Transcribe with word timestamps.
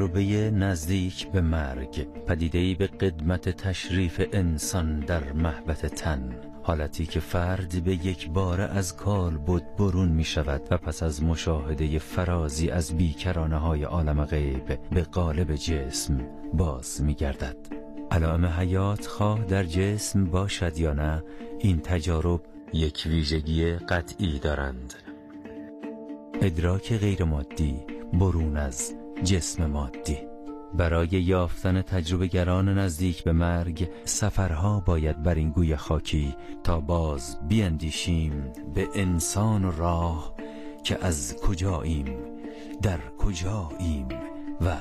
تجربه 0.00 0.50
نزدیک 0.50 1.28
به 1.28 1.40
مرگ 1.40 2.06
پدیده‌ای 2.26 2.74
به 2.74 2.86
قدمت 2.86 3.48
تشریف 3.48 4.28
انسان 4.32 5.00
در 5.00 5.32
محبت 5.32 5.86
تن. 5.86 6.34
حالتی 6.62 7.06
که 7.06 7.20
فرد 7.20 7.84
به 7.84 7.92
یک 7.92 8.30
بار 8.30 8.60
از 8.60 8.96
کال 8.96 9.36
بود 9.36 9.76
برون 9.78 10.08
می 10.08 10.24
شود 10.24 10.62
و 10.70 10.76
پس 10.76 11.02
از 11.02 11.22
مشاهده 11.22 11.98
فرازی 11.98 12.70
از 12.70 12.96
بیکرانه 12.96 13.56
های 13.56 13.84
عالم 13.84 14.24
غیب 14.24 14.78
به 14.90 15.02
قالب 15.02 15.54
جسم 15.54 16.20
باز 16.54 17.02
می 17.02 17.14
گردد 17.14 17.56
علائم 18.10 18.46
حیات 18.46 19.06
خواه 19.06 19.44
در 19.44 19.64
جسم 19.64 20.24
باشد 20.24 20.78
یا 20.78 20.92
نه 20.92 21.22
این 21.58 21.80
تجارب 21.80 22.40
یک 22.72 23.02
ویژگی 23.06 23.72
قطعی 23.72 24.38
دارند. 24.38 24.94
ادراک 26.42 26.98
غیر 26.98 27.24
مادی 27.24 27.76
برون 28.12 28.56
از 28.56 28.99
جسم 29.24 29.66
مادی. 29.66 30.18
برای 30.74 31.08
یافتن 31.08 31.82
تجربه 31.82 32.26
گران 32.26 32.78
نزدیک 32.78 33.24
به 33.24 33.32
مرگ 33.32 33.88
سفرها 34.04 34.80
باید 34.80 35.22
بر 35.22 35.34
این 35.34 35.50
گوی 35.50 35.76
خاکی 35.76 36.36
تا 36.64 36.80
باز 36.80 37.38
بیندیشیم 37.48 38.52
به 38.74 38.88
انسان 38.94 39.64
و 39.64 39.70
راه 39.70 40.34
که 40.84 41.04
از 41.04 41.36
کجاییم 41.36 42.16
در 42.82 42.98
کجاییم 43.18 44.08
و 44.60 44.76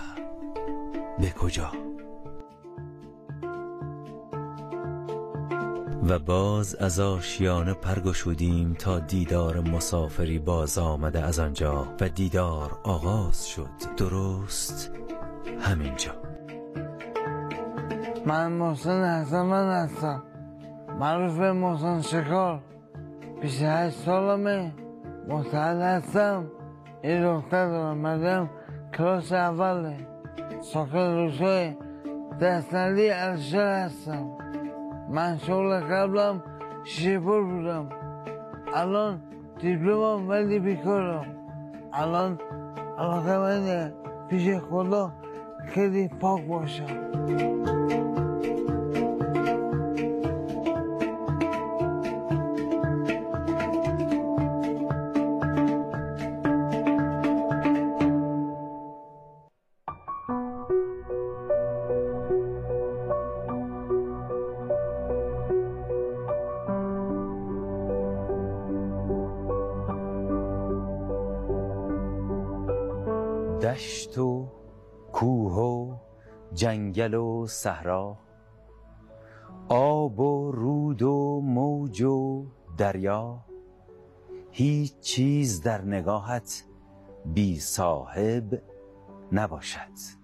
به 1.19 1.29
کجا. 1.29 1.88
و 6.07 6.19
باز 6.19 6.75
از 6.75 6.99
آشیانه 6.99 7.73
پرگشودیم 7.73 8.73
تا 8.73 8.99
دیدار 8.99 9.59
مسافری 9.59 10.39
باز 10.39 10.77
آمده 10.77 11.19
از 11.19 11.39
آنجا 11.39 11.87
و 12.01 12.09
دیدار 12.09 12.71
آغاز 12.83 13.47
شد. 13.47 13.69
درست 13.97 14.91
همینجا. 15.61 16.11
من 18.25 18.51
محسن 18.51 19.21
حسن 19.21 19.41
من 19.41 19.71
هستم. 19.71 20.23
معروف 20.99 21.37
به 21.37 21.51
محسن 21.51 22.01
شکار. 22.01 22.59
پیش 23.41 23.61
هشت 23.61 23.97
سالمه. 23.97 24.71
مستعد 25.27 25.77
هستم. 25.81 26.45
این 27.03 27.23
دختر 27.23 27.69
دارم 27.69 27.97
مردم 27.97 28.49
کلاس 28.97 29.31
اوله. 29.31 30.07
ساکن 30.61 31.15
روزهای 31.15 31.75
دستنلی 32.41 33.09
ارشد 33.11 33.57
هستم. 33.57 34.31
من 35.09 35.37
شغل 35.37 35.79
قبلم 35.79 36.43
شیشه 36.83 37.19
پر 37.19 37.41
بودم. 37.43 37.89
الان 38.75 39.21
دیپلمم 39.59 40.29
ولی 40.29 40.59
بیکارم. 40.59 41.25
الان 41.93 42.39
علاقه 42.97 43.37
منه 43.37 43.93
پیش 44.29 44.57
خدا 44.57 45.11
خیلی 45.67 46.07
پاک 46.07 46.45
باشم. 46.45 47.88
جنگل 76.99 77.13
و 77.13 77.47
صحرا 77.47 78.17
آب 79.69 80.19
و 80.19 80.51
رود 80.51 81.01
و 81.01 81.41
موج 81.41 82.01
و 82.01 82.45
دریا 82.77 83.39
هیچ 84.51 84.99
چیز 84.99 85.61
در 85.61 85.81
نگاهت 85.81 86.63
بی 87.25 87.59
صاحب 87.59 88.61
نباشد. 89.31 90.19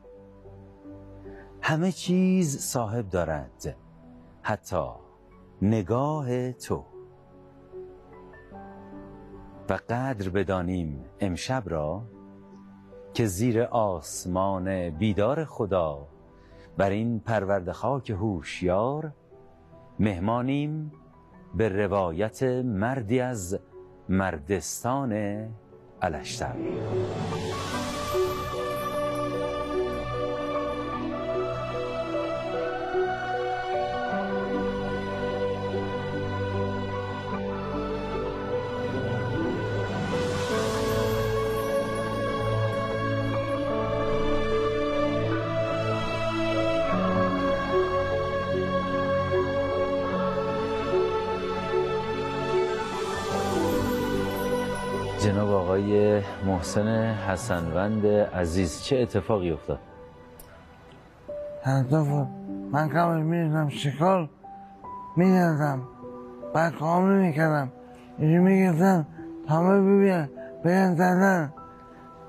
همه 1.62 1.91
چیز 1.91 2.59
صاحب 2.59 3.09
دارد 3.09 3.78
حتی 4.41 4.90
نگاه 5.62 6.52
تو. 6.52 6.85
و 9.69 9.74
قدر 9.90 10.30
بدانیم 10.30 11.06
امشب 11.19 11.64
را 11.66 12.02
که 13.14 13.25
زیر 13.25 13.62
آسمان 13.62 14.90
بیدار 14.90 15.46
خدا 15.46 16.15
بر 16.78 16.90
این 16.90 17.19
پرورد 17.19 17.72
خاک 17.72 18.09
هوشیار 18.09 19.12
مهمانیم 20.00 20.91
به 21.56 21.69
روایت 21.69 22.44
مردی 22.63 23.19
از 23.19 23.59
مردستان 24.09 25.14
الشتر 26.02 26.56
محسن 56.45 56.88
حسنوند 57.13 58.06
عزیز 58.07 58.81
چه 58.81 58.97
اتفاقی 58.97 59.51
افتاد؟ 59.51 59.79
هر 61.63 61.83
من 62.72 62.88
قبل 62.88 63.22
می‌رفتم 63.22 63.69
شکار 63.69 64.29
می‌دادم 65.16 65.81
بعد 66.53 66.75
کام 66.75 67.11
نمی‌کردم. 67.11 67.72
اینجا 68.17 68.41
می‌گفتن 68.41 69.08
همه 69.49 69.81
ببین 69.81 70.29
بیان 70.64 70.96
زدن 70.96 71.53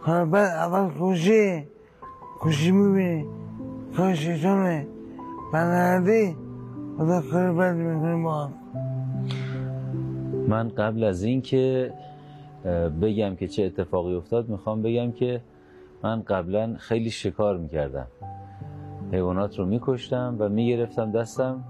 کار 0.03 0.25
بعد 0.25 0.51
اول 0.51 0.91
کشی 1.01 1.69
کشی 2.41 2.71
می‌بینی. 2.71 3.27
کار 3.97 4.15
شیطانه. 4.15 4.87
بنردی 5.53 6.37
خدا 6.99 7.23
کار 7.31 7.53
بد 7.53 7.75
می‌کنی 7.75 8.23
با. 8.23 8.51
من 10.49 10.69
قبل 10.69 11.05
از 11.05 11.23
اینکه 11.23 11.93
بگم 13.03 13.37
که 13.37 13.49
چه 13.49 13.65
اتفاقی 13.65 14.15
افتاد 14.15 14.49
می‌خوام 14.49 14.83
بگم 14.83 15.13
که 15.13 15.41
من 16.03 16.23
قبلا 16.23 16.75
خیلی 16.79 17.11
شکار 17.11 17.59
می‌کردم 17.59 18.07
حیوانات 19.13 19.59
رو 19.59 19.67
میکشتم 19.67 20.37
و 20.39 20.49
می‌گرفتم 20.49 21.13
دستم 21.13 21.65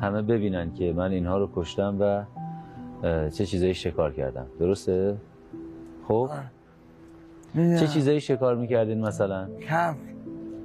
همه 0.00 0.22
ببینن 0.22 0.72
که 0.72 0.92
من 0.92 1.10
اینها 1.10 1.38
رو 1.38 1.48
کشتم 1.54 1.96
و 2.00 2.24
چه 3.30 3.46
چیزایی 3.46 3.74
شکار 3.74 4.12
کردم 4.12 4.46
درسته؟ 4.58 5.16
خب 6.08 6.30
چه 7.54 7.86
چیزایی 7.86 8.20
شکار 8.20 8.56
می‌کردین 8.56 9.00
مثلا؟ 9.00 9.48
کف 9.68 9.96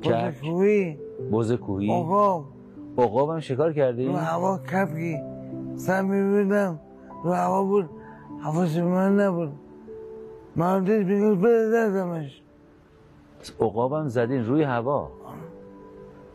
کف. 0.02 0.42
کوهی 0.42 0.98
بز 1.32 1.54
کوهی؟ 1.54 1.92
آقا 1.92 2.46
عقاب 2.98 3.30
هم 3.30 3.40
شکار 3.40 3.74
کردی؟ 3.74 4.06
رو 4.06 4.16
هوا 4.16 4.60
کفی 4.72 5.18
سر 5.76 6.02
میبودم 6.02 6.80
رو 7.24 7.34
هوا 7.34 7.64
بود 7.64 7.90
حواس 8.44 8.78
من 8.78 9.20
نبود 9.20 9.52
بده 10.58 11.70
دردمش 11.72 12.42
عقاب 13.60 13.94
هم 13.94 14.08
زدین 14.08 14.46
روی 14.46 14.64
هوا. 14.64 15.12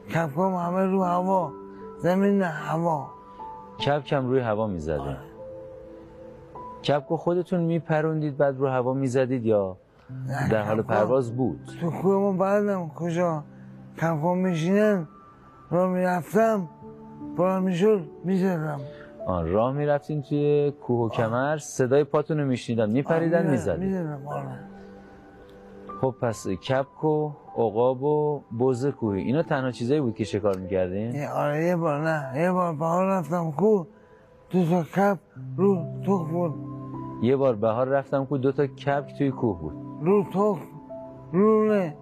کفکام 0.08 0.54
همه 0.54 0.84
رو 0.84 1.04
هوا. 1.04 1.52
زمین 1.98 2.38
نه 2.38 2.46
هوا. 2.46 3.10
کپک 3.86 4.12
هم 4.12 4.28
روی 4.28 4.40
هوا 4.40 4.66
می‌زدین. 4.66 5.16
کپک 6.84 7.06
رو 7.08 7.16
خودتون 7.16 7.60
میپروندید 7.60 8.36
بعد 8.36 8.58
رو 8.58 8.68
هوا 8.68 8.94
می‌زدید 8.94 9.46
یا 9.46 9.76
در 10.50 10.62
حال 10.62 10.82
کپکام 10.82 10.96
پرواز 10.96 11.36
بود؟ 11.36 11.60
تو 11.80 11.90
کوه 11.90 12.14
ما 12.14 12.32
بردم 12.32 12.88
کجا؟ 12.88 13.44
کفکام 13.96 14.38
میشینن 14.38 15.08
رو 15.70 15.88
می‌رفتم 15.88 16.68
بلند 17.36 17.62
می‌شد 17.62 18.02
می‌زدم. 18.24 18.80
آن 19.26 19.52
راه 19.52 19.72
می‌رفتین 19.72 20.22
توی 20.22 20.70
کوه 20.70 21.06
و 21.06 21.08
کمر 21.08 21.58
صدای 21.58 22.04
پاتون 22.04 22.38
رو 22.40 22.46
میشنیدن 22.46 22.90
میپریدن 22.90 23.50
می‌زدم 23.50 24.26
آره. 24.26 24.70
خب 26.00 26.14
پس 26.22 26.46
کپک 26.48 27.04
و 27.04 27.32
عقاب 27.56 28.02
و 28.02 28.42
بز 28.60 28.86
کوهی 28.86 29.22
اینا 29.22 29.42
تنها 29.42 29.70
چیزایی 29.70 30.00
بود 30.00 30.14
که 30.14 30.24
شکار 30.24 30.56
می‌کردین؟ 30.56 31.24
آره 31.24 31.64
یه 31.64 31.76
بار 31.76 32.00
نه 32.08 32.40
یه 32.40 32.52
بار 32.52 32.74
بهار 32.74 33.06
رفتم 33.06 33.50
کو 33.50 33.84
دو 34.50 34.64
تا 34.70 34.82
کپ 34.82 35.18
رو 35.56 35.84
تخ 36.06 36.30
بود 36.30 36.54
یه 37.22 37.36
بار 37.36 37.56
بهار 37.56 37.88
رفتم 37.88 38.24
که 38.26 38.38
دو 38.38 38.52
تا 38.52 38.66
کپک 38.66 39.18
توی 39.18 39.30
کوه 39.30 39.60
بود. 39.60 39.74
رو 40.02 40.24
تخ 40.24 40.58
رو 41.32 41.68
نه. 41.68 41.96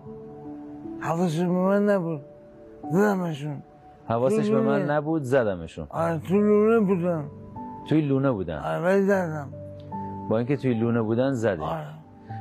حواسش 1.01 1.41
به 1.41 1.47
من 1.49 1.91
نبود. 1.91 2.21
زدمشون. 2.93 3.63
حواسش 4.09 4.51
به 4.51 4.61
من. 4.61 4.91
نبود 4.91 5.23
زدمشون. 5.23 5.87
آره 5.91 6.19
تو 6.19 6.35
لونه 6.35 6.81
بودم 6.81 7.25
توی 7.89 8.01
لونه 8.01 8.31
بودن. 8.31 8.59
آره 8.59 8.83
ولی 8.83 9.03
زدم. 9.03 9.49
با 10.29 10.39
اینکه 10.39 10.57
توی 10.57 10.75
لونه 10.75 11.03
بودن 11.03 11.33
زدی 11.33 11.63
آره 11.63 11.87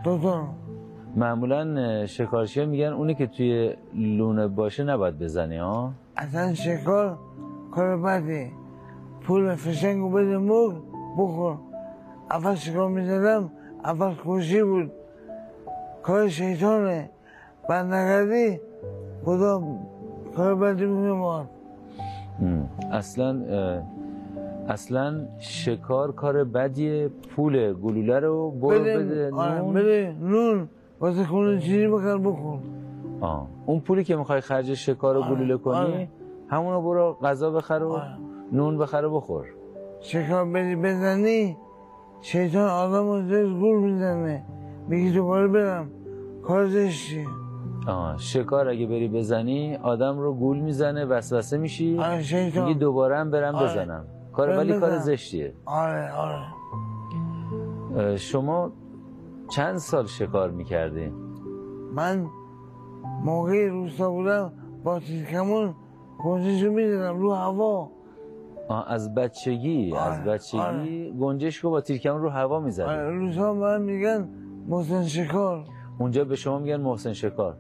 رو 0.06 0.48
معمولا 1.16 2.06
شکارچی 2.06 2.66
میگن 2.66 2.86
اونی 2.86 3.16
که 3.16 3.28
توی 3.28 3.74
لونه 3.94 4.48
باشه 4.48 4.84
نباید 4.84 5.20
بزنی 5.20 5.58
ها؟ 5.58 5.92
اصلا 6.18 6.54
شکار 6.54 7.18
کار 7.72 7.98
بدی. 7.98 8.52
پول 9.22 9.56
فشنگو 9.56 10.10
بده 10.10 10.38
مرغ 10.38 10.74
بخور. 11.18 11.58
اول 12.32 12.56
شکار 12.56 12.90
می‌زدم 12.90 13.52
اول 13.84 14.12
خوشی 14.14 14.64
بود. 14.64 14.92
کار 16.04 16.30
شیطانه. 16.30 17.10
بعد 17.70 17.86
نکردی 17.86 18.60
خدا 19.26 19.64
کار 20.36 20.56
بدی 20.56 20.86
میمار. 20.86 21.46
اصلا 22.92 23.42
اصلا 24.70 25.26
شکار 25.40 26.12
کار 26.12 26.44
بدیه 26.44 27.10
پول 27.36 27.74
گلوله 27.74 28.20
رو 28.20 28.52
برو 28.52 28.80
بده 28.80 29.32
آره، 29.34 29.62
نون. 29.62 29.74
بده 29.74 30.16
نون. 30.22 30.70
واسه 31.00 31.24
خونه 31.24 31.60
چیزی 31.60 31.88
بکن 31.88 32.24
بخور 32.24 32.60
آه. 33.22 33.48
اون 33.66 33.80
پولی 33.80 34.04
که 34.04 34.16
می‌خوای 34.16 34.42
خرج 34.42 34.74
شکار 34.74 35.16
رو 35.16 35.24
آره، 35.24 35.36
گلوله 35.36 35.58
کنی 35.58 35.76
آره. 35.76 36.08
همونو 36.48 36.82
برو 36.82 37.18
غذا 37.24 37.52
بخر 37.52 37.84
و 37.84 37.92
آره. 37.92 38.04
نون 38.52 38.78
بخر 38.78 39.06
و 39.06 39.16
بخور. 39.16 39.46
شکار 40.02 40.46
بدی 40.46 40.76
بزنی 40.76 41.58
شیطان 42.22 42.70
آدم 42.70 43.08
رو 43.08 43.22
زیر 43.22 43.54
گول 43.54 43.80
می‌زنه. 43.80 44.44
میگی 44.88 45.12
دوباره 45.12 45.48
برم. 45.48 45.90
کار 46.44 46.68
زشتیه 46.68 47.26
آه. 47.88 48.18
شکار 48.18 48.70
اگه 48.70 48.88
بری 48.88 49.08
بزنی 49.08 49.76
آدم 49.76 50.20
رو 50.20 50.34
گول 50.34 50.60
می‌زنه 50.60 51.06
وسوسه 51.06 51.58
میشی 51.58 52.00
آره 52.00 52.52
میگی 52.56 52.74
دوباره 52.74 53.18
هم 53.18 53.32
برم 53.32 53.56
آره. 53.56 53.66
بزنم 53.66 54.06
کار 54.34 54.50
ولی 54.50 54.80
کار. 54.80 54.98
زشتیه 54.98 55.54
آره 55.66 56.12
آره 56.12 56.46
شما 58.18 58.72
چند 59.50 59.78
سال 59.78 60.06
شکار 60.06 60.52
می‌کردی؟ 60.52 61.12
من 61.94 62.28
موقعی 63.24 63.68
روستا 63.68 64.12
بودم 64.12 64.52
با 64.84 65.00
تیرکمون 65.00 65.74
گنجشو 66.24 66.72
می‌دادم 66.72 67.20
رو 67.20 67.34
هوا 67.34 67.92
آه 68.68 68.92
از 68.92 69.16
بچگی 69.16 69.94
آره، 69.94 70.02
از 70.02 70.24
بچگی 70.24 70.60
آره. 70.60 71.12
گنجش 71.12 71.56
رو 71.58 71.70
با 71.70 71.82
تیرکمون 71.82 72.22
رو 72.22 72.30
هوا 72.30 72.60
می‌زدی 72.60 72.90
آره، 72.90 73.10
روستا 73.10 73.54
من 73.54 73.82
میگن 73.82 74.30
محسن 74.68 75.04
شکار 75.04 75.66
اونجا 76.00 76.26
به 76.26 76.36
شما 76.36 76.60
میگن 76.60 76.82
محسن 76.82 77.14
شکار 77.14 77.58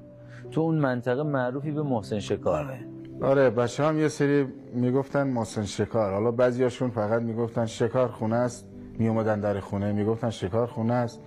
تو 0.51 0.61
اون 0.61 0.75
منطقه 0.75 1.23
معروفی 1.23 1.71
به 1.71 1.83
محسن 1.83 2.19
شکار. 2.19 2.63
آره. 2.63 2.79
آره 3.21 3.49
بچه 3.49 3.83
هم 3.83 3.99
یه 3.99 4.07
سری 4.07 4.47
می‌گفتن 4.73 5.27
محسن 5.27 5.63
شکار. 5.63 6.13
حالا 6.13 6.31
بعضیاشون 6.31 6.89
فقط 6.89 7.21
می‌گفتن 7.21 7.65
شکار 7.65 8.07
خونه 8.07 8.35
است 8.35 8.67
میومدن 8.99 9.39
در 9.39 9.59
خونه 9.59 9.91
می‌گفتن 9.91 10.29
شکار 10.29 10.67
خونه 10.67 10.93
است. 10.93 11.21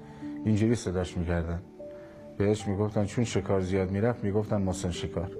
اینجوری 0.44 0.74
صداش 0.74 1.16
می‌کردن. 1.16 1.62
بهش 2.38 2.68
می‌گفتن 2.68 3.04
چون 3.04 3.24
شکار 3.24 3.60
زیاد 3.60 3.90
می‌رفت 3.90 4.24
می‌گفتن 4.24 4.62
محسن 4.62 4.90
شکار. 4.90 5.30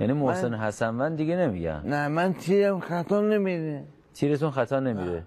یعنی 0.00 0.12
محسن 0.12 0.54
حسنوند 0.54 1.16
دیگه 1.16 1.36
نمیگن. 1.36 1.82
نه 1.84 2.08
من 2.08 2.32
تیرم 2.32 2.80
خطا 2.80 3.20
نمیده. 3.20 3.84
تیرتون 4.14 4.50
خطا 4.50 4.80
نمیره 4.80 5.22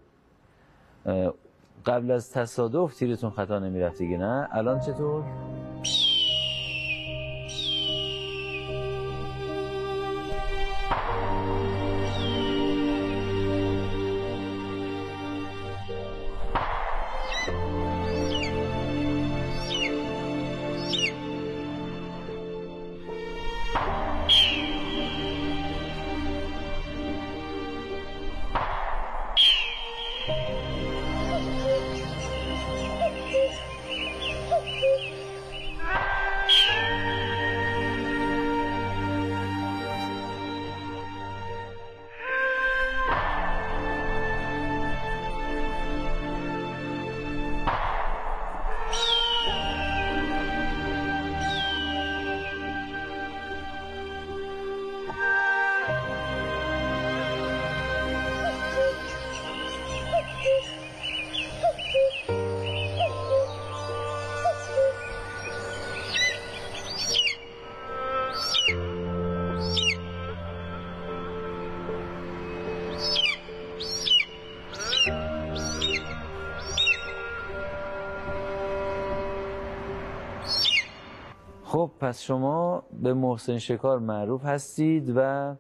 قبل 1.86 2.12
از 2.12 2.32
تصادف 2.32 2.96
تیرتون 2.96 3.30
خطا 3.30 3.60
نمی‌رفت 3.60 3.98
دیگه 3.98 4.18
نه؟ 4.18 4.48
الان 4.52 4.80
چطور؟ 4.80 5.24
پس 82.06 82.22
شما 82.22 82.84
به 83.04 83.14
محسن 83.14 83.58
شکار 83.58 84.00
معروف 84.00 84.46
هستید 84.46 85.14
و 85.16 85.56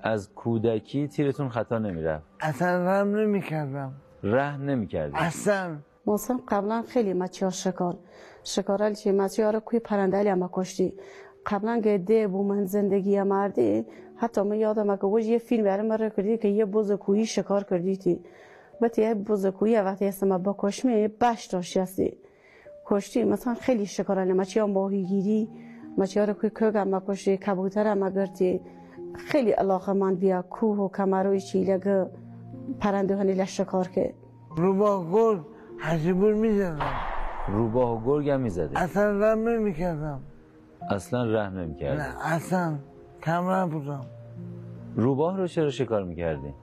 از 0.00 0.34
کودکی 0.34 1.08
تیرتون 1.08 1.48
خطا 1.48 1.78
نمی‌رفت. 1.78 2.24
اصلا 2.40 2.84
رم 2.84 3.16
نمی‌کردم. 3.16 3.92
ره 4.22 4.56
نمی‌کردید. 4.56 5.16
اصلا. 5.18 5.76
محسن 6.06 6.40
قبلا 6.48 6.82
خیلی 6.82 7.12
مچیا 7.12 7.50
شکار. 7.50 7.96
شکارال 8.44 8.94
چی 8.94 9.12
مچیا 9.12 9.50
رو 9.50 9.60
کوی 9.60 9.78
پرنده 9.78 10.32
هم 10.32 10.48
کشتی. 10.52 10.94
قبلا 11.46 11.80
گده 11.80 12.28
بو 12.28 12.44
من 12.44 12.64
زندگی 12.64 13.22
مردی 13.22 13.84
حتی 14.16 14.42
من 14.42 14.56
یادم 14.56 14.90
اگه 14.90 15.04
وش 15.04 15.24
یه 15.24 15.38
فیلم 15.38 15.64
برای 15.64 15.88
من 15.88 15.96
کردی 15.96 16.38
که 16.38 16.48
یه 16.48 16.64
بز 16.64 16.92
کویی 16.92 17.26
شکار 17.26 17.64
کردی 17.64 17.96
تی. 17.96 18.20
بتی 18.82 19.02
یه 19.02 19.14
بز 19.14 19.46
کویی 19.46 19.76
وقتی 19.76 20.04
اسم 20.04 20.38
با 20.38 20.56
کشمی 20.58 21.08
بش 21.08 21.46
داشتی 21.46 21.80
هستی. 21.80 22.18
کشتی 22.86 23.24
مثلا 23.24 23.54
خیلی 23.54 23.86
شکارال 23.86 24.32
مچیا 24.32 24.66
ماهیگیری 24.66 25.48
مچیا 25.98 26.24
رو 26.24 26.32
کوی 26.32 26.50
کگ 26.50 26.76
هم 26.76 27.00
کشتی 27.00 27.36
کبوتر 27.36 27.86
هم 27.86 28.10
گرتی. 28.10 28.60
خیلی 29.14 29.50
علاقه 29.50 29.92
من 29.92 30.14
بیا 30.14 30.42
کوه 30.42 30.78
و 30.78 30.88
کمروی 30.88 31.40
چی 31.40 31.64
لگه 31.64 32.10
پرنده 32.80 33.16
هنی 33.16 33.46
شکار 33.46 33.88
که. 33.88 34.14
رو 34.56 34.74
با 34.74 35.04
گل 35.04 35.38
حجبور 35.78 36.34
می‌زدم. 36.34 36.78
روباه 37.48 37.92
و 37.92 38.06
گرگ 38.06 38.30
هم 38.30 38.40
می‌زده 38.40 38.80
اصلا 38.80 39.10
رم 39.10 39.48
نمی‌کردم. 39.48 40.20
اصلا 40.90 41.24
ره 41.24 41.50
نمی‌کرد 41.50 42.00
نه 42.00 42.26
اصلا 42.26 42.78
کم 43.22 43.68
بودم. 43.68 44.06
روباه 44.96 45.36
رو 45.36 45.46
چرا 45.46 45.70
شکار 45.70 46.04
می‌کردی؟ 46.04 46.54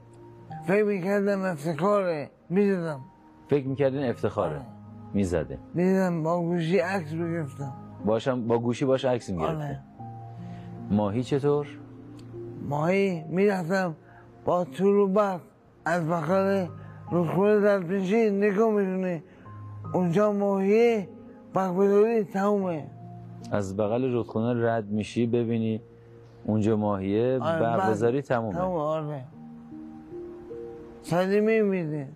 فکر 0.68 0.84
می‌کردم 0.84 1.42
افتخاره 1.42 2.30
می‌زدم 2.50 3.00
فکر 3.48 3.68
می‌کردین 3.68 4.04
افتخاره؟ 4.04 4.56
آره. 4.56 4.66
می‌زده. 5.14 5.58
می‌زدم 5.74 6.24
با 6.24 6.42
گوشی 6.42 6.80
عکس 6.80 7.14
بگرفتم 7.14 7.74
باشم 8.06 8.48
با 8.48 8.60
گوشی 8.60 8.86
باش 8.86 9.06
عکس 9.06 9.30
می‌گرفته. 9.30 9.56
آره. 9.56 9.80
ماهی 10.92 11.24
چطور؟ 11.24 11.68
ماهی 12.70 13.24
می‌رفتم 13.24 13.96
با 14.46 14.64
طول 14.64 15.30
از 15.86 16.08
بخار 16.08 16.70
رودخونه 17.12 17.60
در 17.60 17.80
پیشی 17.80 18.30
نگاه 18.30 18.72
می‌دونی 18.72 19.24
اونجا 19.94 20.32
ماهی 20.32 21.08
برق 21.54 21.78
بداری 21.78 22.24
تمومه. 22.24 22.88
از 23.52 23.78
بغل 23.78 24.12
رودخونه 24.12 24.68
رد 24.68 24.86
میشی 24.86 25.28
ببینی 25.28 25.82
اونجا 26.46 26.78
ماهیه 26.78 27.40
آره، 27.42 27.60
برگزاری 27.60 28.22
تمومه. 28.22 28.54
تموم 28.54 28.76
آره. 28.76 29.24
سالی 31.02 31.40
میمیده 31.40 32.08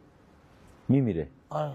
میمیره. 0.90 1.28
آره. 1.50 1.72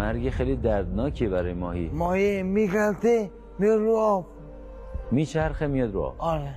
مرگ 0.00 0.30
خیلی 0.30 0.56
دردناکیه 0.56 1.28
برای 1.28 1.54
ماهی. 1.54 1.90
ماهی 1.94 2.42
میگلته 2.42 3.30
میاد 3.58 3.80
رو 3.80 3.96
آب. 3.96 4.26
میچرخه 5.10 5.66
میاد 5.66 5.94
رو 5.94 6.00
آب. 6.00 6.14
آره. 6.18 6.54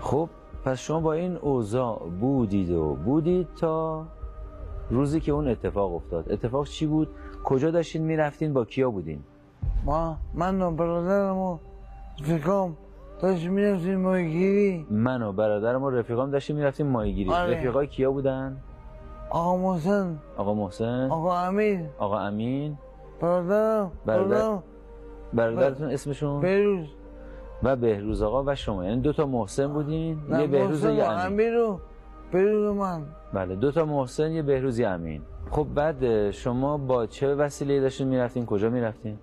خب 0.00 0.28
پس 0.64 0.78
شما 0.78 1.00
با 1.00 1.12
این 1.12 1.36
اوضاع 1.36 2.08
بودید 2.20 2.70
و 2.70 2.94
بودید 2.94 3.48
تا 3.60 4.04
روزی 4.90 5.20
که 5.20 5.32
اون 5.32 5.48
اتفاق 5.48 5.94
افتاد. 5.94 6.32
اتفاق 6.32 6.66
چی 6.66 6.86
بود؟ 6.86 7.08
کجا 7.44 7.70
داشتین 7.70 8.02
می‌رفتین؟ 8.02 8.52
با 8.52 8.64
کیا 8.64 8.90
بودین؟ 8.90 9.20
ما 9.84 10.16
من 10.34 10.62
و 10.62 10.70
برادرم 10.70 11.36
و 11.36 11.58
فکام 12.22 12.76
داشت 13.20 13.46
می‌رفتیم 13.46 14.00
ماهیگیری. 14.00 14.86
من 14.90 15.22
و 15.22 15.32
برادرم 15.32 15.82
و 15.82 15.90
رفیقام 15.90 16.30
داشتیم 16.30 16.56
می‌رفتیم 16.56 16.86
ماهیگیری. 16.86 17.30
آره. 17.30 17.56
رفیقای 17.58 17.86
کیا 17.86 18.10
بودن؟ 18.12 18.56
آقا 19.36 19.56
محسن. 19.56 20.18
آقا 20.36 20.54
محسن. 20.54 21.08
آقا 21.10 21.38
امیر 21.38 21.80
آقا 21.98 22.18
امین. 22.18 22.78
برادرم 23.20 23.90
برادر- 24.06 24.28
برادرم 24.28 24.62
برادرتون 25.32 25.90
اسمشون؟ 25.90 26.40
بروز 26.40 26.86
و 27.62 27.76
بهروز 27.76 28.22
آقا 28.22 28.44
و 28.46 28.54
شما. 28.54 28.84
یعنی 28.84 29.00
دو 29.00 29.12
تا 29.12 29.26
محسن 29.26 29.66
بودین 29.66 30.18
یه 30.40 30.46
بهروز 30.46 30.84
و 30.84 30.90
یه 30.90 31.04
امین. 31.04 31.26
امیر 31.26 31.56
و 31.56 31.80
بروز 32.32 32.64
و 32.70 32.74
من. 32.74 33.02
بله 33.32 33.56
دو 33.56 33.70
تا 33.72 33.84
محسن 33.84 34.30
یه 34.32 34.42
بهروز 34.42 34.78
یه 34.78 34.88
امین. 34.88 35.22
خب 35.50 35.66
بعد 35.74 36.30
شما 36.30 36.78
با 36.78 37.06
چه 37.06 37.34
وسیله 37.34 37.80
داشتین 37.80 38.08
می‌رفتین؟ 38.08 38.46
کجا 38.46 38.70
می‌رفتین؟ 38.70 39.16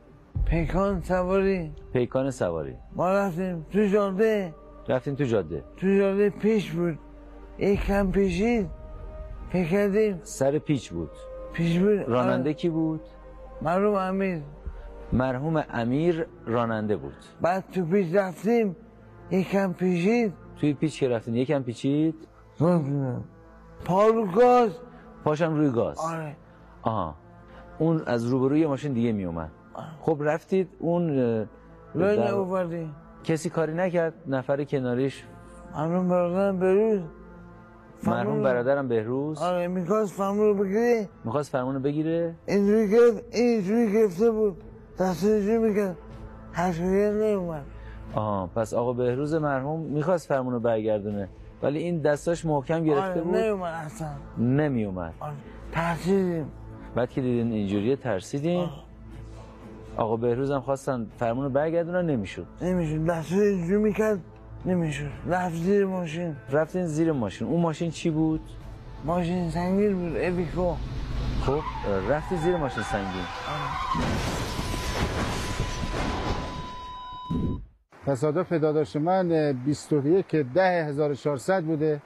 پیکان 0.45 1.01
سواری. 1.01 1.71
پیکان 1.93 2.31
سواری. 2.31 2.73
ما 2.95 3.09
رفتیم 3.13 3.65
تو 3.71 3.85
جاده. 3.85 4.53
رفتین 4.87 5.15
تو 5.15 5.23
جاده. 5.23 5.63
تو 5.77 5.97
جاده 5.97 6.29
پیش 6.29 6.71
بود. 6.71 6.99
یک 7.59 7.85
کم 7.85 8.11
پیشید. 8.11 8.82
فکر 9.53 9.69
کردیم 9.69 10.19
سر 10.23 10.57
پیچ 10.59 10.91
بود. 10.91 11.09
پیش 11.53 11.79
بود؟ 11.79 11.99
راننده 12.09 12.53
کی 12.53 12.69
بود؟ 12.69 13.01
مرحوم 13.61 13.95
امیر. 13.95 14.41
مرحوم 15.13 15.63
امیر 15.69 16.25
راننده 16.45 16.95
بود. 16.95 17.13
بعد 17.41 17.63
تو 17.71 17.85
پیش 17.85 18.13
رفتیم 18.15 18.75
یک 19.31 19.49
کم 19.49 19.73
پیشید 19.73 20.33
توی 20.59 20.73
پیچ 20.73 20.99
که 20.99 21.09
رفتین 21.09 21.35
یکم 21.35 21.63
پیچید؟ 21.63 22.15
گفتیم 22.59 23.23
پارو 23.85 24.25
گاز. 24.25 24.71
پاشم 25.23 25.53
روی 25.55 25.69
گاز. 25.71 25.97
آره. 25.99 26.35
آها. 26.81 27.15
اون 27.79 28.01
از 28.05 28.25
روبروی 28.25 28.65
ماشین 28.65 28.93
دیگه 28.93 29.11
می 29.11 29.25
اومد. 29.25 29.51
خب 30.01 30.17
رفتید 30.21 30.69
اون 30.79 31.09
لای 31.95 32.15
در- 32.17 32.85
کسی 33.23 33.49
کاری 33.49 33.73
نکرد؟ 33.73 34.13
نفر 34.27 34.63
کناریش؟ 34.63 35.23
مرحوم 35.75 36.09
برادرم 36.09 36.59
بروز. 36.59 37.01
مرحوم 38.07 38.43
برادرم 38.43 38.87
بهروز. 38.87 39.41
آره 39.41 39.67
می‌خواست 39.67 40.13
فهمون 40.13 40.45
رو 40.45 40.53
بگیره. 40.53 41.09
می‌خواست 41.23 41.51
فرمونو 41.51 41.79
بگیره. 41.79 42.35
اینجوری 42.45 42.89
گرفت 42.89 43.23
اینجوری 43.35 43.91
گرفته 43.93 44.31
بود. 44.31 44.63
دست 44.99 45.23
اینجوری 45.23 45.57
می‌کرد. 45.57 45.97
هشویه 46.53 47.11
نیومد 47.11 47.65
آها 48.13 48.49
پس 48.55 48.73
آقا 48.73 48.93
بهروز 48.93 49.33
مرحوم 49.33 49.79
می‌خواست 49.79 50.27
فرمونو 50.27 50.59
برگردونه. 50.59 51.29
ولی 51.63 51.79
این 51.79 52.01
دستاش 52.01 52.45
محکم 52.45 52.83
گرفته 52.83 53.11
آره 53.11 53.21
بود. 53.21 53.35
نیومد 53.35 53.73
اصلا. 53.85 54.07
نمی 54.37 54.85
اومد 54.85 55.13
آره 55.19 55.33
ترسیدیم. 55.71 56.51
بعد 56.95 57.09
که 57.09 57.21
دیدین 57.21 57.51
اینجوریه 57.51 57.95
ترسیدین. 57.95 58.67
آقا 59.97 60.17
بهروز 60.17 60.51
هم 60.51 60.61
خواستن 60.61 61.07
فرمونو 61.17 61.49
برگردونن 61.49 62.05
نمی‌شد. 62.09 62.45
نمیشون 62.61 63.03
دست 63.05 63.31
اینجوری 63.31 63.77
می‌کرد. 63.77 64.19
نمیشون 64.65 65.09
رفت 65.27 65.55
زیر 65.55 65.85
ماشین. 65.85 66.35
رفتین 66.49 66.85
زیر 66.85 67.11
ماشین. 67.11 67.47
اون 67.47 67.61
ماشین 67.61 67.91
چی 67.91 68.09
بود؟ 68.09 68.41
ماشین 69.05 69.49
سنگین 69.49 69.95
بود 69.95 70.17
الیکو 70.17 70.75
خب 71.41 71.61
رفتی 72.09 72.37
زیر 72.37 72.57
ماشین 72.57 72.83
سنگین. 72.83 73.25
تصادف 78.05 78.53
داداش 78.53 78.95
من 78.95 79.53
21 79.65 80.27
که 80.27 80.45
10400 80.53 81.63
بوده. 81.63 82.01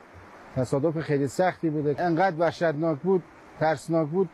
تصادف 0.56 1.00
خیلی 1.00 1.28
سختی 1.28 1.70
بوده. 1.70 1.96
انقدر 2.00 2.36
وحشتناک 2.40 3.00
بود 3.00 3.24
ترسناک 3.60 4.08
بود. 4.08 4.30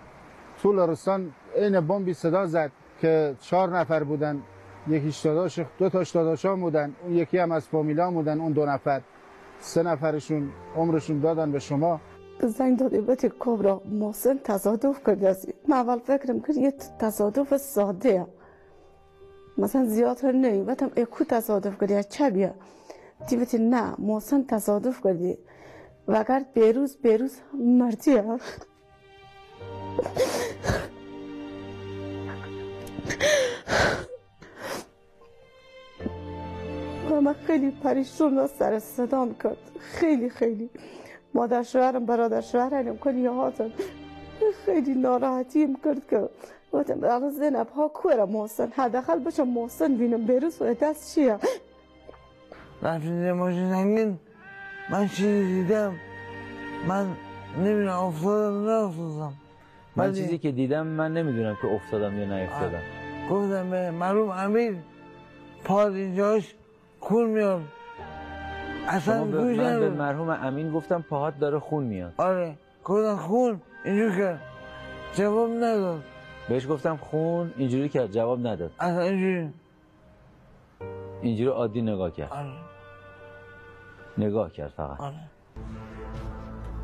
طول 0.61 0.79
رستان 0.79 1.31
عین 1.55 1.79
بمبی 1.79 2.13
صدا 2.13 2.45
زد 2.45 2.71
که 3.01 3.35
چهار 3.41 3.79
نفر 3.79 4.03
بودن. 4.03 4.41
یکیش 4.87 5.19
داداش 5.19 5.59
دو 5.79 5.89
تاش 5.89 6.11
داداشان 6.11 6.61
بودن. 6.61 6.95
اون 7.03 7.13
یکی 7.13 7.37
هم 7.37 7.51
از 7.51 7.67
فامیلان 7.67 8.13
بودن 8.13 8.41
اون 8.41 8.51
دو 8.51 8.65
نفر. 8.65 9.01
سه 9.59 9.83
نفرشون 9.83 10.49
عمرشون 10.75 11.19
دادن 11.19 11.51
به 11.51 11.59
شما. 11.59 11.99
زنگ 12.39 12.79
دادی 12.79 13.01
بهت 13.01 13.33
کبرا 13.39 13.81
محسن 13.85 14.39
تصادف 14.43 15.03
کرده 15.05 15.29
است 15.29 15.47
من 15.67 15.77
اول 15.77 15.99
فکرم 15.99 16.41
کرد 16.41 16.57
یه 16.57 16.73
تصادف 16.99 17.57
ساده 17.57 18.27
مثلا 19.57 19.85
زیاد 19.85 20.25
نه 20.25 20.63
بتم 20.63 20.91
اکو 20.97 21.23
تصادف 21.23 21.79
کردی 21.81 21.93
از 21.93 22.09
چه 22.09 22.29
بیا؟ 22.29 22.53
دیوتی 23.29 23.57
نه 23.57 23.95
محسن 23.99 24.43
تصادف 24.43 25.03
کردی. 25.03 25.37
و 26.07 26.15
اگر 26.15 26.45
بیروز 26.53 26.97
بیروز 26.97 27.35
مردی 27.53 28.21
و 37.13 37.21
من 37.21 37.35
خیلی 37.47 37.71
پریشون 37.71 38.37
و 38.37 38.47
سر 38.47 38.79
صدام 38.79 39.35
کرد. 39.43 39.57
خیلی 39.79 40.29
خیلی. 40.29 40.69
مادر 41.33 41.63
شوهرم 41.63 42.05
برادر 42.05 42.41
شوهرم 42.41 42.97
کنی 42.97 43.25
هاتم. 43.25 43.71
خیلی 44.65 44.93
ناراحتیم 44.95 45.75
کرد 45.85 46.07
که 46.09 46.29
گفتم 46.73 47.03
الان 47.03 47.29
زینب 47.29 47.69
ها 47.69 47.87
کوره 47.87 48.25
محسن 48.25 48.71
حداقل 48.75 49.19
باشم 49.19 49.47
محسن 49.47 49.95
بینم 49.95 50.25
بروز 50.25 50.61
و 50.61 50.73
دست 50.73 51.15
چیه؟ 51.15 51.37
رفتیم 52.81 53.19
زیر 53.19 53.33
ماشین 53.33 53.69
سنگین 53.69 54.19
من 54.89 55.07
چیزی 55.07 55.63
دیدم. 55.63 55.93
من 56.87 57.07
نمی‌دونم 57.57 57.99
افتادم 57.99 58.65
نه 58.65 58.71
افتادم. 58.71 59.33
من 59.95 60.13
چیزی 60.13 60.37
که 60.37 60.51
دیدم 60.51 60.87
من 60.87 61.13
نمی‌دونم 61.13 61.57
که 61.61 61.67
افتادم 61.67 62.19
یا 62.19 62.39
نیفتادم 62.39 62.81
گفتم 63.29 63.69
به 63.69 63.91
مرحوم 63.91 64.29
امیر 64.29 64.75
پاد 65.63 65.93
اینجاش 65.93 66.55
کون 67.03 67.29
میاد 67.29 67.61
اصلا 68.87 69.25
گوش 69.25 69.57
من 69.57 69.79
به. 69.79 69.89
مرحوم 69.89 70.29
امین 70.29 70.71
گفتم 70.71 71.01
پاهات 71.01 71.39
داره 71.39 71.59
خون 71.59 71.83
میاد. 71.83 72.13
آره. 72.17 72.57
گفتم 72.83 73.15
خون. 73.15 73.61
اینجور 73.85 74.17
کرد 74.17 74.41
جواب 75.13 75.49
نداد. 75.49 76.03
بهش 76.49 76.67
گفتم 76.67 76.97
خون 76.97 77.53
اینجوری 77.57 77.89
کرد 77.89 78.11
جواب 78.11 78.47
نداد. 78.47 78.71
اصلا 78.79 79.01
اینجوری. 79.01 79.49
اینجوری 81.21 81.49
عادی 81.49 81.81
نگاه 81.81 82.11
کرد. 82.11 82.31
آره. 82.31 82.53
نگاه 84.17 84.51
کرد 84.51 84.69
فقط. 84.77 85.01
آره. 85.01 85.15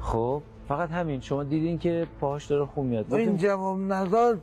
خب 0.01 0.41
فقط 0.67 0.89
همین. 0.91 1.21
شما 1.21 1.43
دیدین 1.43 1.79
که 1.79 2.07
پاهاش 2.19 2.45
داره 2.45 2.65
خون 2.65 2.85
میاد. 2.87 3.13
این 3.13 3.37
جواب 3.37 3.93
نداد. 3.93 4.41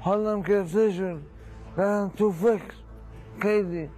حالم 0.00 0.42
گرفته 0.42 0.92
شد. 0.92 1.20
رفتم 1.76 2.12
تو 2.16 2.32
فکر. 2.32 2.74
خیلی. 3.40 3.88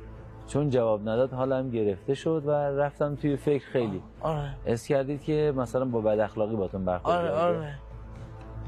چون 0.47 0.71
جواب 0.71 1.01
نداد 1.01 1.33
حالم 1.33 1.71
گرفته 1.71 2.15
شد 2.15 2.43
و 2.47 2.51
رفتم 2.51 3.15
توی 3.15 3.37
فکر 3.37 3.65
خیلی. 3.67 4.03
آره. 4.21 4.55
اس 4.67 4.87
کردید 4.87 5.23
که 5.23 5.53
مثلا 5.57 5.85
با 5.85 6.01
بد 6.01 6.19
اخلاقی 6.19 6.57
باتون 6.57 6.85
برخورد 6.85 7.17
آره. 7.17 7.31
آره. 7.31 7.75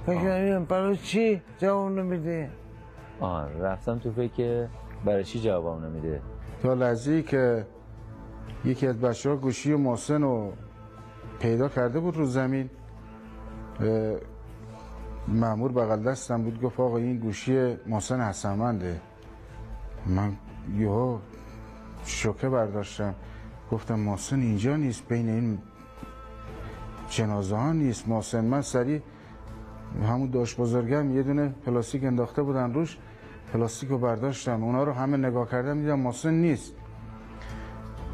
فکر 0.07 0.23
کردم 0.23 0.65
برای 0.65 0.97
چی 0.97 1.43
جواب 1.59 1.93
نمیده 1.93 2.51
آه 3.21 3.53
رفتم 3.61 3.99
تو 3.99 4.13
فکر 4.13 4.33
که 4.33 4.69
برای 5.05 5.25
چی 5.25 5.41
جوابم 5.41 5.85
نمیده 5.85 6.21
تا 6.63 6.75
لحظه 6.75 7.23
که 7.23 7.67
یکی 8.65 8.87
از 8.87 9.01
بچه 9.01 9.31
ها 9.31 9.37
گوشی 9.37 9.75
محسن 9.75 10.23
رو 10.23 10.53
پیدا 11.41 11.69
کرده 11.69 12.01
بود 12.01 12.17
رو 12.17 12.25
زمین 12.27 12.71
اه، 13.81 14.17
مأمور 15.29 15.73
بغل 15.73 16.03
دستم 16.03 16.43
بود 16.43 16.61
گفت 16.63 16.81
آقا 16.81 16.97
این 16.97 17.19
گوشی 17.19 17.77
محسن 17.87 18.21
حسنمنده 18.21 19.01
من 20.07 20.37
یهو 20.79 21.19
شوکه 22.07 22.49
برداشتم. 22.49 23.15
گفتم 23.71 23.99
محسن 23.99 24.41
اینجا 24.41 24.77
نیست 24.77 25.09
بین 25.09 25.29
این 25.29 25.59
جنازه 27.09 27.57
ها 27.57 27.73
نیست. 27.73 28.09
محسن 28.09 28.45
من 28.45 28.63
سریع 28.63 29.01
همون 30.03 30.31
داشت 30.31 30.57
بزرگم 30.57 31.17
یه 31.17 31.23
دونه 31.23 31.55
پلاستیک 31.67 32.05
انداخته 32.05 32.43
بودن 32.43 32.75
روش 32.75 32.99
پلاستیک 33.53 33.89
رو 33.89 33.99
برداشتم. 33.99 34.65
اونا 34.65 34.85
رو 34.85 34.93
همه 34.93 35.17
نگاه 35.17 35.51
کردم 35.51 35.81
دیدم 35.81 35.99
محسن 35.99 36.35
نیست. 36.35 36.73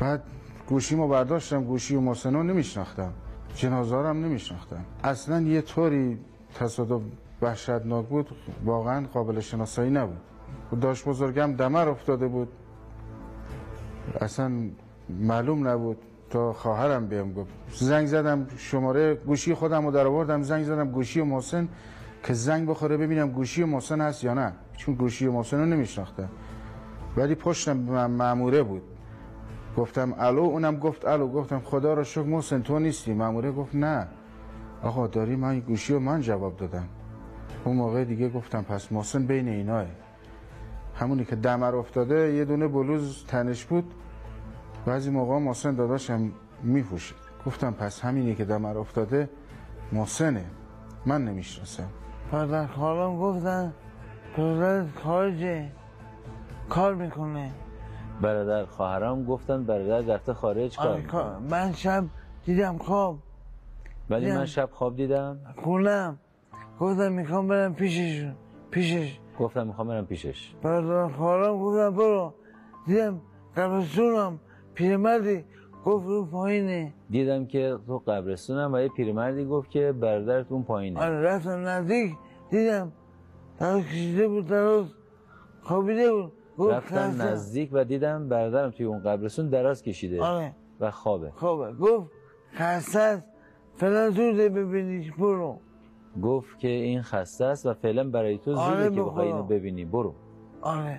بعد 0.01 0.23
گوشیمو 0.67 1.09
برداشتم 1.09 1.65
گوشی 1.65 1.95
و 1.95 2.01
محسن 2.01 2.35
رو 2.35 2.43
نمیشناختم. 2.43 3.13
جنازه 3.55 3.97
هم 3.97 4.25
نمیشناختم. 4.25 4.85
اصلا 5.05 5.41
یه 5.41 5.63
طوری 5.63 6.19
تصادف 6.55 7.03
وحشتناک 7.43 8.07
بود 8.07 8.29
واقعا 8.65 9.07
قابل 9.07 9.41
شناسایی 9.41 9.91
نبود. 9.91 10.21
داشت 10.81 11.09
بزرگم 11.09 11.53
دمر 11.53 11.89
افتاده 11.89 12.29
بود. 12.29 12.49
اصلا 14.21 14.53
معلوم 15.09 15.69
نبود 15.69 15.97
تا 16.31 16.53
خواهرم 16.53 17.07
بهم 17.07 17.33
گفت. 17.33 17.51
زنگ 17.73 18.07
زدم 18.07 18.47
شماره 18.57 19.15
گوشی 19.15 19.55
خودم 19.55 19.85
رو 19.87 19.91
در 19.93 20.07
آوردم 20.07 20.43
زنگ 20.43 20.65
زدم 20.65 20.91
گوشی 20.91 21.23
محسن 21.23 21.69
که 22.23 22.33
زنگ 22.33 22.69
بخوره 22.69 22.97
ببینم 22.97 23.31
گوشی 23.31 23.65
محسن 23.65 24.01
هست 24.01 24.25
یا 24.25 24.35
نه. 24.35 24.53
چون 24.77 24.95
گوشی 24.95 25.29
محسن 25.29 25.59
رو 25.59 25.67
نمیشناختم. 25.67 26.29
ولی 27.17 27.35
پشتم 27.35 27.73
م- 27.77 28.07
ماموره 28.07 28.63
بود. 28.63 28.83
گفتم 29.77 30.15
الو؟ 30.19 30.41
اونم 30.41 30.77
گفت 30.77 31.05
الو. 31.07 31.29
گفتم 31.29 31.61
خدا 31.65 31.95
رو 31.95 32.05
شکر 32.05 32.23
محسن 32.23 32.63
تو 32.63 32.79
نیستی. 32.79 33.15
ماموره 33.15 33.53
گفت 33.53 33.75
نه. 33.75 34.07
آقا 34.83 35.07
داری 35.07 35.37
من 35.37 35.61
گوشی 35.61 35.93
و 35.93 35.99
من 35.99 36.21
جواب 36.21 36.57
دادم. 36.57 36.89
اون 37.65 37.77
موقع 37.77 38.05
دیگه 38.05 38.29
گفتم 38.29 38.63
پس 38.63 38.93
محسن 38.93 39.27
بین 39.27 39.49
ایناه 39.49 39.87
همونی 40.95 41.25
که 41.25 41.37
دمر 41.37 41.77
افتاده 41.77 42.35
یه 42.35 42.45
دونه 42.45 42.69
بلوز 42.69 43.25
تنش 43.29 43.65
بود. 43.65 43.95
بعضی 44.87 45.11
موقع 45.11 45.39
محسن 45.39 45.75
داداشم 45.75 46.33
میپوشید 46.63 47.17
گفتم 47.47 47.71
پس 47.71 48.01
همینی 48.01 48.35
که 48.35 48.45
دمر 48.45 48.79
افتاده 48.79 49.29
محسنه. 49.93 50.45
من 51.07 51.25
نمی‌شناسم. 51.25 51.89
پدر 52.33 52.67
خالم 52.67 53.19
گفتن 53.19 53.73
پدر 54.37 54.85
خارجه. 55.05 55.69
کار 56.69 56.95
می‌کنه. 56.95 57.51
برادر 58.21 58.65
خواهرام 58.65 59.25
گفتن 59.25 59.65
برادر 59.65 60.15
رفته 60.15 60.35
خارج 60.35 60.77
کار 60.77 61.03
آره، 61.11 61.39
من 61.39 61.73
شب 61.73 62.05
دیدم 62.45 62.79
خواب. 62.79 63.19
ولی 64.11 64.33
من. 64.33 64.47
شب 64.47 64.69
خواب 64.73 64.97
دیدم. 64.97 65.39
خونم. 65.65 66.19
گفتم 66.81 67.13
می‌خوام 67.13 67.49
برم 67.49 67.75
پیششون. 67.75 68.35
پیشش. 68.71 69.19
گفتم 69.39 69.67
می‌خوام 69.67 69.89
برم 69.89 70.07
پیشش. 70.07 70.55
برادر 70.63 71.17
خالم 71.17 71.59
گفتم 71.59 71.91
برو. 71.97 72.35
دیدم 72.87 73.21
قبرستونم 73.57 74.39
پیرمردی؟ 74.75 75.45
گفت 75.85 76.07
رو 76.07 76.25
پایینه. 76.27 76.93
دیدم 77.11 77.47
که 77.47 77.79
تو 77.87 77.99
قبرستونم 77.99 78.73
و 78.73 78.79
یه 78.81 78.89
پیرمردی 78.89 79.45
گفت 79.45 79.71
که 79.71 79.93
برادرت 79.93 80.53
اون 80.53 80.63
پایینه. 80.63 81.01
آره 81.01 81.21
رفتم 81.21 81.51
نزدیک. 81.69 82.13
دیدم 82.51 82.93
دراز 83.59 83.85
کشیده 83.85 84.29
بود 84.29 84.47
دراز 84.47 84.87
خوابیده 85.63 86.13
بود. 86.13 86.33
گفت 86.59 86.73
رفتم. 86.75 87.23
نزدیک 87.23 87.71
و 87.73 87.85
دیدم 87.85 88.29
برادرم 88.29 88.71
توی 88.71 88.87
اون 88.87 88.99
قبرستون 89.03 89.49
دراز 89.49 89.83
کشیده 89.83 90.23
آره. 90.23 90.53
و 90.81 90.91
خوابه. 90.91 91.31
خوبه 91.31 91.73
گفت 91.73 92.11
خسته 92.55 93.25
فعلا 93.77 94.11
زوده 94.11 94.49
ببینیش 94.49 95.13
برو. 95.13 95.59
گفت 96.23 96.59
که 96.59 96.69
این 96.69 97.03
خسته 97.03 97.45
است 97.45 97.67
و 97.67 97.75
فعلا 97.75 98.11
برای 98.11 98.39
تو 98.39 98.51
زوده 98.55 98.61
آره، 98.63 98.91
که 98.91 99.03
بخوای. 99.03 99.27
اینو 99.27 99.43
ببینی. 99.43 99.85
برو. 99.85 100.15
آره. 100.63 100.99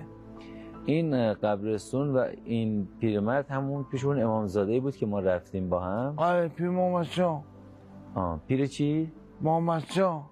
این 0.86 1.32
قبرستون 1.32 2.16
و 2.16 2.26
این 2.44 2.88
پیرمرد 3.00 3.50
همون 3.50 3.84
پیش 3.84 4.04
اون 4.04 4.22
امامزاده 4.22 4.80
بود 4.80 4.96
که 4.96 5.06
ما 5.06 5.20
رفتیم 5.20 5.68
با 5.68 5.80
هم 5.80 6.14
آره 6.16 6.48
پی 6.48 6.64
محمد 6.64 7.04
شاه 7.04 7.44
آه. 8.14 8.40
پیر 8.48 8.66
چی؟ 8.66 9.12
محمد 9.40 9.84
شاه 9.90 10.30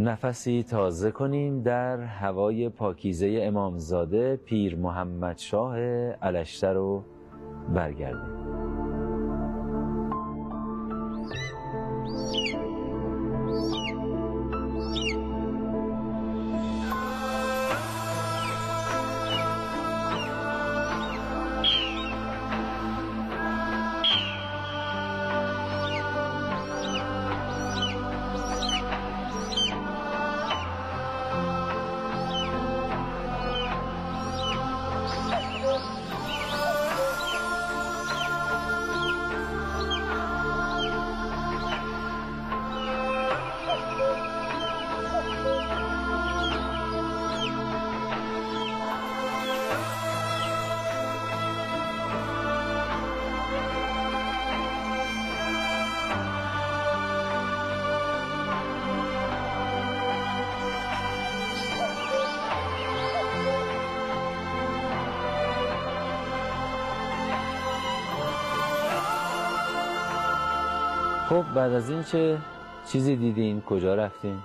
نفسی 0.00 0.62
تازه 0.62 1.10
کنیم 1.10 1.62
در 1.62 2.00
هوای 2.00 2.68
پاکیزه 2.68 3.38
امامزاده 3.42 4.36
پیر 4.36 4.76
محمد 4.76 5.38
شاه 5.38 5.78
علشتر 6.22 6.72
رو 6.72 7.04
برگردیم 7.74 8.41
بعد 71.54 71.72
از 71.72 71.90
این 71.90 72.02
چه 72.02 72.38
چیزی 72.86 73.16
دیدین 73.16 73.60
کجا 73.60 73.94
رفتین؟ 73.94 74.36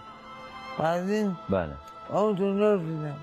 بعد 0.80 1.10
این؟ 1.10 1.32
بله. 1.50 1.70
اون 2.14 2.36
دنیا 2.36 2.74
رو 2.74 2.80
دیدم. 2.80 3.16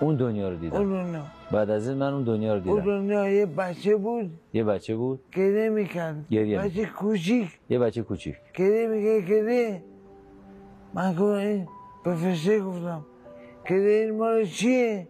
اون 0.00 0.16
دنیا 0.16 0.48
رو 0.48 0.52
اون 0.54 0.60
دیدم 0.60 1.02
دنیا. 1.02 1.22
بعد 1.52 1.70
از 1.70 1.88
این 1.88 1.98
من 1.98 2.12
اون 2.12 2.24
دنیا 2.24 2.54
رو 2.54 2.70
اون 2.70 2.80
دیدم. 2.80 2.86
دنیا 2.86 3.28
یه 3.28 3.46
بچه 3.46 3.96
بود. 3.96 4.30
یه 4.52 4.64
بچه 4.64 4.96
بود؟ 4.96 5.20
گریه 5.32 5.68
می‌کرد. 5.68 6.26
گریه 6.30 6.58
بچه 6.58 6.84
کوچیک. 6.86 7.48
یه 7.70 7.78
بچه 7.78 8.02
کوچیک. 8.02 8.34
گریه 8.54 8.86
می‌کرد 8.86 9.30
گریه. 9.30 9.82
من 10.94 11.12
گفتم 11.12 11.24
این 11.24 11.68
به 12.04 12.14
فرشته 12.14 12.60
گفتم 12.60 13.04
گریه 13.70 14.04
این 14.04 14.18
مال 14.18 14.44
چیه؟ 14.44 15.08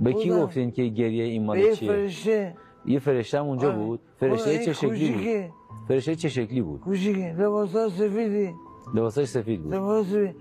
به 0.00 0.12
کی. 0.12 0.30
گفتین 0.30 0.70
که 0.70 0.82
گریه 0.84 1.24
این 1.24 1.44
مال 1.44 1.58
یه 1.58 1.76
چیه؟ 1.76 1.88
فرشته. 1.88 2.56
یه 2.86 2.98
فرشته 2.98 3.38
اونجا 3.38 3.68
آره. 3.68 3.76
بود. 3.76 4.00
آره، 4.22 4.30
فرشته 4.30 4.50
این 4.50 4.60
چه 4.64 4.72
شکلی 4.72 5.12
بود. 5.12 5.59
فرشته 5.88 6.16
چه 6.16 6.28
شکلی 6.28 6.62
بود؟ 6.62 6.80
کوچیکه 6.80 7.34
لباسا 7.38 7.88
سفیدی. 7.88 8.54
لباساش 8.94 9.28
سفید 9.28 9.62
بود. 9.62 9.74
لباس 9.74 10.06
سفید 10.06 10.34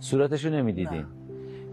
صورتش 0.00 0.44
رو 0.44 0.50
نمی‌دیدیم 0.52 1.06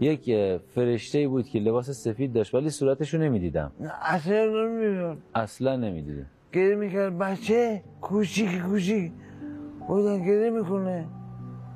یک 0.00 0.34
فرشته 0.74 1.28
بود 1.28 1.48
که 1.48 1.58
لباس 1.58 1.90
سفید 1.90 2.32
داشت 2.32 2.54
ولی 2.54 2.70
صورتش 2.70 3.14
رو 3.14 3.20
نمی‌دیدم 3.20 3.72
اصلا 4.02 4.44
نمیاد. 4.44 5.18
اصلا 5.34 5.76
نمی‌دیدیم 5.76 6.26
گریه 6.52 6.74
می‌کرد. 6.74 7.18
بچه 7.18 7.82
کوچیک 8.00 8.62
کوچیک 8.62 9.12
بودن 9.88 10.24
گریه 10.24 10.50
می‌کنه. 10.50 11.04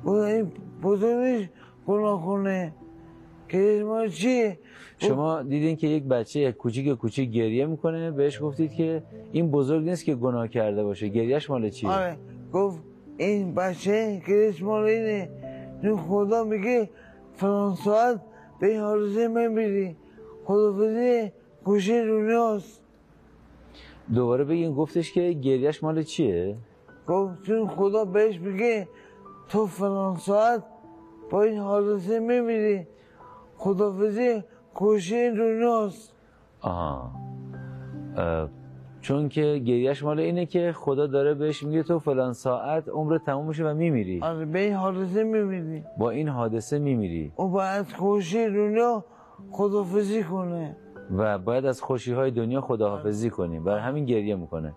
بودن 0.03 0.25
این 0.25 0.51
بزرگش 0.83 1.49
گناه 1.87 2.25
کنه. 2.25 2.73
گریه 3.49 3.83
ما 3.83 4.07
چیه؟ 4.07 4.59
شما 5.07 5.41
دیدین 5.43 5.75
که 5.75 5.87
یک 5.87 6.03
بچه 6.03 6.51
کوچیک 6.51 6.89
کوچیک 6.89 7.31
گریه 7.31 7.65
می‌کنه 7.65 8.11
بهش 8.11 8.41
گفتید 8.41 8.73
که 8.73 9.03
این 9.31 9.51
بزرگ 9.51 9.83
نیست 9.83 10.05
که 10.05 10.15
گناه 10.15 10.47
کرده 10.47 10.83
باشه. 10.83 11.07
گریهش 11.07 11.49
مال 11.49 11.69
چیه؟ 11.69 11.89
آره 11.89 12.17
گفت 12.53 12.79
این 13.17 13.55
بچه 13.55 14.21
گریش 14.27 14.63
مال 14.63 14.83
اینه. 14.83 15.29
این 15.83 15.97
خدا 15.97 16.43
میگه 16.43 16.89
فلان 17.33 17.75
ساعت 17.75 18.21
به 18.59 18.67
این 18.67 18.79
حادثه 18.79 19.27
من 19.27 19.55
بیدی 19.55 19.95
خدافزی 20.45 21.31
گوشه 21.63 22.05
دنیاست. 22.05 22.81
دوباره 24.13 24.43
بگین 24.43 24.73
گفتش 24.73 25.13
که 25.13 25.31
گریهش 25.31 25.83
مال 25.83 26.03
چیه؟ 26.03 26.55
گفت 27.07 27.43
چون 27.43 27.67
خدا 27.67 28.05
بهش 28.05 28.39
میگه 28.39 28.87
تو 29.49 29.67
فلان 29.67 30.17
ساعت 30.17 30.63
با 31.29 31.43
این 31.43 31.57
حادثه 31.57 32.19
میمیری. 32.19 32.87
خدافزی 33.57 34.43
گوشه 34.75 35.31
دنیاست 35.31 36.13
آها. 36.61 37.11
اه، 38.17 38.49
چون 39.01 39.29
که 39.29 39.41
گریهش 39.65 40.03
مال 40.03 40.19
اینه 40.19 40.45
که 40.45 40.73
خدا 40.75 41.07
داره 41.07 41.33
بهش 41.33 41.63
میگه 41.63 41.83
تو 41.83 41.99
فلان 41.99 42.33
ساعت 42.33 42.89
عمر 42.89 43.17
تموم 43.17 43.47
میشه 43.47 43.65
و 43.65 43.73
میمیری. 43.73 44.19
آره 44.21 44.45
به 44.45 44.59
این 44.59 44.73
حادثه 44.73 45.23
میمیری. 45.23 45.83
با 45.97 46.09
این 46.09 46.29
حادثه 46.29 46.79
میمیری. 46.79 47.31
او 47.35 47.49
باید 47.49 47.85
گوشه 47.99 48.49
دنیا 48.49 49.05
خدافزی 49.51 50.23
کنه. 50.23 50.75
و 51.17 51.37
باید 51.37 51.65
از 51.65 51.81
خوشی 51.81 52.13
های 52.13 52.31
دنیا 52.31 52.61
خداحافظی 52.61 53.29
کنیم 53.29 53.63
برای 53.63 53.81
همین 53.81 54.05
گریه 54.05 54.35
می‌کنه. 54.35 54.73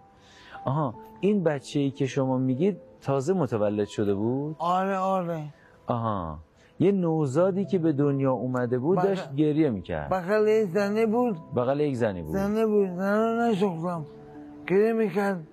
آها 0.64 0.94
این 1.20 1.44
بچه 1.44 1.80
ای 1.80 1.90
که 1.90 2.06
شما 2.06 2.38
میگید 2.38 2.76
تازه 3.00 3.32
متولد 3.32 3.88
شده 3.88 4.14
بود؟ 4.14 4.56
آره 4.58 4.96
آره. 4.96 5.44
آها. 5.86 6.38
یه 6.78 6.92
نوزادی 6.92 7.64
که 7.64 7.78
به 7.78 7.92
دنیا 7.92 8.32
اومده 8.32 8.78
بود. 8.78 9.02
داشت 9.02 9.34
گریه 9.34 9.70
می‌کرد. 9.70 10.10
بغل 10.10 10.48
این 10.48 10.64
زنه 10.64 11.06
بود. 11.06 11.36
بغل 11.56 11.80
یک 11.80 11.96
زنی 11.96 12.22
بود. 12.22 12.32
زنه 12.32 12.66
بود. 12.66 12.88
زنه 12.88 13.18
رو 13.18 13.50
نشختم 13.50 14.04
گریه 14.66 14.92
می‌کرد. 14.92 15.46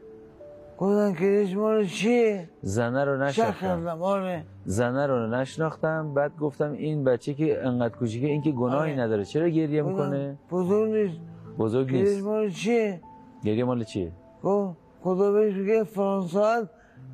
گفتن 0.77 1.13
گریش 1.13 1.55
مال 1.55 1.85
چیه؟ 1.85 2.49
زنه 2.61 3.05
رو 3.05 3.23
نشناختم 3.23 3.87
آره. 4.01 4.43
زنه 4.65 5.07
رو 5.07 5.27
نشناختم. 5.27 6.13
بعد 6.13 6.37
گفتم 6.37 6.71
این 6.71 7.03
بچه 7.03 7.33
که 7.33 7.65
انقدر 7.65 7.95
کوچیکه 7.95 8.27
این 8.27 8.41
که 8.41 8.51
گناهی 8.51 8.91
آره. 8.91 9.01
نداره. 9.01 9.25
چرا 9.25 9.49
گریه 9.49 9.81
می‌کنه؟ 9.81 10.37
بزرگ 10.51 10.91
نیست. 10.91 11.19
بزرگ 11.57 11.87
گریش 11.87 12.09
نیست. 12.09 12.25
مال 12.25 12.49
چیه؟ 12.49 13.01
گریه 13.43 13.63
مال 13.63 13.83
چیه؟ 13.83 14.11
گفت 14.43 14.77
خدا 15.01 15.31
بهش 15.31 15.53
میگه 15.53 15.83
فلان 15.83 16.27
ساعت 16.27 16.69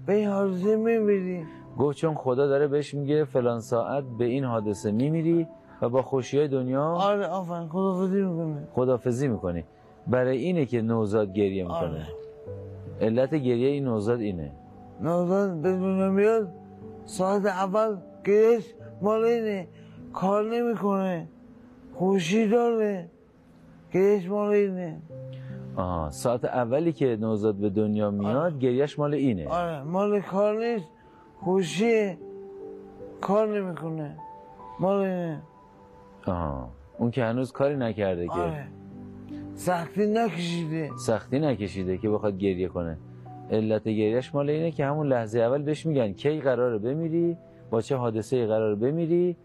به 0.06 0.14
این 0.14 0.28
حادثه 0.28 0.76
میمیری 0.76 1.44
گفت 1.78 1.98
چون 1.98 2.16
خدا 2.16 2.48
داره 2.48 2.68
بهش 2.68 2.94
میگه 2.94 3.26
فلان 3.26 3.60
ساعت 3.60 4.04
به 4.18 4.26
این 4.26 4.44
حادثه 4.44 4.92
میمیری 4.92 5.48
و 5.82 5.90
با 5.90 6.02
خوشی 6.02 6.38
های 6.38 6.48
دنیا 6.48 6.84
آره 6.84 7.26
آفرین 7.28 7.68
خدافزی 7.68 8.22
می‌کنه 8.22 8.68
خدافزی 8.74 9.28
می‌کنی. 9.28 9.64
برای 10.08 10.38
اینه 10.38 10.66
که 10.66 10.82
نوزاد 10.82 11.34
گریه 11.34 11.64
می‌کنه. 11.64 11.78
آره. 11.80 12.08
علت 13.02 13.36
گریه 13.36 13.68
این 13.68 13.84
نوزاد 13.84 14.20
اینه. 14.20 14.52
نوزاد 15.02 15.62
به 15.62 15.72
دنیا 15.72 16.10
میاد 16.10 16.50
ساعت 17.06 17.46
اول 17.46 17.98
گریش 18.26 18.74
مال 19.02 19.24
اینه. 19.24 19.68
کار 20.14 20.44
نمی‌کنه 20.44 21.28
خوشی 21.94 22.48
داره. 22.48 23.10
گریش 23.94 24.30
مال 24.30 24.50
اینه. 24.50 25.02
آها 25.76 26.10
ساعت 26.10 26.46
اولی 26.46 26.94
که 26.94 27.18
نوزاد 27.22 27.56
به 27.56 27.70
دنیا 27.70 28.12
میاد 28.12 28.60
گریهش 28.60 29.00
مال 29.00 29.14
اینه. 29.14 29.48
آره 29.48 29.84
مال 29.84 30.20
کار 30.22 30.58
نیست. 30.60 30.90
خوشیه 31.40 32.18
کار 33.22 33.60
نمی‌کنه. 33.60 34.18
مال 34.80 34.98
اینه. 34.98 35.42
آها. 36.28 36.70
اون 36.98 37.12
که 37.12 37.24
هنوز 37.24 37.52
کاری 37.52 37.76
نکرده 37.76 38.28
که. 38.28 38.34
آره. 38.34 38.68
سختی 39.56 40.08
نکشیده. 40.08 40.90
سختی 40.98 41.40
نکشیده 41.40 41.98
که 41.98 42.10
بخواد 42.10 42.38
گریه 42.38 42.68
کنه. 42.68 42.98
علت 43.52 43.84
گریهش 43.84 44.36
مال 44.36 44.50
اینه 44.50 44.72
که 44.72 44.86
همون 44.86 45.08
لحظه 45.08 45.40
اول 45.40 45.62
بهش 45.62 45.86
میگن 45.86 46.14
کی 46.14 46.40
قراره 46.40 46.78
بمیری 46.78 47.38
با 47.70 47.82
چه 47.82 47.96
حادثه 47.96 48.48
قراره 48.48 48.76
بمیری 48.76 49.38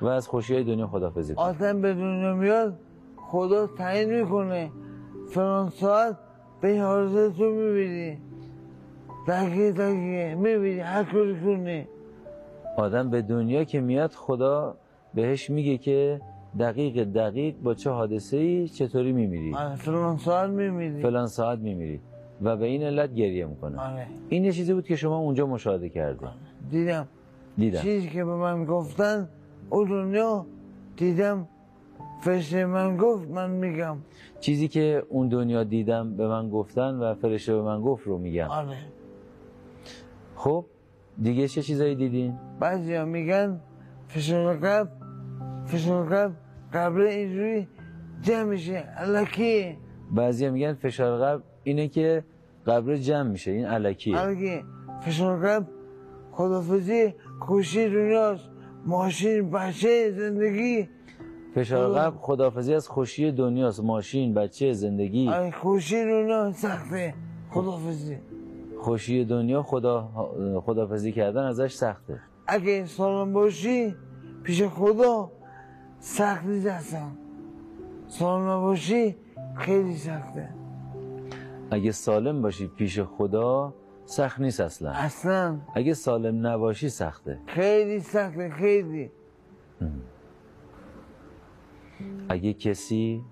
و 0.00 0.06
از 0.06 0.28
خوشی 0.28 0.54
های 0.54 0.64
دنیا 0.64 0.86
خدافزی 0.86 1.34
کنی 1.34 1.44
آدم 1.44 1.80
به 1.80 1.94
دنیا 1.94 2.34
میاد 2.34 2.78
خدا 3.16 3.66
تعیین 3.66 4.20
می‌کنه. 4.20 4.70
فلان 5.30 5.70
ساعت 5.70 6.18
به 6.60 6.80
حاضر 6.80 7.28
تو 7.28 7.44
می‌بینی. 7.44 8.18
دقیقه 9.28 9.72
دقیقه. 9.72 10.34
می‌بینی 10.34 10.80
هر 10.80 11.04
کاری 11.04 11.40
کنی. 11.40 11.86
آدم 12.76 13.10
به 13.10 13.22
دنیا 13.22 13.64
که 13.64 13.80
میاد 13.80 14.12
خدا 14.12 14.76
بهش 15.14 15.50
میگه 15.50 15.78
که 15.78 16.20
دقیق 16.58 17.04
دقیق 17.04 17.54
با 17.62 17.74
چه 17.74 17.90
حادثه 17.90 18.36
ای 18.36 18.68
چطوری 18.68 19.12
میمیری؟ 19.12 19.54
آره 19.54 19.76
فلان 19.76 20.16
ساعت 20.16 20.50
می‌بینی 20.50 21.02
فلان 21.02 21.26
ساعت 21.26 21.58
میمیری. 21.58 22.00
و 22.42 22.56
به 22.56 22.66
این 22.66 22.82
علت 22.82 23.14
گریه 23.14 23.46
می‌کنه. 23.46 23.80
آره. 23.80 24.06
این 24.28 24.44
یه 24.44 24.52
چیزی 24.52 24.74
بود 24.74 24.86
که 24.86 24.96
شما 24.96 25.18
اونجا 25.18 25.46
مشاهده 25.46 25.88
کرده 25.88 26.26
دیدم. 26.70 27.08
دیدم. 27.58 27.80
چیزی 27.80 28.08
که 28.08 28.24
به 28.24 28.34
من 28.34 28.64
گفتن 28.64 29.28
اون 29.70 29.88
دنیا 29.88 30.46
دیدم. 30.96 31.48
فرشته 32.20 32.66
من 32.66 32.96
گفت 32.96 33.30
من 33.30 33.50
میگم. 33.50 33.96
چیزی 34.40 34.68
که 34.68 35.02
اون 35.08 35.28
دنیا 35.28 35.64
دیدم 35.64 36.16
به 36.16 36.28
من 36.28 36.50
گفتن 36.50 36.94
و 36.94 37.14
فرشته 37.14 37.54
به 37.54 37.62
من 37.62 37.80
گفت 37.80 38.06
رو 38.06 38.18
میگم. 38.18 38.48
آره. 38.48 38.76
خب 40.42 40.64
دیگه 41.22 41.48
چه 41.48 41.62
چیزایی 41.62 41.94
دیدین؟ 41.94 42.38
بعضی 42.60 42.94
ها 42.94 43.04
میگن 43.04 43.60
فشار 44.08 44.56
قلب 44.56 44.88
فشار 45.66 46.06
قلب 46.06 46.32
قبل 46.72 47.00
اینجوری 47.00 47.68
جمع 48.20 48.42
میشه. 48.42 48.72
علکی 48.74 49.78
بعضی 50.10 50.50
میگن 50.50 50.74
فشار 50.74 51.18
قلب 51.18 51.42
اینه 51.64 51.88
که 51.88 52.24
قبر 52.66 52.96
جمع 52.96 53.28
میشه. 53.28 53.50
این 53.50 53.66
علکیه 53.66 54.16
علکی 54.16 54.64
فشار 55.00 55.38
قلب 55.38 55.68
خدافزی 56.32 57.14
خوشی 57.40 57.88
دنیاست. 57.88 58.50
ماشین 58.86 59.50
بچه 59.50 60.12
زندگی. 60.16 60.88
فشار 61.54 61.92
قلب 61.92 62.14
خدافزی 62.16 62.74
از 62.74 62.88
خوشی 62.88 63.32
دنیاست. 63.32 63.80
ماشین 63.80 64.34
بچه 64.34 64.72
زندگی. 64.72 65.30
خوشی 65.52 66.04
دنیا 66.04 66.52
سخته. 66.52 67.14
خدافزی. 67.50 68.31
خوشی 68.82 69.24
دنیا 69.24 69.62
خدا 69.62 70.08
خدافزی 70.66 71.12
کردن 71.12 71.44
ازش 71.44 71.72
سخته. 71.74 72.20
اگه 72.46 72.86
سالم 72.86 73.32
باشی 73.32 73.94
پیش 74.42 74.62
خدا 74.62 75.30
سخت 76.00 76.44
نیست 76.44 76.66
اصلا. 76.66 77.06
سالم 78.08 78.48
نباشی 78.50 79.16
خیلی 79.56 79.96
سخته. 79.96 80.48
اگه 81.70 81.92
سالم 81.92 82.42
باشی 82.42 82.66
پیش 82.66 83.00
خدا 83.00 83.74
سخت 84.04 84.40
نیست 84.40 84.60
اصلا. 84.60 84.90
اصلا. 84.90 85.58
اگه 85.74 85.94
سالم 85.94 86.46
نباشی 86.46 86.88
سخته. 86.88 87.38
خیلی 87.46 88.00
سخته 88.00 88.50
خیلی. 88.50 89.10
اگه 92.28 92.52
کسی 92.52 93.22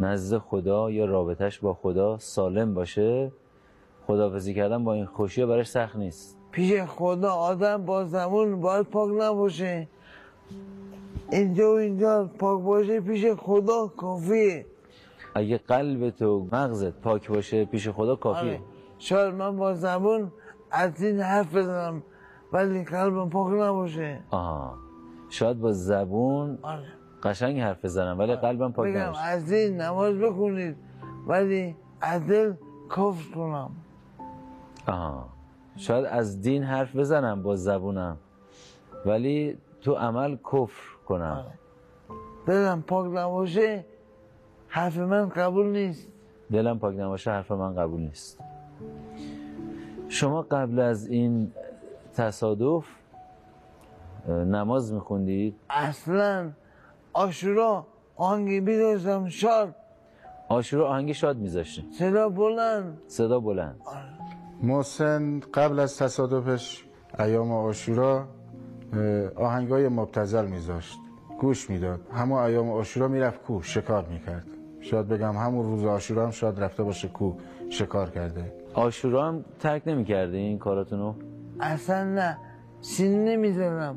نزد 0.00 0.38
خدا 0.38 0.90
یا 0.90 1.04
رابطش 1.04 1.58
با 1.60 1.74
خدا 1.74 2.18
سالم 2.18 2.74
باشه 2.74 3.32
خدافزی 4.10 4.54
کردن 4.54 4.84
با 4.84 4.94
این 4.94 5.06
خوشی 5.06 5.46
براش 5.46 5.68
سخت 5.68 5.96
نیست. 5.96 6.38
پیش 6.50 6.82
خدا 6.82 7.32
آدم 7.32 7.84
با 7.84 8.04
زمون 8.04 8.60
باید 8.60 8.86
پاک 8.86 9.10
نباشه. 9.20 9.88
اینجا 11.32 11.72
و 11.72 11.78
اینجا 11.78 12.30
پاک 12.38 12.62
باشه 12.62 13.00
پیش 13.00 13.26
خدا 13.26 13.86
کافیه. 13.86 14.66
اگه 15.34 15.58
قلبت 15.58 16.22
و 16.22 16.48
مغزت 16.52 17.00
پاک 17.00 17.28
باشه 17.28 17.64
پیش 17.64 17.88
خدا 17.88 18.16
کافیه. 18.16 18.50
آره. 18.50 18.60
شاید 18.98 19.34
من 19.34 19.56
با 19.56 19.74
زبون 19.74 20.32
از 20.70 21.02
این 21.02 21.20
حرف 21.20 21.54
بزنم 21.54 22.02
ولی 22.52 22.84
قلبم 22.84 23.30
پاک 23.30 23.52
نباشه. 23.52 24.18
آها. 24.30 24.74
شاید 25.28 25.60
با 25.60 25.72
زبون 25.72 26.58
آره. 26.62 26.86
قشنگ 27.22 27.60
حرف 27.60 27.84
بزنم 27.84 28.18
ولی 28.18 28.36
قلبم 28.36 28.72
پاک 28.72 28.96
نباشه. 28.96 29.20
از 29.22 29.52
این 29.52 29.80
نماز 29.80 30.18
بخونید 30.18 30.76
ولی 31.26 31.76
از 32.00 32.26
دل 32.26 32.52
کفر 32.90 33.34
کنم. 33.34 33.70
آها 34.90 35.28
شاید 35.76 36.04
از 36.04 36.42
دین 36.42 36.62
حرف 36.62 36.96
بزنم 36.96 37.42
با 37.42 37.56
زبونم. 37.56 38.16
ولی 39.06 39.58
تو 39.80 39.94
عمل 39.94 40.36
کفر 40.36 40.96
کنم. 41.06 41.44
دلم 42.46 42.82
پاک 42.82 43.06
نباشه 43.14 43.84
حرف 44.68 44.96
من 44.98 45.28
قبول 45.28 45.66
نیست. 45.66 46.08
دلم 46.52 46.78
پاک 46.78 46.96
نباشه 46.98 47.30
حرف 47.30 47.50
من 47.50 47.74
قبول 47.74 48.00
نیست. 48.00 48.40
شما 50.08 50.42
قبل 50.42 50.80
از 50.80 51.06
این 51.06 51.52
تصادف 52.14 52.86
نماز 54.28 54.92
میخوندید؟ 54.92 55.54
اصلا 55.70 56.50
آشورا 57.12 57.86
آهنگی 58.16 58.60
بیداشتم 58.60 59.28
شاد. 59.28 59.74
آشورا 60.48 60.88
آهنگ 60.88 61.12
شاد 61.12 61.36
میذاشتیم 61.36 61.90
صدا 61.92 62.28
بلند. 62.28 62.98
صدا 63.06 63.40
بلند. 63.40 63.80
محسن 64.62 65.40
قبل 65.54 65.78
از 65.80 65.98
تصادفش 65.98 66.84
ایام 67.18 67.52
آشورا 67.52 68.24
آهنگای 69.36 69.88
مبتزل 69.88 70.46
میذاشت 70.46 70.98
گوش 71.40 71.70
می‌داد. 71.70 72.00
همون 72.12 72.38
ایام 72.38 72.70
آشورا 72.70 73.08
می‌رفت 73.08 73.42
کو 73.42 73.62
شکار 73.62 74.06
می‌کرد. 74.06 74.46
شاید 74.80 75.08
بگم 75.08 75.36
همون 75.36 75.66
روز 75.66 75.84
آشورا 75.84 76.24
هم 76.24 76.30
شاید 76.30 76.60
رفته 76.60 76.82
باشه 76.82 77.08
کو 77.08 77.32
شکار 77.70 78.10
کرده. 78.10 78.52
آشورا 78.74 79.28
هم 79.28 79.44
ترک 79.58 79.82
نمی‌کرده 79.86 80.36
این 80.36 80.58
کاراتونو؟ 80.58 81.14
اصلا 81.60 82.04
نه. 82.04 82.38
سینه 82.80 83.36
نمی‌زنم 83.36 83.96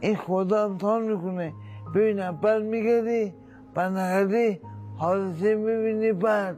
این 0.00 0.16
خدا 0.16 0.64
امتحان 0.64 1.02
می‌کنه. 1.02 1.52
ببینم 1.94 2.38
بعد 2.42 2.62
میگردی 2.62 3.34
بعد 3.74 3.92
نگردی 3.92 4.60
حادثه 4.96 5.54
می‌بینی 5.54 6.12
بعد. 6.12 6.56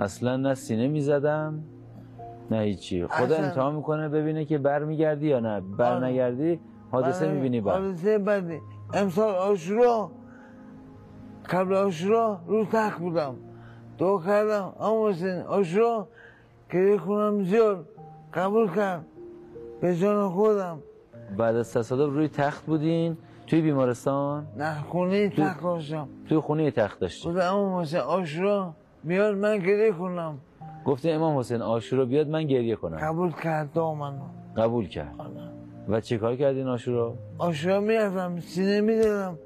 اصلا 0.00 0.36
نه 0.36 0.54
سینه 0.54 0.88
می‌زدم 0.88 1.62
نه 2.50 2.58
هیچی. 2.58 3.06
خدا. 3.06 3.36
امتحان 3.36 3.74
می‌کنه 3.74 4.08
ببینه 4.08 4.44
که 4.44 4.58
بر 4.58 4.84
میگردی 4.84 5.26
یا 5.28 5.40
نه. 5.40 5.60
بر 5.60 5.92
آره. 5.96 6.06
نگردی 6.06 6.60
حادثه 6.90 7.26
بعد- 7.26 7.34
می‌بینی 7.34 7.60
بعد. 7.60 7.80
حادثه 7.82 8.18
بعدی. 8.18 8.58
امسال 8.94 9.34
آشورا 9.34 10.10
قبل 11.50 11.74
آشورا 11.74 12.40
رو 12.46 12.64
تخت 12.64 12.98
بودم. 12.98 13.34
دو 13.98 14.22
کردم. 14.26 14.72
اما 14.80 15.08
حسین 15.10 15.40
آشورا 15.40 16.08
گریه 16.72 16.96
کنم 16.98 17.44
زیاد 17.44 17.88
قبول 18.34 18.74
کرد. 18.74 19.04
به 19.80 19.96
جان 19.96 20.30
خودم. 20.30 20.78
بعد 21.38 21.56
از 21.56 21.72
تصادف 21.72 22.12
روی 22.14 22.28
تخت 22.28 22.66
بودین؟ 22.66 23.16
توی 23.46 23.60
بیمارستان؟ 23.60 24.46
نه 24.56 24.80
خونه 24.82 25.28
تخت 25.28 25.62
داشتم. 25.62 26.08
توی 26.28 26.38
خونه 26.38 26.70
تخت 26.70 27.00
داشتی. 27.00 27.28
بودم 27.28 27.54
اما 27.54 27.82
حسین 27.82 28.00
آشورا 28.00 28.74
بیاد 29.04 29.34
من 29.34 29.58
گریه 29.58 29.92
کنم. 29.92 30.38
گفته 30.84 31.10
امام 31.10 31.38
حسین 31.38 31.62
آشورا 31.62 32.04
بیاد 32.04 32.28
من 32.28 32.44
گریه 32.44 32.76
کنم. 32.76 32.96
قبول 32.96 33.32
کرد 33.32 33.72
دامنو 33.72 34.22
قبول 34.56 34.88
کرد. 34.88 35.14
و 35.88 36.00
چه 36.00 36.18
کار 36.18 36.36
کردین 36.36 36.68
آشورا 36.68 37.14
آشورا 37.38 37.80
می‌رفتم 37.80 38.40
سینه 38.40 38.80
می‌دادم. 38.80 39.38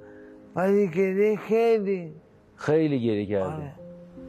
ولی 0.57 0.89
گریه 0.89 1.37
خیلی. 1.37 2.13
خیلی 2.55 3.01
گریه 3.01 3.27
کردی 3.27 3.53
آره. 3.53 3.73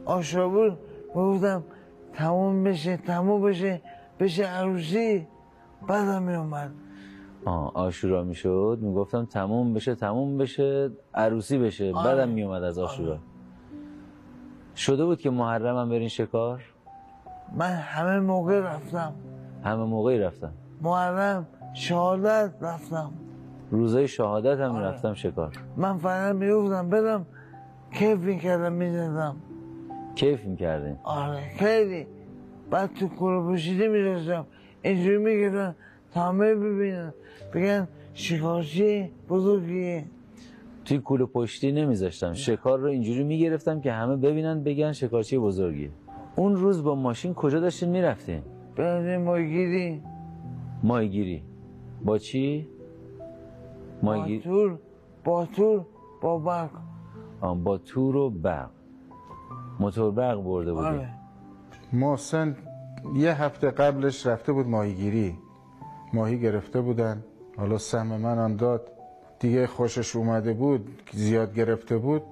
آشورا 0.04 0.48
بود. 0.48 0.78
گفتم 1.14 1.64
تموم 2.12 2.64
بشه 2.64 2.96
تموم 2.96 3.42
بشه 3.42 3.80
بشه 4.20 4.44
عروسی. 4.44 5.26
بعدم 5.88 6.22
میومد 6.22 6.70
آه 7.44 7.72
آشورا 7.74 8.24
می‌شد. 8.24 8.78
می‌گفتم 8.82 9.24
تموم 9.24 9.74
بشه 9.74 9.94
تموم 9.94 10.38
بشه 10.38 10.90
عروسی 11.14 11.58
بشه. 11.58 11.92
آره. 11.94 12.04
بعدم 12.04 12.28
میومد 12.28 12.62
از 12.62 12.78
آشورا 12.78 13.18
شده 14.78 15.04
بود 15.04 15.20
که 15.20 15.30
محرم 15.30 15.76
هم 15.76 15.88
برین 15.88 16.08
شکار؟ 16.08 16.62
من 17.56 17.70
همه 17.70 18.20
موقع 18.20 18.60
رفتم. 18.60 19.12
همه 19.64 19.84
موقعی 19.84 20.18
رفتم. 20.18 20.52
محرم 20.82 21.46
شهادت 21.74 22.50
رفتم. 22.60 23.12
روزای 23.70 24.08
شهادت 24.08 24.60
هم 24.60 24.76
رفتم 24.76 25.14
شکار. 25.14 25.52
من 25.76 25.96
فقط 25.96 26.34
می‌گفتم 26.34 26.90
برم 26.90 27.26
کیف 27.94 28.18
می‌کردم 28.18 28.72
می‌زدم 28.72 29.36
کیف 30.14 30.44
می‌کردین؟ 30.44 30.96
آره 31.04 31.40
خیلی. 31.58 32.06
بعد 32.70 32.94
تو 32.94 33.08
کوره 33.08 33.40
پوشیده 33.40 33.88
می‌رسم 33.88 34.46
اینجوری 34.82 35.18
میگردن 35.18 35.74
تا 36.14 36.20
همه 36.22 36.54
ببینن. 36.54 37.14
بگن 37.54 37.88
شکارچی 38.14 39.10
بزرگیه 39.28 40.04
توی 40.88 40.98
کوله 40.98 41.24
پشتی 41.26 41.72
نمیذاشتم. 41.72 42.32
شکار 42.32 42.78
رو 42.78 42.88
اینجوری 42.88 43.24
می‌گرفتم 43.24 43.80
که 43.80 43.92
همه 43.92 44.16
ببینن 44.16 44.62
بگن 44.62 44.92
شکارچی 44.92 45.38
بزرگی. 45.38 45.90
اون 46.36 46.56
روز 46.56 46.82
با 46.82 46.94
ماشین 46.94 47.34
کجا 47.34 47.60
داشتین 47.60 47.88
می‌رفتین؟ 47.88 48.42
بریم 48.76 49.22
ماگیری 49.22 50.02
ماهیگیری. 50.82 51.42
با 52.04 52.18
چی؟ 52.18 52.68
با 53.18 53.26
ماهیگیری 54.02 54.42
تور 54.42 54.78
با 55.24 55.46
تور 55.46 55.86
با 56.20 56.38
برق. 56.38 56.70
آه، 57.40 57.58
با 57.58 57.78
تور 57.78 58.16
و 58.16 58.30
برق. 58.30 58.70
موتور 59.80 60.10
برق 60.10 60.42
برده 60.42 60.72
بودی. 60.72 60.86
آره. 60.86 61.08
محسن 61.92 62.56
یه 63.14 63.42
هفته 63.42 63.70
قبلش 63.70 64.26
رفته 64.26 64.52
بود 64.52 64.66
ماهیگیری. 64.66 65.34
ماهی 66.12 66.40
گرفته 66.40 66.80
بودن. 66.80 67.24
حالا 67.56 67.78
سهم 67.78 68.06
من 68.06 68.38
هم 68.38 68.56
داد. 68.56 68.92
دیگه 69.40 69.66
خوشش 69.66 70.16
اومده 70.16 70.52
بود 70.52 70.88
زیاد 71.12 71.54
گرفته 71.54 71.96
بود 71.98 72.22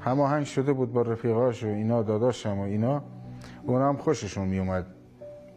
هماهنگ 0.00 0.44
شده 0.46 0.72
بود 0.72 0.92
با 0.92 1.02
رفیقاش 1.02 1.64
و 1.64 1.66
اینا 1.66 2.02
داداشم 2.02 2.58
و 2.58 2.62
اینا. 2.62 3.02
اونا 3.66 3.88
هم 3.88 3.96
خوششون 3.96 4.48
میومد 4.48 4.86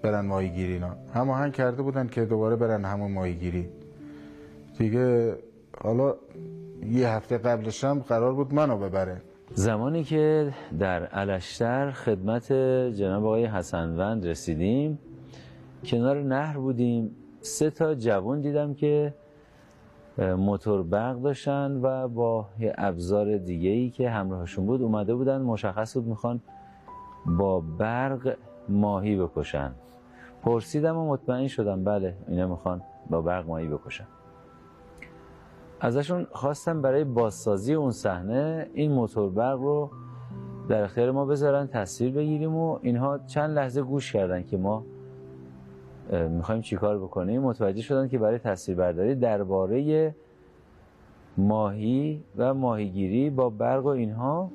برن 0.03 0.25
ماهیگیری 0.25 0.73
اینا. 0.73 0.95
هماهنگ 1.13 1.53
کرده 1.53 1.81
بودن 1.81 2.07
که 2.07 2.25
دوباره 2.25 2.55
برن 2.55 2.85
همون 2.85 3.11
ماهیگیری. 3.11 3.69
دیگه 4.77 5.35
حالا 5.81 6.15
یه 6.91 7.09
هفته 7.09 7.37
قبلش 7.37 7.83
هم 7.83 7.99
قرار 7.99 8.33
بود 8.33 8.53
منو 8.53 8.77
ببره. 8.77 9.21
زمانی 9.53 10.03
که 10.03 10.53
در 10.79 11.05
علشتر 11.05 11.91
خدمت 11.91 12.53
جناب 12.93 13.25
آقای 13.25 13.45
حسنوند 13.45 14.27
رسیدیم 14.27 14.99
کنار 15.85 16.23
نهر 16.23 16.57
بودیم. 16.57 17.15
سه 17.41 17.69
تا 17.69 17.95
جوان 17.95 18.41
دیدم 18.41 18.73
که 18.73 19.13
موتور 20.19 20.83
برق 20.83 21.21
داشتن 21.21 21.79
و 21.81 22.07
با 22.07 22.45
یه 22.59 22.73
ابزار 22.77 23.37
دیگه 23.37 23.69
ای 23.69 23.89
که 23.89 24.09
همراهشون 24.09 24.65
بود 24.65 24.81
اومده 24.81 25.15
بودن. 25.15 25.41
مشخص 25.41 25.97
بود 25.97 26.07
می‌خوان 26.07 26.41
با 27.25 27.59
برق 27.59 28.37
ماهی 28.69 29.17
بکشن. 29.17 29.71
پرسیدم 30.43 30.97
و 30.97 31.07
مطمئن 31.07 31.47
شدم. 31.47 31.83
بله 31.83 32.17
اینا 32.27 32.47
می‌خوان 32.47 32.81
با 33.09 33.21
برق 33.21 33.47
ماهی 33.47 33.67
بکشن. 33.67 34.07
ازشون 35.79 36.27
خواستم 36.31 36.81
برای 36.81 37.03
بازسازی 37.03 37.73
اون 37.73 37.91
صحنه 37.91 38.67
این 38.73 38.91
موتور 38.91 39.29
برق 39.29 39.59
رو 39.59 39.89
در 40.69 40.83
اختیار 40.83 41.11
ما 41.11 41.25
بذارن 41.25 41.67
تصویر 41.67 42.13
بگیریم 42.13 42.55
و 42.55 42.79
اینها 42.81 43.17
چند 43.17 43.55
لحظه 43.55 43.81
گوش 43.81 44.13
کردن 44.13 44.43
که 44.43 44.57
ما 44.57 44.83
می‌خوایم 46.11 46.61
چیکار 46.61 46.99
بکنیم؟ 46.99 47.41
متوجه 47.41 47.81
شدن 47.81 48.07
که 48.07 48.17
برای 48.17 48.39
تصویر 48.39 48.77
برداری 48.77 49.15
درباره 49.15 50.15
ماهی 51.37 52.23
و 52.37 52.53
ماهیگیری 52.53 53.29
با 53.29 53.49
برق 53.49 53.85
و 53.85 53.87
اینها 53.87 54.51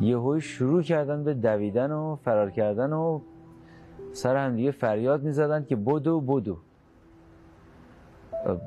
یهوی 0.00 0.40
شروع 0.40 0.82
کردن 0.82 1.24
به 1.24 1.34
دویدن 1.34 1.92
و 1.92 2.16
فرار 2.16 2.50
کردن 2.50 2.92
و 2.92 3.20
سر 4.12 4.36
هم 4.36 4.56
دیگه 4.56 4.70
فریاد 4.70 5.22
می‌زدن 5.22 5.64
که 5.64 5.76
بدو 5.76 6.20
بدو. 6.20 6.56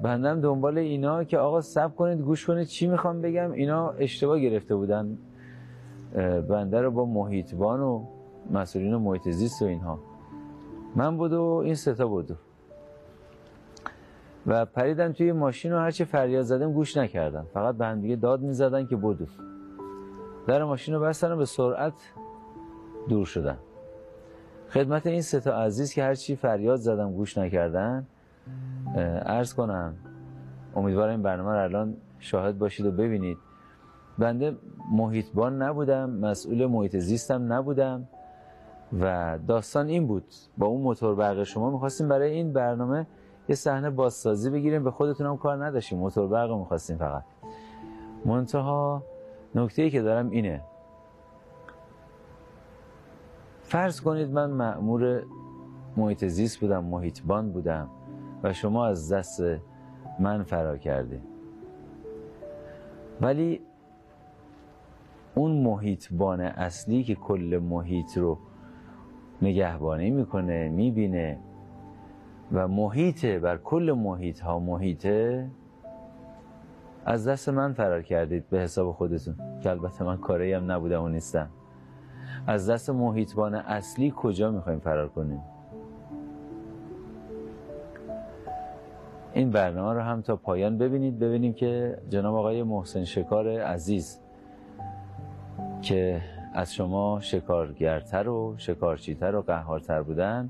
بندم 0.04 0.42
دنبال 0.42 0.78
اینا 0.78 1.24
که 1.24 1.38
آقا 1.38 1.62
سب 1.62 1.96
کنید 1.96 2.22
گوش 2.22 2.46
کنید 2.46 2.68
چی 2.68 2.88
می‌خوام 2.88 3.22
بگم؟ 3.22 3.52
اینا 3.52 3.90
اشتباه 3.90 4.40
گرفته 4.40 4.76
بودن 4.76 5.18
بنده 6.50 6.82
رو 6.82 6.92
با 6.92 7.06
محیطبان 7.06 7.80
و 7.80 8.04
مسئولین 8.52 8.96
محیط 8.96 9.30
زیست 9.30 9.62
و 9.62 9.66
اینها. 9.66 10.00
من 10.96 11.18
بود 11.18 11.34
و 11.34 11.44
این 11.44 11.76
ستا 11.76 12.08
بود 12.08 12.38
و 14.48 14.66
پریدم 14.66 15.12
توی 15.12 15.32
ماشین 15.32 15.74
و 15.74 15.78
هرچی 15.78 16.06
فریاد 16.06 16.42
زدم 16.42 16.74
گوش 16.74 16.98
نکردم. 16.98 17.46
فقط 17.54 17.76
به 17.76 17.86
هم 17.86 18.16
داد 18.16 18.42
می‌زدن 18.42 18.86
که 18.86 18.96
بدو 18.96 19.26
در 20.48 20.64
ماشین 20.64 20.96
رو 20.96 21.02
بستن 21.02 21.32
و 21.32 21.38
به 21.38 21.46
سرعت 21.46 21.94
دور 23.10 23.26
شدن. 23.26 23.58
خدمت 24.70 25.08
این 25.08 25.22
ستا 25.22 25.62
عزیز 25.62 25.94
که 25.94 26.04
هرچی 26.04 26.36
فریاد 26.36 26.76
زدم 26.76 27.14
گوش 27.14 27.38
نکردن 27.38 28.08
عرض 29.26 29.54
کنم 29.54 29.94
امیدوارم 30.76 31.12
این 31.12 31.22
برنامه 31.22 31.52
رو 31.52 31.64
الان 31.64 31.98
شاهد 32.20 32.58
باشید 32.58 32.86
و 32.86 32.92
ببینید. 32.92 33.38
بنده 34.18 34.56
محیطبان 34.92 35.62
نبودم 35.62 36.10
مسئول 36.10 36.66
محیط 36.66 36.98
زیستم 36.98 37.54
نبودم. 37.54 38.08
و 38.94 39.38
داستان 39.48 39.88
این 39.88 40.08
بود. 40.08 40.26
با 40.58 40.68
اون 40.68 40.82
موتور 40.82 41.16
برق 41.16 41.44
شما 41.44 41.70
می‌خواستیم 41.70 42.08
برای 42.08 42.32
این 42.32 42.54
برنامه 42.54 43.08
یه 43.50 43.56
صحنه 43.56 43.90
بازسازی 43.90 44.50
بگیریم. 44.50 44.84
به 44.84 44.92
خودتون 44.92 45.28
هم 45.28 45.38
کار 45.38 45.66
نداشتیم. 45.66 46.00
موتور 46.00 46.28
برق 46.28 46.50
رو 46.50 46.60
می‌خواستیم 46.60 46.98
فقط. 46.98 47.24
منتها 48.26 49.04
نکته 49.56 49.82
ای 49.82 49.90
که 49.90 50.02
دارم 50.02 50.30
اینه. 50.30 50.62
فرض 53.62 54.02
کنید 54.02 54.32
من 54.32 54.52
مأمور 54.52 55.24
محیط 55.98 56.26
زیست 56.26 56.60
بودم 56.60 56.84
محیطبان 56.84 57.52
بودم 57.52 57.90
و 58.44 58.54
شما 58.54 58.86
از 58.86 59.14
دست 59.14 59.42
من 60.20 60.44
فرار 60.44 60.78
کردی. 60.78 61.20
ولی 63.22 63.62
اون 65.36 65.52
محیطبان 65.52 66.42
اصلی 66.42 67.04
که 67.04 67.16
کل 67.16 67.62
محیط 67.64 68.18
رو 68.18 68.38
نگهبانی 69.42 70.12
می‌کنه 70.12 70.70
می‌بینه 70.70 71.38
و 72.52 72.68
محیطه 72.68 73.40
بر 73.40 73.58
کل 73.58 73.96
محیط 73.98 74.40
ها 74.40 74.60
محیطه. 74.60 75.48
از 77.06 77.28
دست 77.28 77.50
من 77.50 77.74
فرار 77.74 78.02
کردید 78.02 78.50
به 78.50 78.60
حساب 78.60 78.92
خودتون 78.92 79.36
که 79.62 79.70
البته 79.70 80.04
من 80.04 80.18
کاری 80.18 80.54
هم 80.54 80.72
نبودم 80.72 81.04
و 81.04 81.08
نیستم. 81.10 81.50
از 82.48 82.70
دست 82.70 82.90
محیطبان 82.90 83.56
اصلی 83.56 84.14
کجا 84.16 84.52
می‌خوایم 84.52 84.80
فرار 84.80 85.10
کنیم؟ 85.10 85.42
این 89.34 89.52
برنامه 89.52 89.94
رو 89.94 90.02
هم 90.02 90.22
تا 90.22 90.36
پایان 90.36 90.78
ببینید 90.78 91.20
ببینیم 91.20 91.54
که 91.54 91.98
جناب 92.10 92.36
آقای 92.36 92.64
محسن 92.64 93.04
شکار 93.04 93.60
عزیز 93.62 94.20
که 95.82 96.22
از 96.56 96.74
شما 96.74 97.20
شکارگرتر 97.22 98.30
و 98.30 98.56
شکارچیتر 98.58 99.36
و 99.36 99.42
قهارتر 99.42 100.02
بودن 100.02 100.50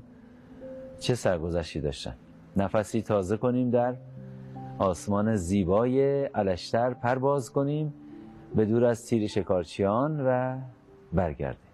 چه 0.98 1.14
سرگذشتی 1.14 1.80
داشتن؟ 1.80 2.14
نفسی 2.56 3.02
تازه 3.02 3.36
کنیم 3.36 3.70
در 3.70 3.94
آسمان 4.78 5.36
زیبای 5.36 6.24
علشتر 6.24 6.94
پرواز 6.94 7.52
کنیم 7.52 7.94
به 8.54 8.64
دور 8.64 8.84
از 8.84 9.06
تیر 9.06 9.26
شکارچیان 9.26 10.20
و 10.26 10.58
برگردیم. 11.12 11.65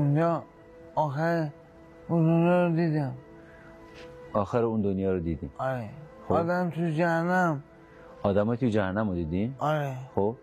اونجا 0.00 0.42
آخر 0.94 1.48
اون 2.08 2.24
دنیا 2.24 2.66
رو 2.66 2.76
دیدم. 2.76 3.14
آخر 4.32 4.62
اون 4.62 4.80
دنیا 4.82 5.12
رو 5.12 5.20
دیدین 5.20 5.50
آره. 5.58 5.88
خب. 6.28 6.32
آدم 6.34 6.70
تو 6.70 6.90
جهنم. 6.90 7.62
آدمای 8.22 8.56
توی 8.56 8.70
جهنم 8.70 9.08
رو 9.08 9.14
دیدین 9.14 9.54
آره. 9.58 9.96
خب. 10.14 10.36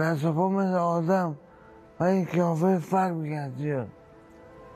دست 0.00 0.24
و 0.24 0.32
پا 0.32 0.48
مثل 0.48 0.74
آدم. 0.74 1.36
ولی 2.00 2.24
کافه 2.24 2.78
فرق 2.78 3.12
می‌کرد 3.12 3.56
زیاد. 3.56 3.88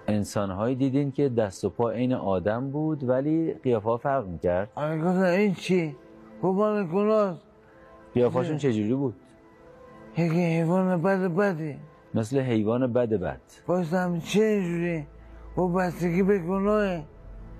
انسانهایی 0.09 0.75
دیدین 0.77 1.13
که 1.13 1.29
دست 1.29 1.65
و 1.65 1.71
پا 1.71 1.91
عین 1.91 2.13
آدم 2.15 2.71
بود 2.71 3.09
ولی 3.09 3.55
قیافه 3.55 3.89
ها 3.89 3.97
فرق 3.97 4.27
می‌کرد. 4.27 4.69
آره 4.75 4.99
گفتم 4.99 5.23
این 5.23 5.55
چی؟ 5.55 5.97
گفت 6.43 6.59
مال 6.59 6.87
گناست 6.87 7.41
قیافهاشون 8.15 8.57
چجوری 8.59 8.95
بود؟ 8.95 9.15
یکی 10.17 10.45
حیوان 10.45 11.03
بد 11.03 11.19
بدی. 11.35 11.79
مثل 12.15 12.39
حیوان 12.41 12.93
بد 12.93 13.09
بد. 13.09 13.41
گفتم 13.69 14.19
چه 14.19 14.41
اینجوری؟ 14.43 15.07
گفت 15.57 15.75
بستگی 15.75 16.23
به 16.23 16.39
گناهه. 16.39 17.05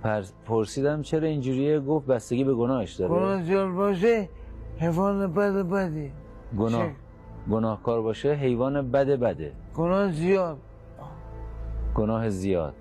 پرس- 0.03 0.33
پرسیدم 0.45 1.01
چرا 1.01 1.27
اینجوریه؟ 1.27 1.79
گفت 1.79 2.05
بستگی 2.07 2.43
به 2.43 2.53
گناهش 2.53 2.93
داره. 2.93 3.13
گناه 3.13 3.43
زیاد 3.43 3.69
باشه 3.69 4.29
حیوان 4.77 5.33
بد 5.33 5.53
بدی. 5.53 6.11
گناه؟ 6.57 6.87
گناهکار 7.51 8.01
باشه 8.01 8.33
حیوان 8.33 8.91
بد 8.91 9.07
بده. 9.07 9.51
گناه 9.75 10.11
زیاد. 10.11 10.57
گناه 11.95 12.29
زیاد. 12.29 12.73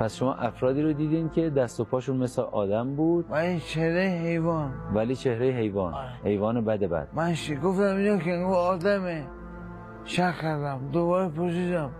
پس 0.00 0.16
شما 0.16 0.34
افرادی 0.34 0.82
رو 0.82 0.92
دیدین 0.92 1.28
که 1.28 1.50
دست 1.50 1.80
و 1.80 1.84
پاشون 1.84 2.16
مثل 2.16 2.42
آدم 2.42 2.94
بود؟ 2.94 3.26
و 3.30 3.34
این 3.34 3.58
چهره 3.58 4.20
حیوان. 4.24 4.72
ولی 4.94 5.16
چهره 5.16 5.46
حیوان. 5.46 5.94
حیوان 6.24 6.64
بد 6.64 6.78
بد. 6.84 7.08
من 7.12 7.34
گفتم 7.62 7.96
اینا 7.96 8.16
که 8.18 8.32
آدمه. 8.54 9.24
شک 10.04 10.34
کردم 10.42 10.80
دوباره 10.92 11.28
پرسیدم. 11.28 11.90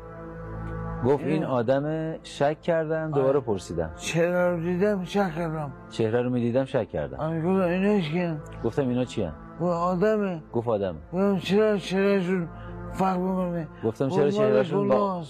گفت 1.07 1.25
این. 1.25 1.45
آدم 1.45 2.15
شک 2.23 2.63
کردم 2.63 3.11
دوباره 3.11 3.29
آره. 3.29 3.41
پرسیدم. 3.41 3.91
چهره 3.97 4.51
رو 4.51 4.61
دیدم؟ 4.61 5.05
شک 5.05 5.35
کردم 5.35 5.73
چهره 5.91 6.23
رو 6.23 6.31
می‌دیدم 6.31 6.65
شک 6.65 6.89
کردم. 6.89 7.17
آره 7.17 7.43
گفتم 7.43 7.69
ایناش 7.69 8.13
که 8.13 8.37
گفتم 8.65 8.89
اینا 8.89 9.05
چی 9.05 9.29
گفت 9.61 9.73
آدمه. 9.73 10.43
گفت 10.53 10.69
آدم. 10.69 10.95
گفتم 11.13 11.39
چرا 11.39 11.79
چهرهشون 11.79 12.49
فرق 12.93 13.19
می‌کنه؟ 13.19 13.69
گفتم 13.85 14.09
چرا 14.09 14.31
چهرهشون 14.31 14.89
با 14.89 15.23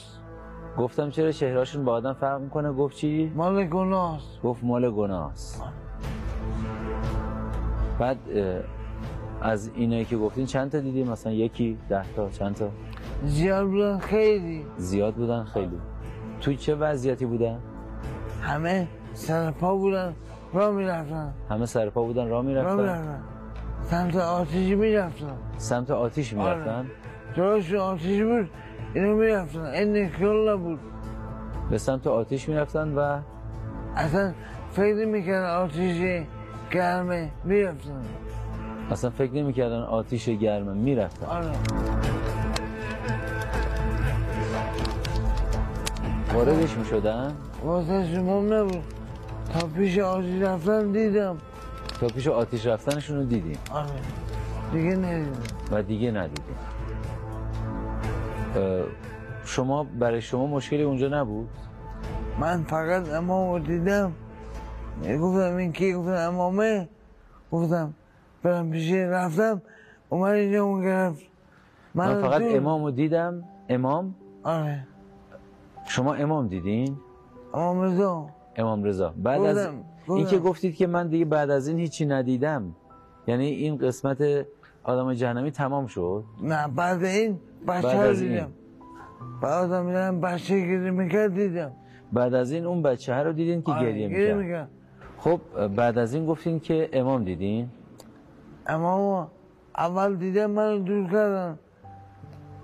گفتم 0.79 1.11
چرا 1.11 1.33
چهرهشون 1.33 1.85
با 1.85 1.93
آدم 1.93 2.13
فرق 2.13 2.41
می‌کنه؟ 2.41 2.73
گفت 2.73 2.97
چی؟ 2.97 3.33
مال 3.35 3.65
گناهست. 3.67 4.43
گفت 4.43 4.65
مال 4.65 4.91
گناهست. 4.91 5.65
بعد 7.99 8.19
از 9.43 9.71
اینایی 9.75 10.05
که 10.05 10.17
گفتین 10.17 10.47
چند 10.47 10.71
تا 10.71 10.81
دیدی 10.81 11.05
مثلا 11.05 11.33
یکی 11.33 11.79
ده 11.89 12.13
تا 12.17 12.31
چند 12.31 12.55
تا؟ 12.55 12.69
زیاد 13.25 13.67
بودن 13.67 13.99
خیلی. 13.99 14.65
زیاد 14.77 15.15
بودن 15.15 15.45
خیلی. 15.45 15.79
توی 16.41 16.57
چه 16.57 16.75
وضعیتی 16.75 17.27
بودن؟ 17.27 17.59
همه 18.43 18.89
سر 19.13 19.51
پا 19.51 19.77
بودن 19.77 20.15
را 20.53 20.73
می‌رفتن. 20.73 21.33
همه 21.51 21.67
سرپا 21.67 22.03
بودن 22.03 22.29
را 22.29 22.43
می‌رفتن؟ 22.43 22.77
می‌رفتن. 22.77 23.21
سمت 23.83 24.17
آتیشی 24.17 24.75
می‌رفتن. 24.75 25.37
سمت 25.57 25.91
آتیش 25.91 26.33
می‌رفتن؟ 26.33 26.71
آره. 26.71 26.87
جلوشون 27.37 27.79
آتیش 27.79 28.23
بود 28.23 28.51
اینو 28.95 29.17
می‌رفتن. 29.17 29.65
این 29.65 29.97
نکل 29.97 30.49
نبود 30.49 30.79
به 31.71 31.79
سمت 31.79 32.07
آتیش 32.07 32.49
می‌رفتن 32.49 32.95
و 32.95 33.21
اصلا 33.97 34.33
فکر 34.71 35.07
می‌کردن 35.07 35.51
آتیش 35.51 36.27
گرمه 36.71 37.31
می‌رفتن. 37.45 38.03
اصلا 38.91 39.11
فکر 39.11 39.33
نمی‌کردن 39.33 39.83
آتیش 39.83 40.29
گرمه. 40.29 40.73
می‌رفتن. 40.73 41.27
آره. 41.27 41.53
واردش 46.35 46.77
می‌شدن؟ 46.77 47.35
واسه 47.65 48.15
شما 48.15 48.41
نبود. 48.41 48.85
تا 49.53 49.67
پیش 49.67 49.99
آتیش 49.99 50.43
رفتن 50.43 50.93
دیدم. 50.93 51.37
تا 52.01 52.07
پیش 52.07 52.29
آتیش 52.29 52.67
رفتنشون 52.67 53.17
رو 53.17 53.25
دیدیم. 53.25 53.59
آره. 53.71 53.87
دیگه 54.73 54.97
ندیدم. 54.97 55.41
و 55.73 55.83
دیگه 55.83 56.11
ندیدیم. 56.11 56.57
شما 59.45 59.85
برای 59.85 60.21
شما 60.21 60.47
مشکلی 60.47 60.83
اونجا 60.83 61.09
نبود؟ 61.09 61.49
من 62.41 62.63
فقط 62.63 63.09
امام 63.09 63.53
رو 63.53 63.59
دیدم. 63.59 64.13
گفتم 65.21 65.57
این 65.57 65.73
کی؟ 65.73 65.95
گفتم 65.95 66.11
امامه. 66.11 66.89
گفتم 67.53 67.95
برم 68.45 68.71
پیش 68.71 68.93
رفتم 68.93 69.63
اومد 70.09 70.33
اینجا 70.35 70.65
اون 70.65 70.83
گرفت. 70.83 71.23
من 71.95 72.21
فقط 72.21 72.43
دور- 72.43 72.57
امام 72.57 72.85
رو 72.85 72.91
دیدم. 72.91 73.45
امام؟ 73.69 74.15
آره. 74.43 74.87
شما 75.87 76.15
امام 76.15 76.49
دیدین؟ 76.49 76.97
امام 77.55 77.81
رضا. 77.81 78.27
امام 78.57 78.85
رضا. 78.85 79.15
بعد 79.23 79.41
از 79.43 79.57
گفتم- 79.59 79.85
این 80.15 80.27
که. 80.27 80.39
گفتید 80.39 80.77
که 80.77 80.87
من 80.87 81.09
دیگه 81.09 81.25
بعد 81.25 81.51
از 81.51 81.69
این 81.69 81.79
هیچی 81.79 82.07
ندیدم. 82.07 82.75
یعنی 83.27 83.47
این 83.47 83.77
قسمت 83.79 84.47
آدم 84.85 85.15
جهنمی 85.15 85.51
تمام 85.51 85.87
شد؟ 85.87 86.25
نه 86.43 86.69
بعد 86.69 87.05
این 87.05 87.39
بچه 87.69 87.93
رو 87.93 87.99
از 88.01 88.23
این. 88.23 88.31
دیدم. 88.31 88.51
بعد 89.43 89.73
از 89.73 89.85
میدم 89.85 90.21
بچه 90.21 90.61
گریه 90.61 90.91
می‌کرد 90.91 91.35
دیدم. 91.35 91.73
بعد 92.13 92.35
از 92.35 92.53
این 92.53 92.65
اون 92.67 92.83
بچه 92.83 93.15
ها 93.15 93.23
رو 93.23 93.33
دیدین 93.33 93.63
که 93.63 93.73
آره، 93.73 93.93
گریه 93.93 94.35
می‌کرد. 94.35 94.69
خب 95.19 95.41
بعد 95.77 95.99
از 95.99 96.15
این 96.15 96.27
گفتین 96.27 96.61
که 96.61 96.89
امام 96.93 97.25
دیدین؟ 97.25 97.69
امام 98.67 99.29
اول 99.79 100.17
دیدم 100.17 100.51
منو 100.51 100.79
دور 100.79 101.11
کردن. 101.11 101.59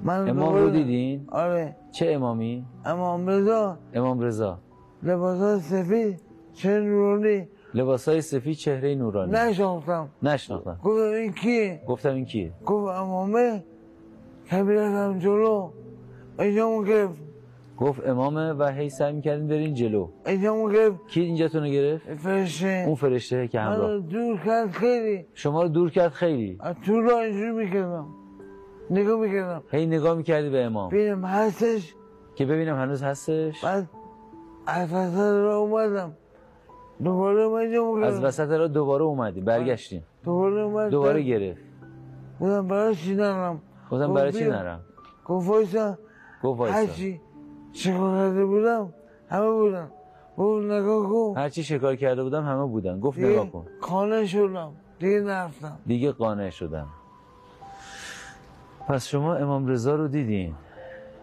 من 0.05 0.29
امام 0.29 0.55
رو 0.55 0.71
دیدین؟ 0.71 1.25
آره. 1.29 1.77
چه 1.93 2.07
امامی؟ 2.11 2.65
امام 2.85 3.27
رضا. 3.29 3.79
امام 3.95 4.21
رضا. 4.21 4.59
لباس 5.03 5.63
سفید 5.63 6.21
چه 6.53 6.81
نورانی. 6.81 7.49
لباسای 7.75 8.21
سفید 8.21 8.57
چهره 8.57 8.95
نورانی. 8.95 9.33
نشاختم 9.33 10.09
نشناختم. 10.23 10.81
گفتم 10.85 11.13
این 11.15 11.33
کیه؟ 11.33 11.83
گفتم 11.89 12.15
این 12.15 12.25
کیه؟ 12.25 12.53
گفت 12.67 12.97
امامه. 12.97 13.65
کبیرتم 14.51 15.19
جلو. 15.19 15.71
اجامو 16.39 16.85
گرفت. 16.85 17.30
گفت 17.81 18.07
امامه 18.07 18.53
و 18.53 18.65
هی 18.65 18.89
سعی 18.89 19.13
می‌کردین 19.13 19.49
برین 19.49 19.75
جلو. 19.75 20.09
اجامو 20.27 20.71
گرفت 20.71 21.09
کی 21.09 21.21
اینجاتون 21.21 21.63
رو 21.63 21.69
گرفت؟ 21.69 22.15
فرشه 22.15 22.85
اون 22.87 22.95
فرشته 22.95 23.49
که 23.49 23.61
همراه. 23.61 23.99
دور 23.99 24.39
کرد 24.47 24.71
خیلی. 24.71 25.27
شما 25.35 25.63
رو 25.63 25.69
دور 25.69 25.91
کرد 25.91 26.11
خیلی. 26.13 26.57
از 26.61 26.75
تو 26.87 27.01
را 27.01 27.21
اینجوری 27.21 27.51
می‌کردم. 27.51 28.07
نگاه 28.91 29.21
می‌کردم. 29.21 29.63
هی 29.71 29.87
نگاه 29.87 30.17
می‌کردی 30.17 30.51
به 30.51 30.65
امام. 30.65 30.89
ببینم 30.89 31.25
هستش. 31.25 31.95
که 32.35 32.47
ببینم 32.47 32.77
هنوز 32.77 33.03
هستش. 33.03 33.65
بعد 33.65 33.91
از 34.67 34.93
وسط 34.93 35.19
را 35.19 35.57
اومدم. 35.57 36.13
دوباره 37.05 37.43
اومد 37.43 37.67
اجامو 37.67 38.05
از 38.05 38.25
وسط 38.25 38.51
را 38.51 38.67
دوباره 38.67 39.05
اومدی. 39.05 39.41
برگشتیم. 39.41 40.03
دوباره 40.25 40.63
اومد 40.63 40.91
دوباره 40.91 41.23
گرفت. 41.23 41.61
گفتم 42.41 42.69
برای 42.69 42.95
چی 42.95 43.15
نرم؟ 43.15 43.61
گفت 43.91 44.11
برای 44.11 44.33
چی. 44.33 44.45
نرم؟ 44.45 44.81
گفت 45.27 45.49
وایسا. 45.49 45.99
گفت 46.43 46.61
وایسا. 46.61 47.03
شکار 47.73 48.29
کرده 48.29 48.45
بودم 48.45 48.93
همه 49.29 49.51
بودن. 49.51 49.91
گفت 50.37 50.65
نگاه 50.65 51.09
کن. 51.09 51.35
هرچی 51.37 51.63
شکار 51.63 51.97
کرده 51.97 52.23
بودم 52.23 52.45
همه 52.45 52.67
بودن. 52.67 53.01
گفت 53.01 53.19
نگاه 53.19 53.51
کن. 53.51 53.67
خانه 53.81 54.27
شدم. 54.27 54.73
دیگه 54.99 55.21
نرفتم. 55.21 55.79
دیگه 55.87 56.13
قانع 56.13 56.51
شدم. 56.51 56.87
پس 58.89 59.07
شما 59.07 59.35
امام 59.35 59.67
رضا 59.67 59.95
رو 59.95 60.09
دیدین 60.09 60.55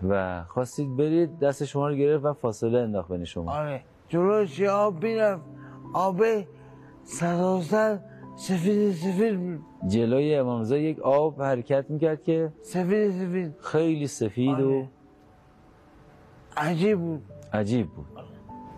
و 0.10 0.44
خواستید 0.48 0.98
برید 0.98 1.40
دست 1.40 1.66
شما 1.66 1.88
رو 1.90 1.96
گرفت 1.96 2.26
و 2.26 2.34
فاصله 2.34 2.80
انداخت 2.80 3.12
بین 3.12 3.26
شما. 3.26 3.52
آره. 3.52 3.82
جلوش 4.08 4.62
آب 4.62 5.04
می‌رفت. 5.04 5.44
آب 5.94 6.24
سراسر 7.04 8.00
سفید 8.36 8.92
سفید 8.92 9.40
بود. 9.40 9.60
جلوی 9.88 10.36
امام 10.36 10.62
رضا 10.62 10.78
یک 10.78 11.00
آب 11.00 11.42
حرکت 11.42 11.86
می‌کرد 11.90 12.24
که 12.24 12.54
سفید 12.62 13.12
سفید. 13.12 13.56
خیلی 13.60 14.08
سفید 14.08 14.60
و 14.60 14.68
آره. 14.68 14.90
عجیب 16.58 17.00
بود. 17.00 17.22
عجیب 17.54 17.88
بود. 17.88 18.06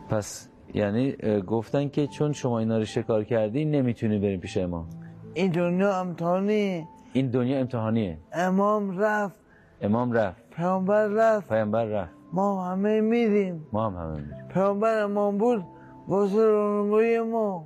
پس 0.09 0.49
یعنی 0.73 1.15
گفتن 1.47 1.89
که 1.89 2.07
چون 2.07 2.33
شما 2.33 2.59
اینا 2.59 2.77
رو 2.77 2.85
شکار 2.85 3.23
کردی 3.23 3.65
نمی‌تونی 3.65 4.19
بریم 4.19 4.39
پیش 4.39 4.57
امام. 4.57 4.87
این 5.33 5.51
دنیا 5.51 5.99
امتحانی. 5.99 6.87
این 7.13 7.29
دنیا 7.29 7.59
امتحانیه. 7.59 8.17
امام 8.33 8.99
رفت. 8.99 9.35
امام 9.81 10.11
رفت. 10.11 10.49
پیامبر 10.49 11.07
رفت. 11.07 11.49
پیامبر 11.49 11.85
رفت. 11.85 12.11
ما 12.33 12.65
همه 12.65 13.01
میریم. 13.01 13.67
ما 13.73 13.89
هم 13.89 13.95
همه 13.95 14.21
میریم. 14.21 14.47
پیامبر 14.53 15.01
امام 15.03 15.37
بود 15.37 15.63
واسه 16.07 16.45
راهنمایی 16.45 17.19
ما. 17.19 17.65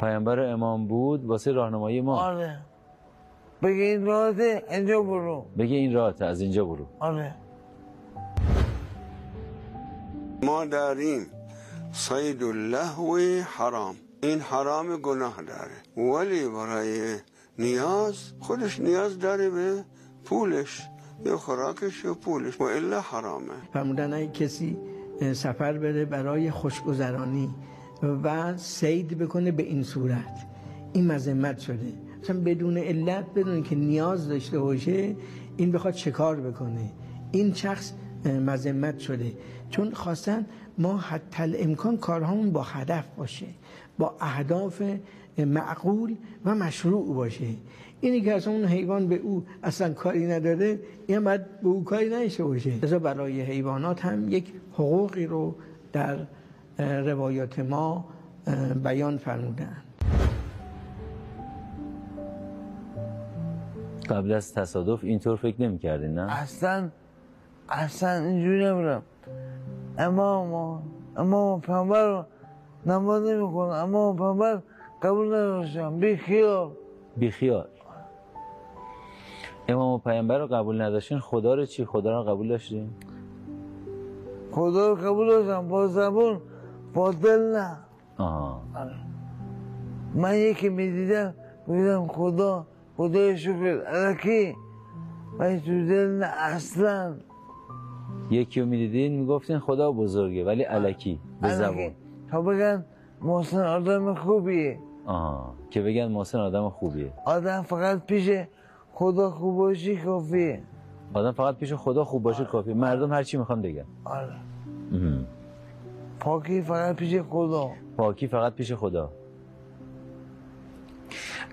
پیامبر 0.00 0.40
امام 0.40 0.86
بود 0.86 1.24
واسه 1.24 1.52
راهنمایی 1.52 2.00
ما. 2.00 2.16
آره. 2.20 2.58
بگه 3.62 3.82
این 3.82 4.06
راهته 4.06 4.62
اینجا 4.70 5.02
برو. 5.02 5.44
بگه 5.58 5.76
این 5.76 5.94
راهته 5.94 6.24
از 6.24 6.40
اینجا 6.40 6.64
برو. 6.64 6.86
آره. 7.00 7.34
ما 10.42 10.64
داریم 10.64 11.26
صید 11.92 12.42
اللهو 12.42 13.18
حرام. 13.56 13.96
این 14.22 14.40
حرام 14.40 14.96
گناه 14.96 15.42
داره. 15.42 16.06
ولی 16.12 16.48
برای 16.48 17.16
نیاز 17.58 18.16
خودش 18.40 18.80
نیاز 18.80 19.18
داره 19.18 19.50
به 19.50 19.84
پولش 20.24 20.82
یا 21.24 21.36
خوراکش 21.36 22.04
یا 22.04 22.14
پولش. 22.14 22.60
و 22.60 22.62
الا 22.62 23.00
حرامه. 23.00 23.54
فرمودن 23.72 24.12
اگه 24.12 24.32
کسی 24.32 24.78
سفر 25.32 25.72
بره 25.78 26.04
برای 26.04 26.50
خوشگذرانی 26.50 27.54
و 28.24 28.56
سید 28.56 29.18
بکنه 29.18 29.52
به 29.52 29.62
این 29.62 29.82
صورت. 29.82 30.46
این 30.92 31.06
مذمت 31.06 31.58
شده. 31.58 31.92
مثلا 32.22 32.40
بدون 32.40 32.78
علت 32.78 33.24
بدون 33.34 33.62
که 33.62 33.74
نیاز 33.74 34.28
داشته 34.28 34.58
باشه 34.58 35.16
این 35.56 35.72
بخواد 35.72 35.94
شکار 35.94 36.40
بکنه؟ 36.40 36.92
این 37.32 37.54
شخص 37.54 37.92
مذمت 38.26 38.98
شده. 38.98 39.32
چون 39.70 39.90
خواستن 39.92 40.46
ما 40.78 40.96
حتی 40.96 41.56
امکان 41.56 41.96
کارهامون 41.96 42.52
با 42.52 42.62
هدف 42.62 43.04
باشه 43.16 43.46
با 43.98 44.14
اهداف 44.20 44.82
معقول 45.38 46.16
و 46.44 46.54
مشروع 46.54 47.14
باشه. 47.14 47.46
اینی 48.00 48.20
که 48.20 48.34
اصلا 48.34 48.52
اون 48.52 48.64
حیوان 48.64 49.08
به 49.08 49.16
او 49.16 49.44
اصلا 49.62 49.92
کاری 49.92 50.26
نداره 50.26 50.78
این 51.06 51.24
باید 51.24 51.60
به 51.60 51.68
او 51.68 51.84
کاری 51.84 52.08
نشه 52.08 52.44
باشه. 52.44 52.70
لذا 52.82 52.98
برای 52.98 53.40
حیوانات 53.40 54.04
هم 54.04 54.28
یک 54.28 54.52
حقوقی 54.72 55.26
رو 55.26 55.54
در 55.92 56.18
روایات 56.78 57.58
ما 57.58 58.04
بیان 58.84 59.16
فرمودن. 59.16 59.76
قبل 64.10 64.32
از 64.32 64.54
تصادف 64.54 65.04
اینطور 65.04 65.36
فکر 65.36 65.62
نمی 65.62 65.78
کردین 65.78 66.14
نه؟ 66.14 66.32
اصلا 66.32 66.90
اصلا 67.70 68.24
اینجوری 68.24 68.64
نبودم 68.64 69.02
اما 69.98 70.82
اما 71.16 71.58
پیامبر 71.58 72.06
رو 72.08 72.24
نماز 72.86 73.22
نمی 73.22 73.52
کنم 73.52 73.70
اما 73.70 74.12
پیامبر 74.12 74.62
قبول 75.02 75.26
نداشتم. 75.26 75.98
بی 76.00 76.16
خیال 76.16 76.70
بی 77.16 77.30
خیال 77.30 77.66
امام 79.68 79.92
و 79.92 79.98
پیامبر 79.98 80.38
رو 80.38 80.46
قبول 80.46 80.82
نداشتین؟ 80.82 81.18
خدا 81.18 81.54
رو 81.54 81.66
چی؟ 81.66 81.84
خدا 81.84 82.22
رو 82.22 82.30
قبول 82.30 82.48
داشتین؟ 82.48 82.90
خدا 84.52 84.88
رو 84.88 84.94
قبول 84.94 85.28
داشتم. 85.28 85.68
با 85.68 85.86
زبون 85.86 86.40
با 86.94 87.10
دل 87.10 87.52
نه. 87.56 87.76
آها. 88.18 88.60
من 90.14 90.34
یکی 90.34 90.68
می‌دیدم 90.68 91.34
بگیدم 91.68 92.06
خدا 92.06 92.66
خدای 92.96 93.38
شکر. 93.38 93.82
الکی. 93.86 94.54
ولی 95.38 95.60
تو 95.60 95.86
دل 95.86 96.08
نه 96.08 96.26
اصلا. 96.26 97.14
یکی 98.30 98.60
رو 98.60 98.66
می‌دیدین 98.66 99.20
می‌گفتین 99.20 99.58
خدا 99.58 99.92
بزرگه 99.92 100.44
ولی 100.44 100.62
علکی 100.62 101.20
به. 101.42 101.48
زبون. 101.48 101.90
تا 102.30 102.42
بگن 102.42 102.84
محسن 103.22 103.66
آدم 103.66 104.14
خوبیه. 104.14 104.78
آها 105.06 105.54
که 105.70 105.82
بگن 105.82 106.08
محسن 106.08 106.38
آدم 106.38 106.68
خوبیه. 106.68 107.12
آدم 107.26 107.62
فقط 107.62 108.06
پیش 108.06 108.30
خدا 108.92 109.30
خوب 109.30 109.56
باشی 109.56 109.96
کافیه. 109.96 110.62
آدم 111.14 111.32
فقط 111.32 111.56
پیش 111.56 111.72
خدا 111.74 112.04
خوب 112.04 112.22
باشه 112.22 112.44
کافیه. 112.44 112.74
مردم 112.74 113.12
هر 113.12 113.22
چی 113.22 113.36
می‌خوان 113.38 113.62
بگن. 113.62 113.84
آره. 114.04 114.36
پاکی 116.20 116.62
فقط 116.62 116.96
پیش 116.96 117.20
خدا. 117.20 117.70
پاکی 117.96 118.26
فقط 118.26 118.54
پیش 118.54 118.72
خدا. 118.72 119.12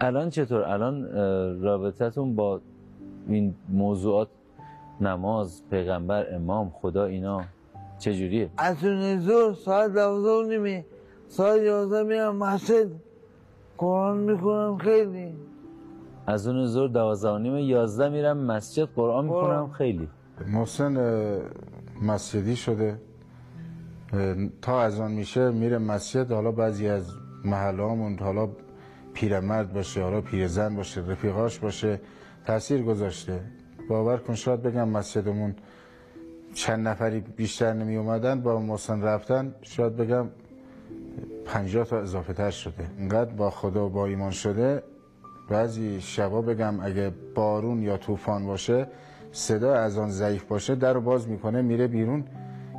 الان 0.01 0.29
چطور؟ 0.29 0.63
الان 0.63 1.03
رابطتون 1.61 2.35
با 2.35 2.61
این 3.27 3.55
موضوعات 3.69 4.27
نماز 5.01 5.63
پیغمبر 5.69 6.35
امام 6.35 6.69
خدا 6.69 7.05
اینا 7.05 7.43
چجوریه؟ 7.99 8.49
از 8.57 8.85
اون 8.85 9.19
زور 9.19 9.53
ساعت 9.53 9.93
دوازده 9.93 10.29
و 10.29 10.43
نیمه. 10.43 10.85
ساعت 11.27 11.61
یازده 11.61 12.03
میرم 12.03 12.35
مسجد. 12.35 12.87
قرآن 13.77 14.17
می‌کنم 14.17 14.77
خیلی. 14.77 15.33
از 16.27 16.47
اون 16.47 16.65
زور 16.65 16.89
دوازده 16.89 17.29
و 17.31 17.37
نیم 17.37 17.57
یازده 17.57 18.09
میرم 18.09 18.37
مسجد 18.37 18.83
قرآن 18.95 19.25
می‌کنم. 19.25 19.71
خیلی. 19.71 20.09
محسن 20.47 20.97
مسجدی 22.01 22.55
شده. 22.55 23.01
تا 24.61 24.81
از 24.81 24.99
آن 24.99 25.11
میشه 25.11 25.51
میره 25.51 25.77
مسجد 25.77 26.31
حالا 26.31 26.51
بعضی 26.51 26.87
از 26.87 27.13
محلامون 27.45 28.19
حالا 28.19 28.49
پیرمرد 29.13 29.73
باشه 29.73 30.03
حالا 30.03 30.21
پیرزن 30.21 30.75
باشه 30.75 31.01
رفیقاش 31.01 31.59
باشه 31.59 31.99
تاثیر 32.45 32.83
گذاشته. 32.83 33.39
باور 33.87 34.17
کن 34.17 34.35
شاید 34.35 34.61
بگم 34.61 34.89
مسجدمون 34.89 35.55
چند 36.53 36.87
نفری 36.87 37.19
بیشتر 37.19 37.73
نمی 37.73 37.95
اومدن 37.95 38.41
با 38.41 38.59
محسن 38.59 39.01
رفتن 39.01 39.55
شاید 39.61 39.95
بگم 39.95 40.27
پنجاه 41.45 41.85
تا 41.85 41.99
اضافه 41.99 42.33
تر 42.33 42.51
شده. 42.51 42.85
اینقدر 42.97 43.31
با 43.31 43.49
خدا 43.49 43.85
و 43.85 43.89
با 43.89 44.05
ایمان 44.05 44.31
شده. 44.31 44.83
بعضی 45.49 46.01
شبا 46.01 46.41
بگم 46.41 46.79
اگه 46.79 47.11
بارون 47.35 47.81
یا 47.81 47.97
طوفان 47.97 48.45
باشه 48.45 48.87
صدا 49.31 49.75
از 49.75 49.97
آن 49.97 50.09
ضعیف 50.09 50.43
باشه 50.43 50.75
در 50.75 50.93
رو 50.93 51.01
باز 51.01 51.29
می‌کنه 51.29 51.61
میره 51.61 51.87
بیرون 51.87 52.23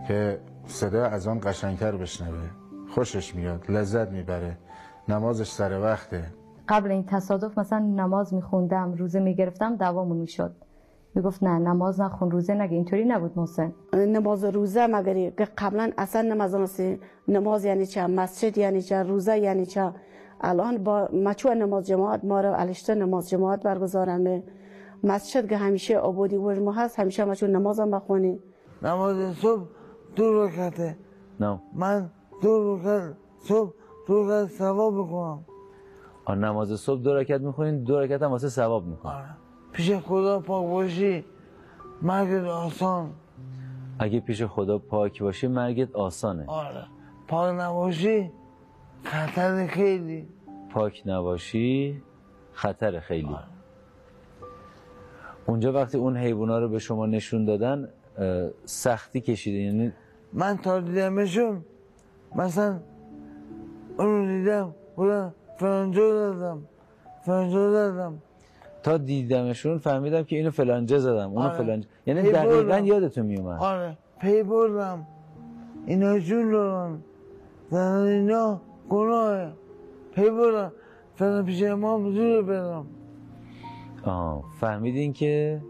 که 0.09 0.39
صدا 0.67 1.05
از 1.05 1.27
آن 1.27 1.41
قشنگتر 1.43 1.97
بشنوه. 1.97 2.51
خوشش 2.95 3.35
میاد 3.35 3.71
لذت 3.71 4.09
می‌بره. 4.09 4.57
نمازش 5.09 5.49
سر 5.49 5.81
وقته. 5.81 6.25
قبل 6.69 6.91
این 6.91 7.05
تصادف 7.05 7.59
مثلا 7.59 7.79
نماز 7.79 8.35
میخوندم 8.35 8.93
روزه 8.93 9.21
می‌گرفتم 9.21 9.77
دوامون 9.77 10.17
می‌شد. 10.17 10.53
می‌گفت 11.19 11.43
نه 11.43 11.59
نماز 11.59 12.01
نخون 12.01 12.31
روزه 12.31 12.55
نگه. 12.55 12.75
اینطوری 12.75 13.05
نبود 13.05 13.33
محسن. 13.39 13.73
نماز 13.95 14.45
روزه 14.45 14.87
مگری 14.87 15.31
که 15.31 15.49
قبلا 15.59 15.91
اصلا 15.99 16.23
نماز 16.23 16.55
نسی 16.55 17.01
نماز 17.29 17.65
یعنی 17.65 17.87
چه؟ 17.87 18.07
مسجد 18.07 18.59
یعنی 18.59 18.83
چه؟ 18.83 19.03
روزه 19.03 19.39
یعنی 19.39 19.67
چه؟ 19.67 19.93
الان 20.41 20.79
با 20.79 21.09
مچو 21.13 21.55
نماز 21.55 21.87
جماعت 21.87 22.25
ما 22.25 22.41
رو 22.41 22.53
الشته 22.61 22.95
نماز 22.95 23.29
جماعت 23.29 23.63
برگزارم 23.63 24.43
مسجد 25.05 25.49
که 25.49 25.57
همیشه 25.57 25.99
عبودی 25.99 26.37
و 26.37 26.65
ما 26.65 26.73
هست 26.73 26.99
همیشه 26.99 27.25
مچو 27.25 27.47
نماز 27.47 27.81
هم 27.81 27.91
بخونی. 27.91 28.39
نماز 28.83 29.37
صبح 29.37 29.63
دو 30.17 30.45
رکعته. 30.45 30.97
نه. 31.41 31.61
من 31.75 32.11
دو 32.43 32.77
رکعت 32.77 33.17
صبح 33.39 33.73
دو 34.07 34.25
رکعت 34.25 34.49
ثواب 34.49 34.95
بکنم 34.95 35.45
نماز 36.45 36.81
صبح 36.81 37.03
دو 37.03 37.15
رکعت 37.15 37.41
می‌خونین 37.41 37.83
دو 37.83 38.01
رکعت 38.01 38.23
هم 38.23 38.31
واسه 38.31 38.49
ثواب 38.49 38.87
می‌خوان 38.87 39.15
آره. 39.15 39.48
پیش 39.79 39.93
خدا 39.93 40.41
پاک 40.41 40.67
باشی. 40.67 41.25
مرگ 42.03 42.45
آسان. 42.45 43.11
اگه 43.99 44.21
پیش 44.21 44.43
خدا 44.43 44.79
پاک 44.79 45.23
باشی 45.23 45.47
مرگت 45.47 45.95
آسانه. 45.95 46.45
آره. 46.47 46.85
پاک 47.29 47.55
نباشی 47.61 48.31
خطر 49.05 49.67
خیلی. 49.67 50.29
پاک 50.71 51.03
نباشی 51.07 52.03
خطر 52.53 53.01
خیلی. 53.01 53.37
اونجا 55.47 55.73
وقتی 55.73 55.99
اون 55.99 56.17
حیوونا 56.17 56.59
رو 56.59 56.69
به 56.69 56.79
شما 56.79 57.07
نشون 57.07 57.45
دادن 57.45 57.89
سختی 58.65 59.21
کشیده 59.21 59.59
یعنی 59.59 59.93
من 60.33 60.57
تا 60.57 60.81
دیدمشون 60.81 61.65
مثلا 62.35 62.81
اون 63.99 64.07
رو 64.07 64.27
دیدم 64.27 64.75
بودم 64.97 65.35
فرنجو 65.57 66.11
دادم 66.11 66.63
فرنجو 67.23 67.71
دادم. 67.71 68.23
تا 68.83 68.97
دیدمشون 68.99 69.79
فهمیدم 69.79 70.23
که 70.23 70.37
اینو 70.37 70.51
فلانجه 70.51 70.99
زدم 70.99 71.31
اونو 71.31 71.41
آره. 71.49 71.59
فلانجه. 71.59 71.89
یعنی 72.07 72.23
دقیقا. 72.23 72.79
یادتون 72.79 73.27
میومد. 73.27 73.63
آره. 73.63 73.97
پی 74.21 74.43
بردم 74.43 75.07
اینا 75.87 76.19
جون 76.19 76.51
دارن. 76.51 76.99
زنان 77.71 78.07
اینا 78.07 78.61
گناهه. 78.89 79.53
پی 80.15 80.31
بردم 80.31 80.73
فلان 81.15 81.45
پیش 81.45 81.63
امام 81.63 82.11
زور 82.13 82.43
برم 82.43 82.87
آه 84.05 84.45
فهمیدین 84.61 85.13
که 85.13 85.61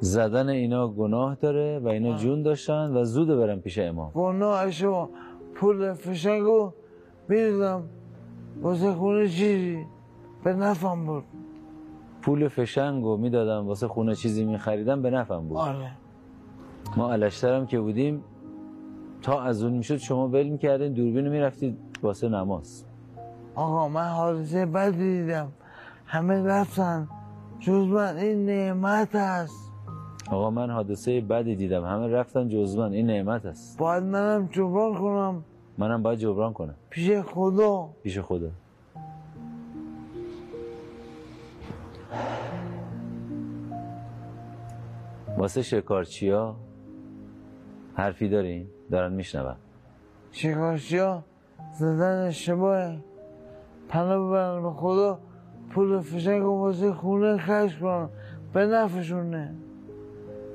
زدن 0.00 0.48
اینا 0.48 0.88
گناه 0.88 1.34
داره 1.34 1.78
و 1.78 1.88
اینا 1.88 2.16
جون 2.16 2.42
داشتن 2.42 2.96
و 2.96 3.04
زود 3.04 3.28
برن 3.28 3.60
پیش 3.60 3.78
امام. 3.78 4.10
گناه 4.14 4.70
شما 4.70 5.10
پول 5.54 5.92
فشنگو 5.92 6.72
می‌دادم 7.28 7.82
واسه 8.62 8.92
خونه 8.92 9.28
چیزی. 9.28 9.84
به 10.44 10.52
نفهم 10.52 11.06
بود 11.06 11.24
پول 12.26 12.48
فشنگو 12.48 13.16
می‌دادم 13.16 13.66
واسه 13.66 13.88
خونه 13.88 14.14
چیزی 14.14 14.44
میخریدم 14.44 15.02
به 15.02 15.10
نفعم 15.10 15.48
بود. 15.48 15.58
آره. 15.58 15.90
ما 16.96 17.12
الاشترم 17.12 17.66
که 17.66 17.80
بودیم 17.80 18.24
تا 19.22 19.42
از 19.42 19.62
اون 19.62 19.72
می‌شد 19.72 19.96
شما 19.96 20.28
ول 20.28 20.48
می‌کردین 20.48 20.92
دوربین 20.92 21.28
می‌رفتید 21.28 21.78
واسه 22.02 22.28
نماز. 22.28 22.84
آقا 23.54 23.88
من 23.88 24.08
حادثه 24.08 24.66
بدی 24.66 25.22
دیدم. 25.22 25.48
همه 26.06 26.42
رفتن. 26.42 27.08
جز 27.60 27.86
من 27.86 28.16
این 28.16 28.46
نعمت 28.46 29.14
است. 29.14 29.72
آقا 30.30 30.50
من 30.50 30.70
حادثه 30.70 31.20
بدی 31.20 31.56
دیدم. 31.56 31.84
همه 31.84 32.08
رفتن 32.08 32.48
جز 32.48 32.76
من 32.76 32.92
این 32.92 33.06
نعمت 33.06 33.46
است. 33.46 33.78
باید 33.78 34.02
منم 34.02 34.48
جبران 34.52 34.94
کنم. 34.94 35.44
منم 35.78 36.02
باید 36.02 36.18
جبران 36.18 36.52
کنم. 36.52 36.74
پیش 36.90 37.10
خدا. 37.20 37.88
پیش 38.02 38.18
خدا. 38.18 38.48
واسه 45.36 45.62
شکارچیا 45.62 46.56
حرفی 47.94 48.28
دارین؟ 48.28 48.66
دارن 48.90 49.12
میشنون. 49.12 49.56
شکارچی 50.32 50.98
ها 50.98 51.24
زدن 51.78 52.26
اشتباهه 52.26 52.98
پناه 53.88 54.28
ببرن 54.28 54.62
به 54.62 54.70
خدا 54.70 55.18
پول 55.70 56.00
فشنگ 56.00 56.44
و 56.44 56.48
واسه 56.48 56.92
خونه 56.92 57.38
خرج 57.38 57.78
کنن. 57.78 58.08
به 58.52 58.66
نفعشونه 58.66 59.54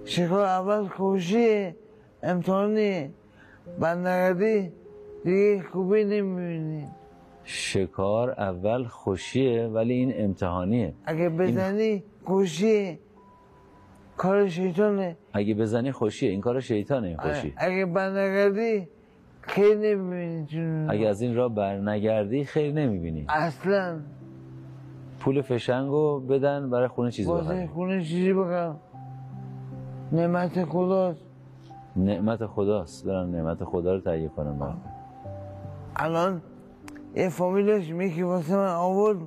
شکار 0.05 0.45
اول 0.45 0.87
خوشیه 0.87 1.75
امتحانی. 2.23 3.13
بندگردی 3.79 4.71
دیگه 5.23 5.63
خوبی 5.71 6.03
نمی‌بینی. 6.03 6.85
شکار 7.43 8.31
اول 8.31 8.83
خوشیه 8.83 9.67
ولی 9.67 9.93
این 9.93 10.13
امتحانیه. 10.15 10.93
اگه 11.05 11.29
بزنی 11.29 12.03
خوشیه 12.25 12.99
کار 14.21 14.47
شیطانه. 14.47 15.17
اگه 15.33 15.53
بزنی 15.53 15.91
خوشیه 15.91 16.29
این 16.29 16.41
کار 16.41 16.59
شیطانه 16.59 17.07
این 17.07 17.17
خوشی. 17.17 17.53
اگه 17.57 17.85
بندگردی 17.85 18.87
خیلی 19.41 19.95
نمی‌بینی. 19.95 20.89
اگه 20.89 21.07
از 21.07 21.21
این 21.21 21.35
راه 21.35 21.55
برنگردی 21.55 22.43
خیر 22.43 22.73
نمی‌بینی. 22.73 23.25
اصلا. 23.29 23.99
پول 25.19 25.41
فشنگو 25.41 26.19
بدن 26.19 26.69
برای 26.69 26.87
خونه 26.87 27.11
چیزی 27.11 27.31
بخری. 27.31 27.67
خونه 27.67 28.03
چیزی 28.03 28.33
بگم 28.33 28.75
نعمت 30.11 30.65
خداست. 30.65 31.25
نعمت 31.95 32.45
خداست. 32.45 33.05
برم 33.05 33.31
نعمت 33.31 33.63
خدا 33.63 33.93
رو 33.93 34.01
تهیه 34.01 34.27
کنم 34.27 34.59
برام. 34.59 34.81
الان 35.95 36.41
یه 37.15 37.29
فامیلش 37.29 37.89
میگه 37.89 38.25
واسه 38.25 38.55
من 38.55 38.67
آورد. 38.67 39.17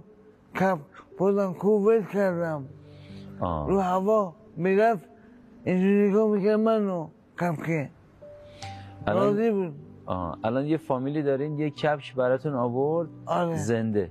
کپ 0.55 0.79
بودم 1.19 1.53
کوبت 1.53 2.09
کردم. 2.09 2.65
آه. 3.41 3.69
رو 3.69 3.81
هوا. 3.81 4.35
می‌رفت 4.57 5.09
اینجوری 5.65 6.09
نگاه 6.09 6.31
می‌کرد 6.31 6.61
منو 6.61 7.09
کپکه 7.41 7.91
راضی 9.07 9.43
الان, 9.49 9.67
بود 9.67 9.75
آه. 10.07 10.39
الان 10.45 10.67
یه 10.67 10.77
فامیلی 10.77 11.23
دارین 11.23 11.59
یه 11.59 11.71
کفش 11.71 12.13
براتون 12.13 12.55
آورد. 12.55 13.09
آره. 13.27 13.57
زنده. 13.57 14.11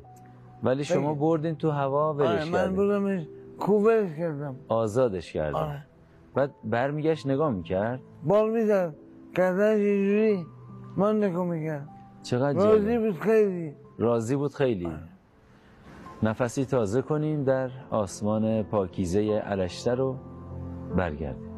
ولی 0.63 0.83
شما 0.83 1.11
بگی. 1.11 1.19
بردین 1.19 1.55
تو 1.55 1.69
هوا 1.71 2.13
ولش 2.13 2.27
آره 2.27 2.49
من 2.49 2.75
بودمش 2.75 3.23
کوبت 3.59 4.15
کردم. 4.17 4.55
آزادش 4.67 5.33
کردین. 5.33 5.55
آره. 5.55 5.83
بعد 6.35 6.51
برمیگشت 6.63 7.27
نگاه 7.27 7.51
می‌کرد؟ 7.51 7.99
بال 8.23 8.49
می‌داد 8.49 8.95
گردنش 9.35 9.79
اینجوری. 9.79 10.45
من 10.97 11.23
نگاه 11.23 11.45
می‌کرد 11.45 11.89
چقدر 12.23 12.65
راضی. 12.65 12.97
بود 12.97 13.19
خیلی. 13.19 13.73
راضی 13.97 14.35
بود 14.35 14.53
خیلی. 14.53 14.89
نفسی 16.23 16.65
تازه 16.65 17.01
کنیم 17.01 17.43
در 17.43 17.69
آسمان 17.89 18.63
پاکیزه 18.63 19.33
علشته 19.37 19.95
رو. 19.95 20.15
برگردیم 20.95 21.52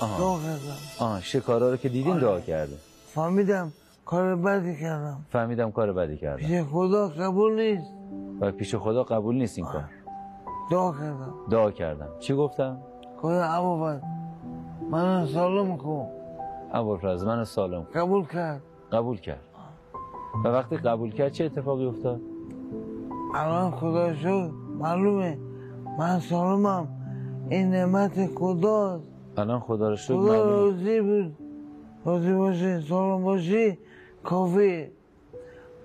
آها. 0.00 0.18
دعا 0.18 0.38
کردم. 0.38 0.76
آه 0.98 1.20
شکارا 1.20 1.70
رو 1.70 1.76
که 1.76 1.88
دیدین 1.88 2.18
دعا 2.18 2.40
کرده 2.40 2.76
فهمیدم 3.14 3.72
کار 4.04 4.36
بدی 4.36 4.76
کردم. 4.76 5.16
فهمیدم 5.30 5.70
کار 5.70 5.92
بدی 5.92 6.16
کردم. 6.16 6.36
پیش 6.36 6.62
خدا 6.62 7.08
قبول 7.08 7.60
نیست. 7.60 7.90
و 8.40 8.52
پیش 8.52 8.74
خدا 8.74 9.02
قبول 9.02 9.34
نیست 9.34 9.58
این 9.58 9.66
کار. 9.66 9.84
دعا 10.70 10.92
کردم. 10.92 11.34
دعا 11.50 11.70
کردم. 11.70 12.08
چی 12.20 12.34
گفتم؟ 12.34 12.78
خدا 13.22 13.44
عبابت 13.44 14.02
من 14.90 15.26
سالم 15.26 15.76
کن. 15.76 16.06
ابوالفضل 16.72 17.26
من 17.26 17.44
سالم 17.44 17.86
قبول 17.94 18.26
کرد. 18.26 18.62
قبول 18.92 19.16
کرد. 19.16 19.40
و 20.44 20.48
وقتی 20.48 20.76
قبول 20.76 21.12
کرد 21.12 21.32
چه 21.32 21.44
اتفاقی 21.44 21.84
افتاد؟ 21.86 22.20
الان 23.34 23.70
خدا 23.70 24.14
شد 24.14 24.50
معلومه. 24.78 25.38
من 25.98 26.20
سالمم. 26.20 26.88
این 27.50 27.70
نعمت 27.70 28.30
خداست. 28.34 29.04
الان 29.38 29.60
خدا 29.60 29.88
رو 29.90 29.96
شکر 29.96 30.16
خدا. 30.16 30.44
راضی 30.44 31.00
بود. 31.00 31.36
راضی 32.04 32.32
باشه 32.32 32.80
سالم 32.80 33.22
باشی 33.24 33.78
کافی 34.24 34.86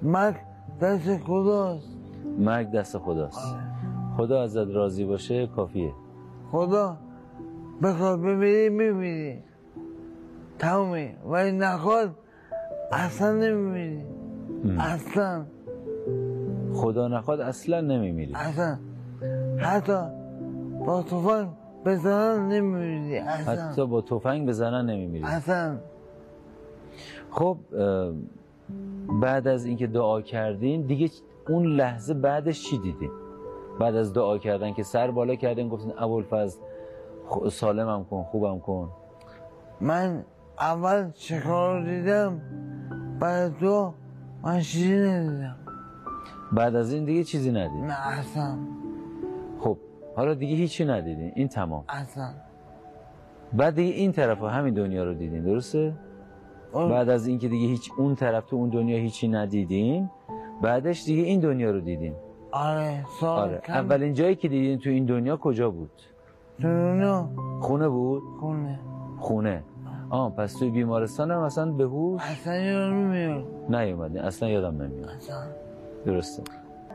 مرگ 0.02 0.36
دست 0.82 1.18
خداست. 1.18 1.98
مرگ 2.40 2.72
دست 2.72 2.98
خداست. 2.98 3.56
خدا 4.18 4.42
ازت 4.42 4.68
راضی 4.72 5.06
باشه 5.06 5.48
کافیه. 5.48 5.94
خدا 6.52 6.98
بخواد 7.84 8.20
بمیری 8.22 8.70
میمیری. 8.70 9.40
تمومی 10.60 11.10
ولی 11.30 11.52
نخواد 11.52 12.16
اصلا 12.92 13.32
نمیمیری. 13.32 14.02
اصلا. 14.80 15.46
خدا 16.74 17.08
نخواد 17.08 17.40
اصلا 17.40 17.82
نمیمیری. 17.82 18.34
اصلا. 18.36 18.78
حتی 19.58 20.00
با 20.86 21.04
توفان 21.04 21.50
بزنن 21.86 22.48
نمیمیری. 22.48 23.18
اصلا. 23.18 23.54
حتی 23.54 23.88
با 23.88 24.02
تفنگ 24.02 24.48
بزنن 24.48 24.90
نمیمیری. 24.90 25.26
اصلا. 25.26 25.78
خب 27.32 27.58
بعد 29.22 29.48
از 29.48 29.66
اینکه 29.66 29.88
دعا 29.88 30.22
کردین 30.22 30.82
دیگه 30.82 31.10
اون 31.50 31.66
لحظه 31.66 32.14
بعدش 32.14 32.70
چی 32.70 32.78
دیدین؟ 32.78 33.12
بعد 33.80 33.96
از 33.96 34.14
دعا 34.14 34.38
کردن 34.38 34.74
که 34.74 34.84
سر 34.84 35.12
بالا 35.12 35.36
کردین 35.36 35.70
گفتین 35.70 35.94
ابوالفضل 35.98 36.60
سالمم 37.52 38.06
کن 38.06 38.24
خوبم 38.24 38.60
کن. 38.60 38.90
من 39.82 40.24
اول 40.60 41.10
شکار 41.16 41.80
رو 41.80 41.86
دیدم؟ 41.86 42.42
بعد 43.20 43.58
دو 43.60 43.94
من 44.44 44.60
چیزی 44.60 44.96
ندیدم. 44.96 45.56
بعد 46.52 46.76
از 46.76 46.94
این 46.94 47.06
دیگه 47.06 47.24
چیزی 47.24 47.52
ندید 47.52 47.84
نه 47.84 48.08
اصلا. 48.20 48.58
خب 49.60 49.78
حالا 50.16 50.34
دیگه 50.34 50.56
هیچی 50.56 50.86
ندیدین. 50.86 51.32
این 51.36 51.48
تمام. 51.48 51.84
اصلا. 51.90 52.30
بعد 53.54 53.76
دیگه 53.76 53.94
این 53.94 54.12
طرف 54.12 54.44
همین 54.44 54.74
دنیا 54.74 55.04
رو 55.04 55.14
دیدین 55.14 55.44
درسته؟ 55.44 55.94
اون- 56.74 56.90
بعد 56.90 57.10
از 57.10 57.28
اینکه 57.28 57.48
دیگه 57.48 57.68
هیچ 57.68 57.92
اون 57.98 58.16
طرف 58.16 58.46
تو 58.46 58.56
اون 58.56 58.70
دنیا 58.70 58.98
هیچی 58.98 59.28
ندیدین 59.28 60.10
بعدش 60.62 61.04
دیگه 61.06 61.24
این 61.24 61.40
دنیا 61.40 61.72
رو 61.72 61.80
دیدین. 61.80 62.14
آره 62.52 63.06
سال 63.20 63.40
آره. 63.50 63.58
کم. 63.66 63.74
اولین 63.74 64.14
جایی 64.14 64.36
که 64.36 64.48
دیدین 64.48 64.80
تو 64.80 64.90
این 64.90 65.06
دنیا 65.06 65.38
کجا 65.38 65.70
بود؟ 65.70 65.92
دنیا. 66.62 67.30
خونه 67.62 67.90
بود؟ 67.90 68.24
خونه. 68.40 68.80
خونه. 69.20 69.64
آه 70.10 70.36
پس 70.36 70.54
توی 70.54 70.70
بیمارستان 70.70 71.32
هم 71.32 71.40
اصلا 71.40 71.72
به 71.72 71.84
هوش؟ 71.84 72.22
اصلا 72.22 72.56
یادم 72.56 72.94
نمیاد. 73.12 73.44
نیومدین. 73.76 74.22
اصلا 74.22 74.50
یادم 74.50 74.82
نمیاد. 74.82 75.10
اصلا. 75.10 75.36
درسته. 76.06 76.44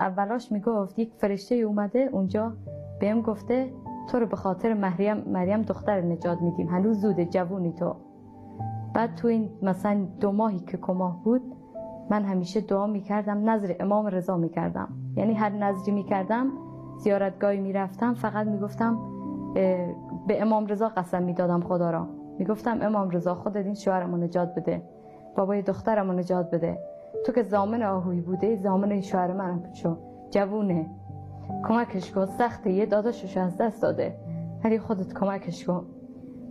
اولاش 0.00 0.52
می‌گفت 0.52 0.98
یک 0.98 1.10
فرشته 1.18 1.54
اومده 1.54 2.08
اونجا 2.12 2.52
بهم 3.00 3.22
گفته 3.22 3.72
تو 4.08 4.18
رو 4.18 4.26
به 4.26 4.36
خاطر 4.36 4.74
مریم 4.74 5.16
مریم 5.16 5.62
دختر 5.62 6.00
نجات 6.00 6.42
میدیم. 6.42 6.68
هنوز 6.68 7.00
زوده 7.00 7.24
جوونی 7.24 7.72
تو. 7.72 7.94
بعد 8.94 9.14
تو 9.14 9.28
این 9.28 9.50
مثلا 9.62 10.06
دو 10.20 10.32
ماهی 10.32 10.58
که 10.58 10.76
کماه 10.76 11.24
بود 11.24 11.42
من 12.10 12.24
همیشه 12.24 12.60
دعا 12.60 12.86
می‌کردم 12.86 13.50
نظر 13.50 13.74
امام 13.80 14.06
رضا 14.06 14.36
می‌کردم. 14.36 14.88
یعنی 15.16 15.34
هر 15.34 15.50
نظری 15.50 15.92
می‌کردم 15.92 16.46
زیارتگاهی 16.98 17.60
می‌رفتم 17.60 18.14
فقط 18.14 18.46
می‌گفتم 18.46 18.98
به 20.26 20.42
امام 20.42 20.66
رضا 20.66 20.88
قسم 20.88 21.22
می‌دادم 21.22 21.60
خدا 21.60 21.90
را. 21.90 22.08
می‌گفتم 22.38 22.78
امام 22.82 23.10
رضا 23.10 23.34
خودت 23.34 23.64
این 23.64 23.74
شوهرمو 23.74 24.16
نجات 24.16 24.54
بده. 24.54 24.82
بابای 25.36 25.62
دخترمو 25.62 26.12
نجات 26.12 26.50
بده. 26.50 26.78
تو 27.26 27.32
که 27.32 27.42
زامن 27.42 27.82
آهوی 27.82 28.20
بوده 28.20 28.56
زامن 28.56 29.00
شوهر 29.00 29.32
منم 29.32 29.62
شو. 29.72 29.96
جوونه. 30.30 30.90
کمکش 31.68 32.12
کن 32.12 32.26
سخته 32.26 32.70
یه 32.70 32.86
داداشش 32.86 33.36
از 33.36 33.56
دست 33.56 33.82
داده. 33.82 34.16
ولی 34.64 34.78
خودت 34.78 35.14
کمکش 35.14 35.64
کن. 35.64 35.86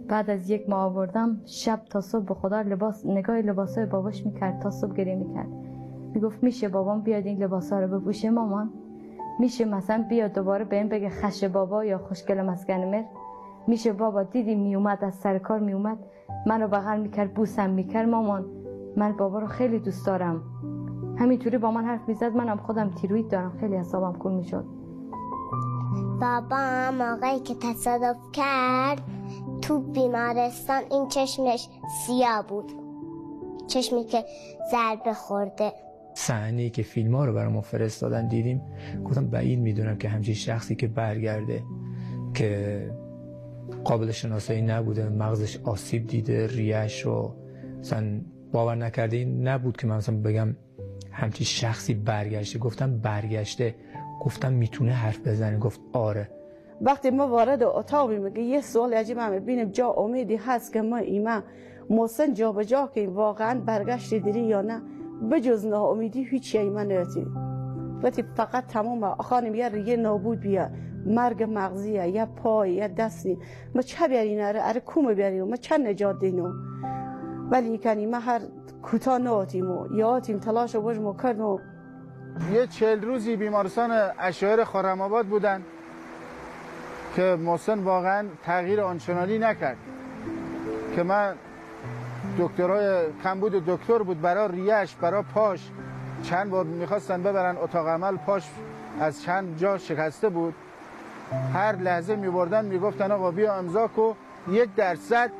بعد 0.08 0.30
از 0.30 0.50
یک 0.50 0.70
ماه 0.70 0.80
آوردم 0.80 1.41
شب 1.46 1.82
تا 1.89 2.02
صبح 2.02 2.26
به 2.26 2.34
خدا 2.34 2.62
لباس 2.62 3.06
نگاه 3.06 3.38
لباسای 3.38 3.86
باباش 3.86 4.26
می‌کرد 4.26 4.60
تا 4.60 4.72
صبح 4.72 4.93
گریه 4.93 5.16
می‌کرد. 5.16 5.48
می‌گفت 6.14 6.43
میشه 6.43 6.70
بابام 6.70 7.02
بیاد 7.02 7.26
این 7.26 7.43
لباسا 7.43 7.80
رو 7.80 8.00
بپوشه 8.00 8.30
مامان؟ 8.30 8.70
میشه 9.39 9.66
مثلا 9.66 10.06
بیاد 10.10 10.34
دوباره 10.34 10.66
به 10.66 10.76
این 10.76 10.89
بگه 10.89 11.10
خش 11.10 11.43
بابا 11.43 11.86
یا 11.86 11.98
خوشگل 11.98 12.41
مسکن 12.41 12.74
مر 12.74 13.04
میشه 13.68 13.93
بابا 13.93 14.24
دیدی 14.24 14.56
میومد 14.56 15.04
از 15.04 15.14
سر 15.14 15.38
کار 15.38 15.60
میومد؟ 15.60 15.98
منو 16.48 16.68
بغل 16.68 17.00
می‌کرد 17.00 17.34
بوسم 17.34 17.70
می‌کرد 17.70 18.10
مامان؟ 18.10 18.46
من 18.98 19.12
بابا 19.18 19.39
رو 19.39 19.48
خیلی 19.48 19.80
دوست 19.80 20.06
دارم. 20.06 20.41
همینطوری 21.18 21.58
با 21.58 21.72
من 21.72 21.86
حرف 21.86 22.08
می‌زد 22.08 22.36
منم 22.36 22.58
خودم 22.58 22.89
تیروید 22.89 23.28
دارم. 23.28 23.52
خیلی 23.60 23.76
حسابم 23.76 24.20
کن 24.20 24.34
می‌شد. 24.34 24.66
بابا 26.22 26.91
موقعی 26.91 27.39
که 27.39 27.55
تصادف 27.61 28.16
کرد 28.34 29.01
تو 29.61 29.80
بیمارستان 29.80 30.84
این 30.91 31.07
چشمش 31.07 31.68
سیاه 32.05 32.45
بود. 32.47 32.72
چشمی 33.68 34.03
که 34.03 34.26
ضربه 34.72 35.13
خورده. 35.13 35.72
صحنه 36.13 36.70
که 36.70 36.84
فیلم 36.84 37.16
ها 37.16 37.26
رو 37.26 37.34
برای 37.34 37.53
ما 37.53 37.61
فرستادن 37.61 38.28
دیدیم. 38.28 38.61
گفتم 39.05 39.28
بعید 39.28 39.59
می‌دونم 39.59 39.97
که 39.97 40.09
همچین 40.09 40.34
شخصی 40.34 40.76
که 40.76 40.88
برگرده 40.88 41.63
که 42.34 42.91
قابل 43.84 44.11
شناسایی 44.11 44.61
نبوده 44.61 45.09
مغزش 45.09 45.57
آسیب 45.63 46.07
دیده 46.07 46.47
ریش 46.47 47.01
رو 47.01 47.36
مثلا 47.80 48.22
باور 48.51 48.76
نکرده. 48.76 49.18
این 49.18 49.47
نبود 49.47 49.78
که 49.78 49.88
من 49.88 49.97
مثلا 49.97 50.16
بگم 50.16 50.55
همچین 51.11 51.45
شخصی 51.45 51.93
برگشته. 51.93 52.59
گفتم 52.59 52.97
برگشته. 52.97 53.76
گفتم 54.26 54.54
می‌تونه 54.54 54.92
حرف 54.92 55.28
بزنه. 55.28 55.58
گفت 55.58 55.80
آره. 55.94 56.30
وقتی 56.82 57.10
ما 57.10 57.28
وارد 57.28 57.64
اتاق 57.64 58.12
میگه 58.12 58.42
یه 58.42 58.62
سوال 58.62 58.94
عجیب 58.94 59.18
هم 59.18 59.32
ببینیم 59.32 59.70
جا 59.70 59.90
امیدی 59.90 60.36
هست 60.36 60.74
که 60.74 60.82
ما 60.82 60.98
ایما 60.98 61.42
محسن 61.90 62.34
جا 62.34 62.52
به 62.52 62.66
جا 62.66 62.90
که 62.94 63.08
واقعا 63.08 63.60
برگشت 63.60 64.14
دیری 64.14 64.40
یا 64.40 64.62
نه. 64.62 64.82
بجز 65.32 65.66
امیدی 65.66 66.24
هیچ 66.24 66.56
ایما 66.56 66.84
نیتی 66.84 67.28
وقتی 68.04 68.24
فقط 68.36 68.68
تمام 68.68 69.16
خانم 69.16 69.56
یه 69.56 69.70
ریه 69.70 69.98
نابود 69.98 70.40
بیا 70.40 70.70
مرگ 71.06 71.44
مغزیه 71.44 72.08
یا 72.08 72.26
پای 72.26 72.74
یا 72.74 72.88
دستی 72.88 73.38
ما 73.76 73.82
چه 73.82 74.08
بیارین 74.08 74.42
اره 74.42 74.60
اره 74.64 74.80
کوم 74.80 75.14
بیارین 75.14 75.44
ما 75.44 75.56
چه 75.56 75.78
نجات 75.78 76.20
دینو؟ 76.20 76.52
ولی 77.52 77.78
کنی 77.78 78.06
ما 78.06 78.20
هر 78.20 78.42
کوتا 78.84 79.18
ناتیم 79.18 79.72
و 79.72 79.88
یا 79.96 80.08
آتیم 80.08 80.40
تلاش 80.40 80.76
و 80.76 80.82
بجمو 80.82 81.14
کردم 81.14 81.60
یه 82.54 82.68
چهل 82.68 83.02
روزی 83.02 83.36
بیمارستان 83.36 84.12
اشایر 84.20 84.62
آباد 84.62 85.26
بودن 85.26 85.64
که 87.16 87.38
محسن 87.40 87.80
واقعا 87.80 88.26
تغییر 88.44 88.82
آنچنانی 88.82 89.38
نکرد. 89.38 89.78
که 90.96 91.04
من 91.04 91.36
دکترای 92.40 93.06
کمبود 93.24 93.66
دکتر 93.66 93.98
بود 93.98 94.22
برای 94.22 94.48
ریش 94.48 94.96
برای 94.96 95.24
پاش 95.34 95.70
چند 96.24 96.50
بار 96.50 96.66
می‌خواستن 96.66 97.24
ببرن 97.24 97.58
اتاق 97.58 97.88
عمل. 97.88 98.18
پاش 98.18 98.50
از 99.00 99.22
چند 99.22 99.58
جا 99.58 99.78
شکسته 99.78 100.30
بود. 100.30 100.54
هر 101.54 101.76
لحظه 101.76 102.16
میبردن 102.16 102.66
می‌گفتن 102.66 103.12
آقا 103.12 103.32
بیا 103.32 103.56
امضا 103.56 103.88
کو. 103.88 104.14
یک 104.50 104.76
درصد 104.76 105.32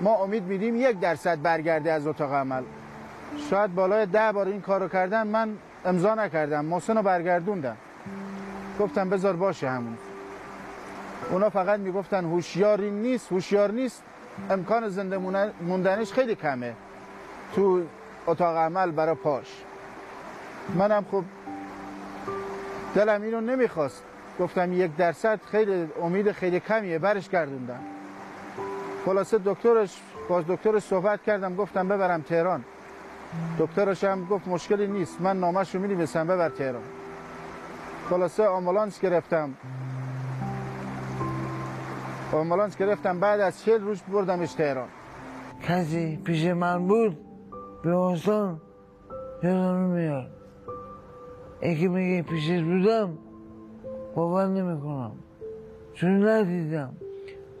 ما 0.00 0.14
امید 0.14 0.44
میدیم 0.44 0.76
یک 0.76 1.00
درصد 1.00 1.42
برگرده 1.42 1.92
از 1.92 2.06
اتاق 2.06 2.32
عمل. 2.32 2.62
شاید 3.50 3.74
بالای 3.74 4.06
ده 4.06 4.32
بار 4.32 4.46
این 4.46 4.60
کارو 4.60 4.88
کردن. 4.88 5.26
من 5.26 5.56
امضا 5.86 6.14
نکردم. 6.14 6.64
محسن 6.64 6.96
رو 6.96 7.02
برگردوندم. 7.02 7.76
گفتم 8.80 9.10
بذار 9.10 9.36
باشه 9.36 9.70
همون. 9.70 9.98
اونا 11.30 11.50
فقط 11.50 11.80
می‌گفتن 11.80 12.24
هوشیاری 12.24 12.90
نیست 12.90 13.32
هوشیار 13.32 13.72
نیست. 13.72 14.02
امکان 14.50 14.88
زنده 14.88 15.18
موندنش 15.60 16.12
خیلی 16.12 16.34
کمه. 16.34 16.74
تو 17.54 17.82
اتاق 18.26 18.56
عمل 18.56 18.90
برای 18.90 19.14
پاش. 19.14 19.46
منم 20.74 21.04
خب 21.10 21.24
دلم 22.94 23.22
اینو 23.22 23.40
نمی‌خواست. 23.40 24.02
گفتم 24.40 24.72
یک 24.72 24.96
درصد 24.96 25.40
خیلی 25.50 25.88
امید 26.02 26.32
خیلی 26.32 26.60
کمیه. 26.60 26.98
برش 26.98 27.28
گردوندم. 27.28 27.80
خلاصه 29.06 29.38
دکترش 29.44 30.00
باز 30.28 30.44
دکترش 30.48 30.82
صحبت 30.82 31.22
کردم. 31.22 31.56
گفتم 31.56 31.88
ببرم 31.88 32.22
تهران. 32.22 32.64
دکترش 33.58 34.04
هم 34.04 34.24
گفت 34.24 34.48
مشکلی 34.48 34.86
نیست. 34.86 35.20
من 35.20 35.40
نامش 35.40 35.74
رو 35.74 35.80
می 35.80 35.94
ببر 35.94 36.48
تهران. 36.48 36.82
خلاصه 38.10 38.46
آمبولانس 38.46 39.00
گرفتم. 39.00 39.54
آمبولانس 42.32 42.76
گرفتم. 42.76 43.20
بعد 43.20 43.40
از 43.40 43.64
چهل 43.64 43.80
روز 43.80 44.02
بردمش 44.12 44.52
تهران. 44.52 44.88
کسی 45.62 46.16
پیش 46.16 46.46
من 46.46 46.88
بود؟ 46.88 47.18
بیمارستان 47.82 48.60
یادم 49.42 49.76
میاد. 49.76 50.30
یکی 51.62 51.88
میگه 51.88 52.22
پیشش 52.22 52.62
بودم. 52.62 53.18
باور 54.14 54.46
نمی‌کنم. 54.46 55.12
چون 55.94 56.28
ندیدم. 56.28 56.94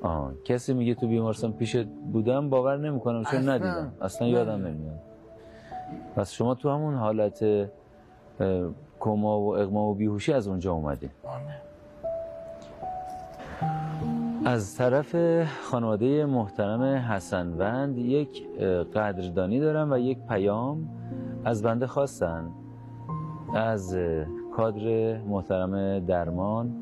آه 0.02 0.32
کسی 0.44 0.74
میگه 0.74 0.94
تو 0.94 1.08
بیمارستان 1.08 1.52
پیشت 1.52 1.86
بودم 2.12 2.50
باور 2.50 2.76
نمی‌کنم 2.76 3.24
چون 3.24 3.40
اصلا. 3.40 3.54
ندیدم. 3.54 3.92
اصلا 4.00 4.28
یادم 4.28 4.66
نمیاد. 4.66 5.05
پس 6.16 6.32
شما 6.32 6.54
تو 6.54 6.70
همون 6.70 6.94
حالت 6.94 7.44
کما 9.00 9.40
و 9.40 9.56
اغما 9.56 9.90
و 9.90 9.94
بیهوشی 9.94 10.32
از 10.32 10.48
اونجا 10.48 10.72
اومدی. 10.72 11.10
از 14.44 14.76
طرف 14.76 15.16
خانواده 15.62 16.26
محترم 16.26 16.82
حسنوند 16.82 17.98
یک 17.98 18.58
قدردانی 18.94 19.60
دارم 19.60 19.92
و 19.92 19.98
یک 19.98 20.18
پیام 20.28 20.88
از 21.44 21.62
بنده 21.62 21.86
خواستن. 21.86 22.50
از 23.54 23.96
کادر 24.56 25.18
محترم 25.18 25.98
درمان 25.98 26.72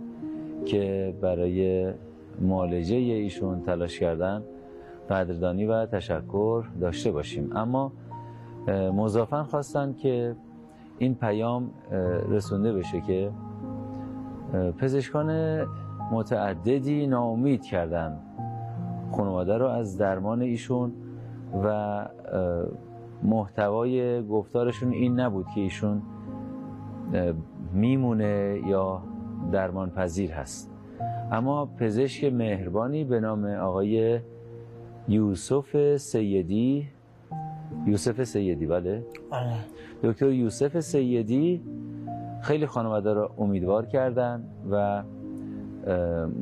که 0.64 1.14
برای 1.20 1.92
معالجه 2.40 2.96
ایشون 2.96 3.62
تلاش 3.62 3.98
کردن 3.98 4.42
قدردانی 5.10 5.66
و 5.66 5.86
تشکر 5.86 6.64
داشته 6.80 7.12
باشیم. 7.12 7.56
اما 7.56 7.92
مضافن 8.68 9.42
خواستن 9.42 9.92
که 9.92 10.36
این 10.98 11.14
پیام 11.14 11.70
رسونده 12.30 12.72
بشه 12.72 13.00
که 13.00 13.30
پزشکان 14.78 15.60
متعددی 16.12 17.06
ناامید 17.06 17.62
کردن 17.62 18.18
خانواده 19.12 19.58
رو 19.58 19.66
از 19.66 19.98
درمان 19.98 20.42
ایشون 20.42 20.92
و 21.64 22.08
محتوای 23.22 24.26
گفتارشون 24.26 24.92
این 24.92 25.20
نبود 25.20 25.46
که 25.54 25.60
ایشون 25.60 26.02
میمونه 27.72 28.60
یا 28.66 29.02
درمان 29.52 29.90
پذیر 29.90 30.32
هست. 30.32 30.70
اما 31.32 31.66
پزشک 31.66 32.24
مهربانی 32.24 33.04
به 33.04 33.20
نام 33.20 33.44
آقای 33.44 34.20
یوسف 35.08 35.96
سیدی 35.96 36.88
یوسف 37.86 38.24
سیدی 38.24 38.66
بله؟ 38.66 39.02
آره. 39.30 39.54
دکتر 40.02 40.28
یوسف 40.28 40.80
سیدی 40.80 41.62
خیلی 42.42 42.66
خانواده 42.66 43.12
را 43.12 43.30
امیدوار 43.38 43.86
کردن 43.86 44.44
و 44.70 45.02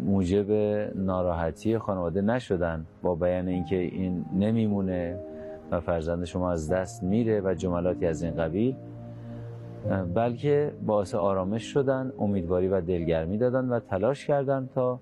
موجب 0.05 0.51
ناراحتی 0.95 1.79
خانواده 1.79 2.21
نشدن 2.21 2.87
با 3.03 3.15
بیان 3.15 3.49
اینکه 3.49 3.77
این 3.77 4.25
نمیمونه 4.35 5.19
و 5.71 5.81
فرزند 5.81 6.25
شما 6.25 6.53
از 6.53 6.71
دست 6.73 7.03
میره 7.03 7.41
و 7.41 7.55
جملاتی 7.55 8.07
از 8.07 8.23
این 8.23 8.35
قبیل. 8.35 8.77
بلکه 10.15 10.73
باعث 10.87 11.15
آرامش 11.15 11.63
شدن 11.63 12.13
امیدواری 12.19 12.69
و 12.69 12.81
دلگرمی 12.81 13.39
دادن 13.39 13.69
و 13.69 13.81
تلاش 13.81 14.27
کردن 14.27 14.69
تا 14.75 15.01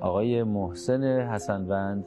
آقای 0.00 0.42
محسن 0.42 1.04
حسنوند 1.04 2.04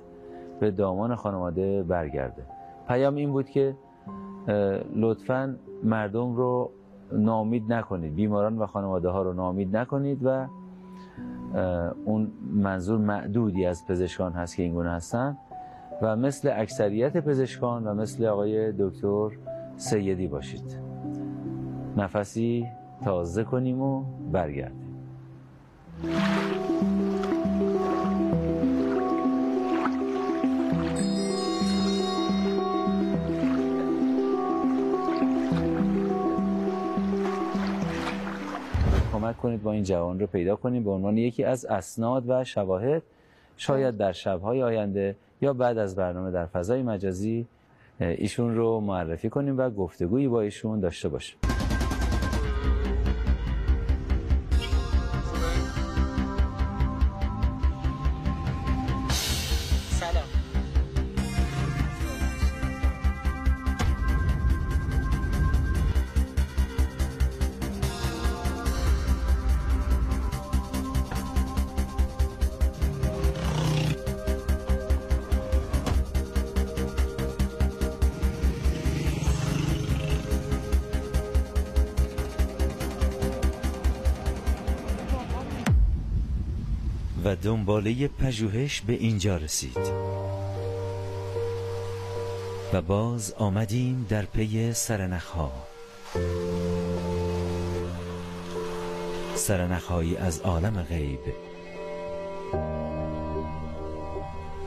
به 0.59 0.71
دامان 0.71 1.15
خانواده 1.15 1.83
برگرده. 1.83 2.43
پیام 2.91 3.15
این 3.15 3.31
بود 3.31 3.49
که 3.49 3.75
لطفا 4.95 5.55
مردم 5.83 6.35
رو 6.35 6.71
نامید 7.11 7.73
نکنید. 7.73 8.15
بیماران 8.15 8.57
و 8.57 8.65
خانواده 8.65 9.09
ها 9.09 9.21
رو 9.21 9.33
نامید 9.33 9.77
نکنید 9.77 10.19
و 10.23 10.47
اون 12.05 12.31
منظور 12.53 12.99
معدودی 12.99 13.65
از 13.65 13.87
پزشکان 13.87 14.31
هست 14.31 14.55
که 14.55 14.63
این 14.63 14.73
گونه 14.73 14.89
هستن 14.89 15.37
و 16.01 16.15
مثل 16.15 16.51
اکثریت 16.55 17.17
پزشکان 17.17 17.87
و 17.87 17.93
مثل 17.93 18.25
آقای 18.25 18.71
دکتر 18.71 19.29
سیدی 19.75 20.27
باشید. 20.27 20.79
نفسی 21.97 22.67
تازه 23.03 23.43
کنیم 23.43 23.81
و 23.81 24.03
برگردیم. 24.31 24.95
کمک 39.32 39.41
کنید 39.41 39.63
با 39.63 39.71
این 39.71 39.84
جوان 39.84 40.19
رو 40.19 40.27
پیدا 40.27 40.55
کنیم 40.55 40.84
به 40.84 40.91
عنوان 40.91 41.17
یکی 41.17 41.43
از 41.43 41.65
اسناد 41.65 42.23
و 42.27 42.43
شواهد 42.43 43.01
شاید 43.57 43.97
در 43.97 44.11
شبهای 44.11 44.63
آینده 44.63 45.15
یا 45.41 45.53
بعد 45.53 45.77
از 45.77 45.95
برنامه 45.95 46.32
در 46.32 46.45
فضای 46.45 46.84
مجازی 46.84 47.45
ایشون 47.99 48.55
رو 48.55 48.79
معرفی 48.79 49.29
کنیم 49.29 49.57
و 49.57 49.69
گفتگویی 49.69 50.27
با 50.27 50.41
ایشون 50.41 50.79
داشته 50.79 51.09
باشیم. 51.09 51.50
دنباله 87.62 88.07
پژوهش 88.07 88.82
به 88.82 88.93
اینجا 88.93 89.38
رسید. 89.38 89.78
و 92.74 92.82
باز 92.82 93.34
آمدیم 93.34 94.05
در 94.09 94.26
پی 94.26 94.74
سرنخها. 94.74 95.51
سرنخهایی 99.36 100.18
از 100.18 100.39
عالم 100.39 100.82
غیب. 100.82 101.20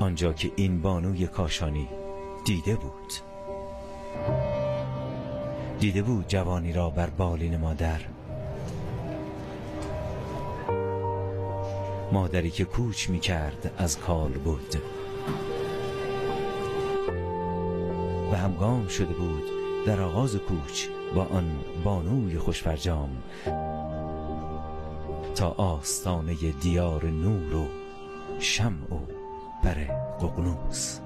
آنجا 0.00 0.32
که 0.32 0.52
این 0.56 0.82
بانوی 0.82 1.26
کاشانی 1.26 1.88
دیده 2.44 2.76
بود. 2.76 3.12
دیده 5.80 6.02
بود 6.02 6.28
جوانی 6.28 6.72
را 6.72 6.90
بر 6.90 7.10
بالین 7.10 7.56
مادر 7.56 8.00
مادری 12.14 12.50
که 12.50 12.64
کوچ 12.64 13.10
می 13.10 13.18
کرد 13.20 13.74
از 13.78 13.98
کال 13.98 14.32
بود. 14.32 14.76
و 18.32 18.36
همگام 18.36 18.88
شده 18.88 19.14
بود 19.14 19.42
در 19.86 20.00
آغاز 20.00 20.36
کوچ 20.36 20.86
با 21.14 21.22
آن 21.22 21.50
بانوی 21.84 22.38
خوشفرجام. 22.38 23.10
تا 25.34 25.50
آستانه 25.50 26.34
دیار 26.60 27.04
نور 27.04 27.54
و 27.54 27.66
شمع 28.38 28.94
و 28.94 28.98
بر 29.64 29.74
ققنوس. 30.20 31.00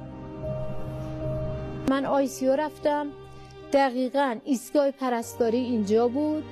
من 1.90 2.04
آیسیو 2.04 2.56
رفتم. 2.56 3.06
دقیقا 3.72 4.36
ایستگاه 4.44 4.90
پرستاری 4.90 5.58
اینجا 5.58 6.08
بود. 6.08 6.44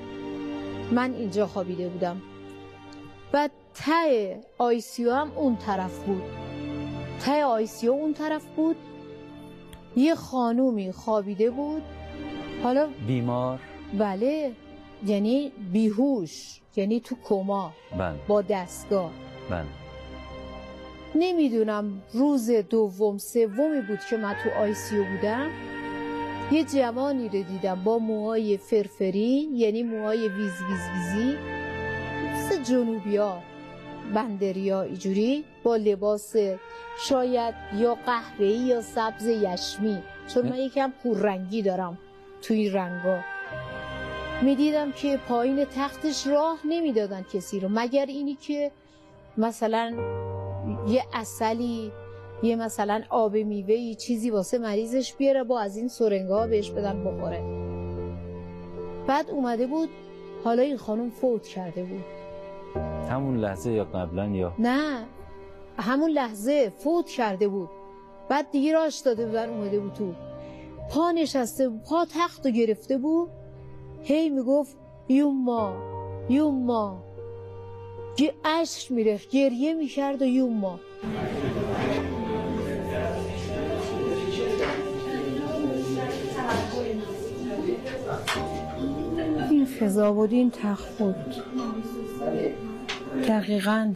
من 0.91 1.13
اینجا 1.13 1.47
خوابیده 1.47 1.89
بودم. 1.89 2.21
و 3.33 3.49
ته 3.87 4.39
ICU 4.57 5.11
هم 5.13 5.31
اون 5.35 5.55
طرف 5.55 5.99
بود. 5.99 6.23
ته 7.25 7.43
ICU 7.43 7.91
اون 7.91 8.13
طرف 8.13 8.45
بود. 8.55 8.75
یه 9.95 10.15
خانومی 10.15 10.91
خوابیده 10.91 11.49
بود. 11.49 11.81
حالا 12.63 12.89
بیمار. 13.07 13.59
بله 13.99 14.51
یعنی 15.05 15.51
بیهوش 15.71 16.59
یعنی 16.75 16.99
تو 16.99 17.15
کما 17.23 17.73
بله. 17.97 18.15
با 18.27 18.41
دستگاه. 18.41 19.11
بله. 19.49 19.65
نمی‌دونم 21.15 22.01
روز 22.13 22.51
دوم 22.51 23.17
سومی 23.17 23.81
بود 23.87 23.99
که 24.09 24.17
من 24.17 24.35
تو 24.43 24.49
ICU 24.59 25.03
بودم. 25.03 25.49
یه 26.51 26.63
جوانی 26.63 27.29
رو 27.29 27.43
دیدم 27.43 27.83
با 27.83 27.99
موهای 27.99 28.57
فرفری 28.57 29.49
یعنی 29.53 29.83
موهای 29.83 30.29
ویز 30.29 30.53
ویز 30.69 30.81
ویزی. 30.93 31.37
مثل 32.33 32.63
جنوبی 32.63 33.17
ها 33.17 33.41
بندریا 34.13 34.81
اینجوری 34.81 35.45
با 35.63 35.75
لباس 35.75 36.35
شاید 36.99 37.55
یا 37.75 37.95
قهوه‌ای 38.05 38.57
یا 38.57 38.81
سبز 38.81 39.27
یشمی. 39.27 40.03
چون 40.27 40.49
من 40.49 40.57
یکم 40.57 40.93
پررنگی 41.03 41.61
دارم 41.61 41.97
توی 42.41 42.57
این 42.57 42.73
رنگا. 42.73 43.19
می‌دیدم 44.41 44.91
که 44.91 45.19
پایین 45.27 45.65
تختش 45.65 46.27
راه 46.27 46.59
نمی‌دادن 46.65 47.25
کسی 47.33 47.59
رو. 47.59 47.69
مگر 47.71 48.05
اینی 48.05 48.35
که 48.35 48.71
مثلا 49.37 49.93
یه 50.87 51.03
اصلی 51.13 51.91
یه 52.43 52.55
مثلا 52.55 53.03
آب 53.09 53.35
میوه 53.35 53.93
چیزی 53.93 54.29
واسه 54.29 54.57
مریضش 54.57 55.13
بیاره 55.13 55.43
با 55.43 55.59
از 55.59 55.77
این 55.77 55.87
سرنگا 55.87 56.47
بهش 56.47 56.69
بدن 56.69 57.03
بخوره. 57.03 57.41
بعد 59.07 59.29
اومده 59.29 59.67
بود 59.67 59.89
حالا 60.43 60.61
این 60.61 60.77
خانم 60.77 61.09
فوت 61.09 61.47
کرده 61.47 61.83
بود. 61.83 62.16
همون 63.09 63.37
لحظه 63.37 63.71
یا 63.71 63.83
قبلا 63.83 64.25
یا 64.25 64.53
نه 64.59 65.05
همون 65.79 66.09
لحظه 66.09 66.69
فوت 66.69 67.09
کرده 67.09 67.47
بود. 67.47 67.69
بعد 68.29 68.51
دیگه 68.51 68.73
راش 68.73 68.99
داده 68.99 69.25
بودن 69.25 69.49
اومده 69.49 69.79
بود 69.79 69.93
تو. 69.93 70.13
پا 70.91 71.11
نشسته 71.11 71.69
پا 71.89 72.05
تخت 72.05 72.45
رو 72.45 72.51
گرفته 72.51 72.97
بود. 72.97 73.29
هی 74.03 74.29
می‌گفت 74.29 74.77
یوما 75.09 75.73
یوما. 76.29 77.03
گه 78.17 78.33
عشق 78.45 78.91
می‌رفت 78.91 79.29
گریه 79.29 79.73
می‌کرد 79.73 80.21
و 80.21 80.25
یوما. 80.25 80.79
این 89.49 89.65
فضا 89.65 90.13
بود 90.13 90.31
این 90.31 90.51
تخت 90.51 90.97
بود. 90.97 91.15
دقیقا. 93.23 93.93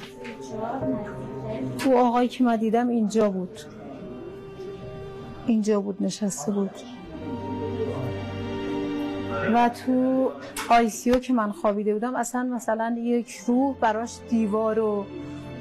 تو 1.80 1.98
آقایی 1.98 2.28
که 2.28 2.44
من 2.44 2.56
دیدم 2.56 2.88
اینجا 2.88 3.30
بود. 3.30 3.60
اینجا 5.46 5.82
بود 5.82 5.98
نشسته 6.04 6.52
بود. 6.52 6.72
و 9.54 9.70
تو 9.70 10.32
آیسیو 10.70 11.14
که 11.14 11.34
من 11.34 11.52
خوابیده 11.52 11.94
بودم 11.94 12.16
اصلا 12.16 12.44
مثلا 12.44 12.96
یک 13.00 13.32
روح 13.48 13.76
براش 13.76 14.18
دیوار 14.30 14.80
و 14.80 15.06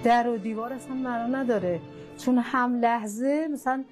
در 0.05 0.29
و 0.29 0.37
دیوار 0.37 0.73
اصلا 0.73 0.95
معنا 0.95 1.39
نداره. 1.39 1.81
چون 2.19 2.39
هم 2.39 2.81
لحظه 2.81 3.49
مثلا 3.53 3.85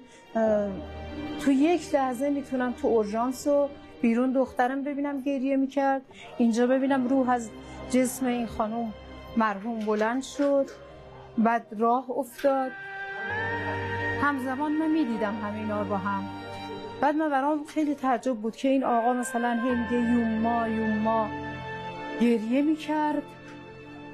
تو 1.41 1.51
یک 1.51 1.95
لحظه 1.95 2.29
می‌تونم 2.29 2.73
تو 2.81 2.87
اورژانس 2.87 3.47
و 3.47 3.69
بیرون 4.01 4.31
دخترم 4.31 4.83
ببینم 4.83 5.21
گریه 5.21 5.57
می‌کرد. 5.57 6.01
اینجا 6.37 6.67
ببینم 6.67 7.07
روح 7.07 7.29
از 7.29 7.49
جسم 7.89 8.25
این 8.25 8.47
خانم 8.47 8.93
مرحوم 9.37 9.79
بلند 9.79 10.23
شد 10.23 10.69
بعد 11.37 11.67
راه 11.77 12.05
افتاد. 12.09 12.71
همزمان 14.21 14.71
من 14.71 14.89
می‌دیدم 14.91 15.35
همینا 15.43 15.83
با 15.83 15.97
هم. 15.97 16.29
بعد 17.01 17.15
من 17.15 17.29
برام 17.29 17.65
خیلی 17.65 17.95
تعجب 17.95 18.35
بود 18.35 18.55
که 18.55 18.67
این 18.67 18.83
آقا 18.83 19.13
مثلا 19.13 19.59
هی 19.63 19.75
میگه 19.75 20.11
یوما 20.11 20.67
یوما. 20.67 21.29
گریه 22.21 22.61
می‌کرد 22.61 23.23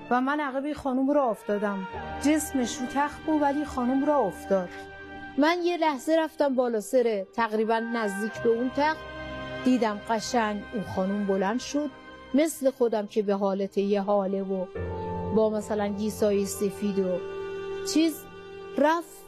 و 0.09 0.21
من 0.21 0.39
عقب 0.39 0.73
خانم 0.73 1.11
را 1.11 1.23
افتادم. 1.23 1.87
جسمش 2.21 2.77
رو 2.77 2.85
تخت 2.85 3.21
بود 3.21 3.41
ولی 3.41 3.65
خانم 3.65 4.05
را 4.05 4.17
افتاد. 4.17 4.69
من 5.37 5.57
یه 5.63 5.77
لحظه 5.77 6.15
رفتم 6.19 6.55
بالا 6.55 6.79
سره 6.79 7.27
تقریبا 7.33 7.79
نزدیک 7.79 8.33
به 8.43 8.49
اون 8.49 8.71
تخت. 8.75 8.99
دیدم 9.63 9.99
قشنگ 10.09 10.63
اون 10.73 10.83
خانم 10.95 11.25
بلند 11.25 11.59
شد. 11.59 11.89
مثل 12.33 12.71
خودم 12.71 13.07
که 13.07 13.21
به 13.21 13.33
حالت 13.33 13.77
یه 13.77 14.01
حاله 14.01 14.43
و 14.43 14.65
با 15.35 15.49
مثلا 15.49 15.87
گیسای 15.87 16.45
سفید 16.45 16.99
و 16.99 17.17
چیز 17.93 18.23
رفت 18.77 19.25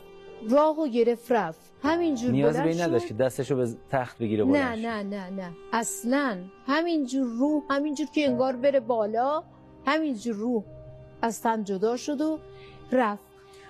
راه 0.50 0.80
و 0.80 0.88
گرفت 0.88 1.32
رفت 1.32 1.60
همینجور 1.84 2.32
نیاز 2.32 2.58
به 2.58 2.70
این 2.70 2.82
نداشت. 2.82 3.08
که 3.08 3.14
دستشو 3.14 3.56
به 3.56 3.68
تخت 3.92 4.18
بگیره 4.18 4.46
نه 4.46 4.52
بلند. 4.52 4.86
نه 4.86 5.04
نه 5.04 5.30
نه 5.30 5.52
اصلا 5.74 6.38
همینجور 6.68 7.28
روح 7.28 7.64
همینجور 7.70 8.08
که 8.08 8.26
انگار 8.26 8.56
بره 8.56 8.80
بالا 8.80 9.44
همینجور 9.86 10.36
روح 10.36 10.64
از 11.22 11.42
تن 11.42 11.64
جدا 11.64 11.98
شد 11.98 12.22
و 12.22 12.40
رفت 12.92 13.27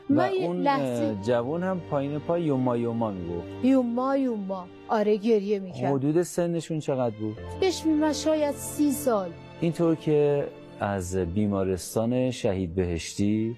و 0.10 0.22
اون 0.22 0.62
لحظه 0.62 1.06
اه، 1.06 1.22
جوون 1.22 1.64
هم 1.64 1.80
پایین 1.80 2.20
پای 2.20 2.44
یوما 2.44 2.78
یوما 2.78 3.12
می‌گفت. 3.12 3.48
یوما 3.64 4.18
یوما. 4.18 4.68
آره 4.88 5.18
گریه 5.18 5.60
می‌کرد. 5.60 5.94
حدود 5.94 6.22
سنشون 6.22 6.80
چقدر 6.80 7.16
بود؟ 7.16 7.38
بهش 7.60 7.86
میمد 7.86 8.14
شاید 8.14 8.56
سی 8.56 8.92
سال. 8.92 9.30
اینطور 9.62 9.96
که 9.96 10.48
از 10.80 11.16
بیمارستان 11.16 12.32
شهید 12.32 12.76
بهشتی 12.76 13.56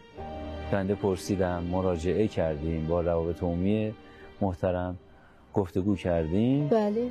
بنده 0.72 0.96
پرسیدم 0.96 1.64
مراجعه 1.64 2.28
کردیم 2.28 2.88
با 2.88 3.02
روابط 3.02 3.44
عمومی 3.44 3.94
محترم 4.42 4.98
گفتگو 5.54 5.96
کردیم. 5.96 6.68
بله. 6.68 7.08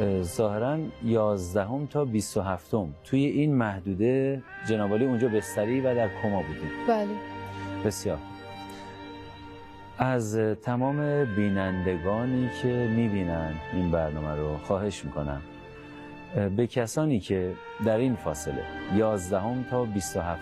اه، 0.00 0.22
ظاهرا 0.22 0.78
11 1.04 1.86
تا 1.90 2.04
27 2.04 2.74
توی 3.04 3.24
این 3.24 3.54
محدوده 3.54 4.42
جنابالی 4.68 5.04
اونجا 5.04 5.28
بستری 5.28 5.80
و 5.80 5.94
در 5.94 6.08
کما 6.22 6.42
بودیم. 6.42 6.70
بله. 6.88 7.08
بسیار. 7.84 8.18
از 9.98 10.36
تمام 10.62 11.24
بینندگانی 11.24 12.50
که 12.62 12.68
می‌بینن 12.96 13.54
این 13.72 13.90
برنامه 13.90 14.34
رو 14.34 14.56
خواهش 14.56 15.04
می‌کنم. 15.04 15.42
به 16.56 16.66
کسانی 16.66 17.20
که 17.20 17.52
در 17.84 17.96
این 17.96 18.16
فاصله 18.16 18.62
11 18.96 19.70
تا 19.70 19.84
27 19.84 20.40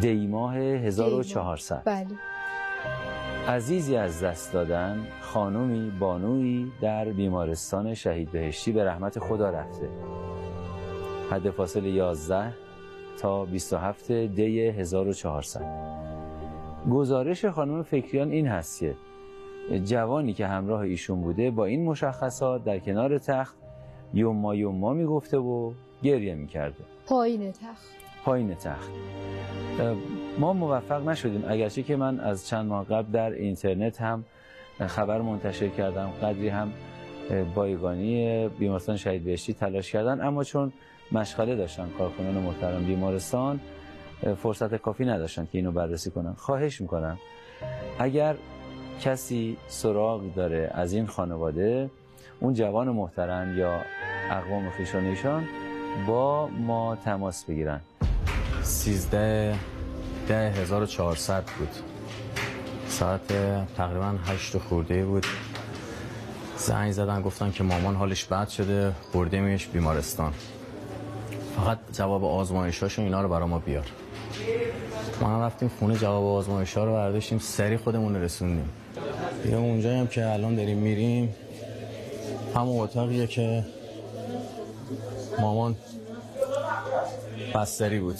دی 0.00 0.26
ماه 0.26 0.56
1400 0.56 1.82
بله. 1.84 2.06
عزیزی 3.48 3.96
از 3.96 4.22
دست 4.22 4.52
دادن 4.52 5.06
خانومی 5.20 5.90
بانویی 5.90 6.72
در 6.80 7.04
بیمارستان 7.04 7.94
شهید 7.94 8.30
بهشتی 8.30 8.72
به 8.72 8.84
رحمت 8.84 9.18
خدا 9.18 9.50
رفته. 9.50 9.88
حد 11.30 11.50
فاصله 11.50 11.90
11 11.90 12.52
تا 13.18 13.44
27 13.44 14.12
دی 14.12 14.60
1400 14.60 16.13
گزارش 16.90 17.44
خانم 17.44 17.82
فکریان 17.82 18.30
این 18.30 18.46
هست 18.46 18.80
که 18.80 18.94
جوانی 19.84 20.32
که 20.32 20.46
همراه 20.46 20.80
ایشون 20.80 21.20
بوده 21.20 21.50
با 21.50 21.64
این 21.64 21.84
مشخصات 21.84 22.64
در 22.64 22.78
کنار 22.78 23.18
تخت 23.18 23.56
یوما 24.14 24.54
یوما 24.54 24.92
می‌گفته 24.92 25.38
و 25.38 25.72
گریه 26.02 26.34
می‌کرده. 26.34 26.84
پایین 27.06 27.52
تخت. 27.52 27.86
پایین 28.24 28.54
تخت. 28.54 28.90
ما 30.38 30.52
موفق 30.52 31.08
نشدیم. 31.08 31.44
اگرچه 31.48 31.82
که 31.82 31.96
من 31.96 32.20
از 32.20 32.48
چند 32.48 32.66
ماه 32.66 32.84
قبل 32.84 33.12
در 33.12 33.30
اینترنت 33.30 34.00
هم 34.00 34.24
خبر 34.86 35.20
منتشر 35.20 35.68
کردم 35.68 36.10
قدری 36.22 36.48
هم 36.48 36.72
بایگانی 37.54 38.48
بیمارستان 38.48 38.96
شهید 38.96 39.24
بهشتی 39.24 39.54
تلاش 39.54 39.92
کردن 39.92 40.26
اما 40.26 40.44
چون 40.44 40.72
مشغله 41.12 41.56
داشتن 41.56 41.88
کارکنان 41.98 42.34
محترم 42.34 42.84
بیمارستان 42.84 43.60
فرصت 44.42 44.74
کافی 44.74 45.04
نداشتن 45.04 45.48
که 45.52 45.58
اینو 45.58 45.72
بررسی 45.72 46.10
کنن. 46.10 46.34
خواهش 46.38 46.80
می‌کنم. 46.80 47.18
اگر 47.98 48.36
کسی 49.00 49.56
سراغ 49.68 50.34
داره 50.34 50.70
از 50.74 50.92
این 50.92 51.06
خانواده 51.06 51.90
اون 52.40 52.54
جوان 52.54 52.88
محترم 52.88 53.58
یا 53.58 53.80
اقوام 54.30 54.70
خویشان 54.70 55.04
ایشان 55.04 55.44
با 56.06 56.46
ما 56.46 56.96
تماس 56.96 57.44
بگیرن. 57.44 57.80
13 58.62 59.54
ده 60.28 60.50
1400 60.50 61.44
بود. 61.58 61.68
ساعت 62.88 63.20
تقریبا 63.76 64.14
8 64.26 64.58
خورده 64.58 65.04
بود. 65.04 65.26
زنگ 66.56 66.92
زدن 66.92 67.22
گفتن 67.22 67.50
که 67.50 67.64
مامان 67.64 67.94
حالش 67.94 68.24
بد 68.24 68.48
شده 68.48 68.92
بردیمش 69.14 69.66
بیمارستان. 69.66 70.32
فقط 71.56 71.78
جواب 71.92 72.24
آزمایشاشو 72.24 73.02
اینا 73.02 73.22
رو 73.22 73.28
برا 73.28 73.46
ما 73.46 73.58
بیار. 73.58 73.84
ما 75.20 75.28
هم 75.28 75.42
رفتیم 75.42 75.70
خونه 75.78 75.96
جواب 75.96 76.24
آزمایشا 76.24 76.84
رو 76.84 76.92
برداشتیم 76.92 77.38
سری 77.38 77.76
خودمون 77.76 78.16
رسوندیم. 78.16 78.68
دیگه 79.42 79.56
اونجایی 79.56 79.98
هم 79.98 80.06
که 80.06 80.26
الان 80.26 80.56
داریم 80.56 80.78
میریم 80.78 81.34
همون 82.54 82.80
اتاقیه 82.80 83.26
که 83.26 83.64
مامان 85.40 85.76
بستری 87.54 88.00
بود. 88.00 88.16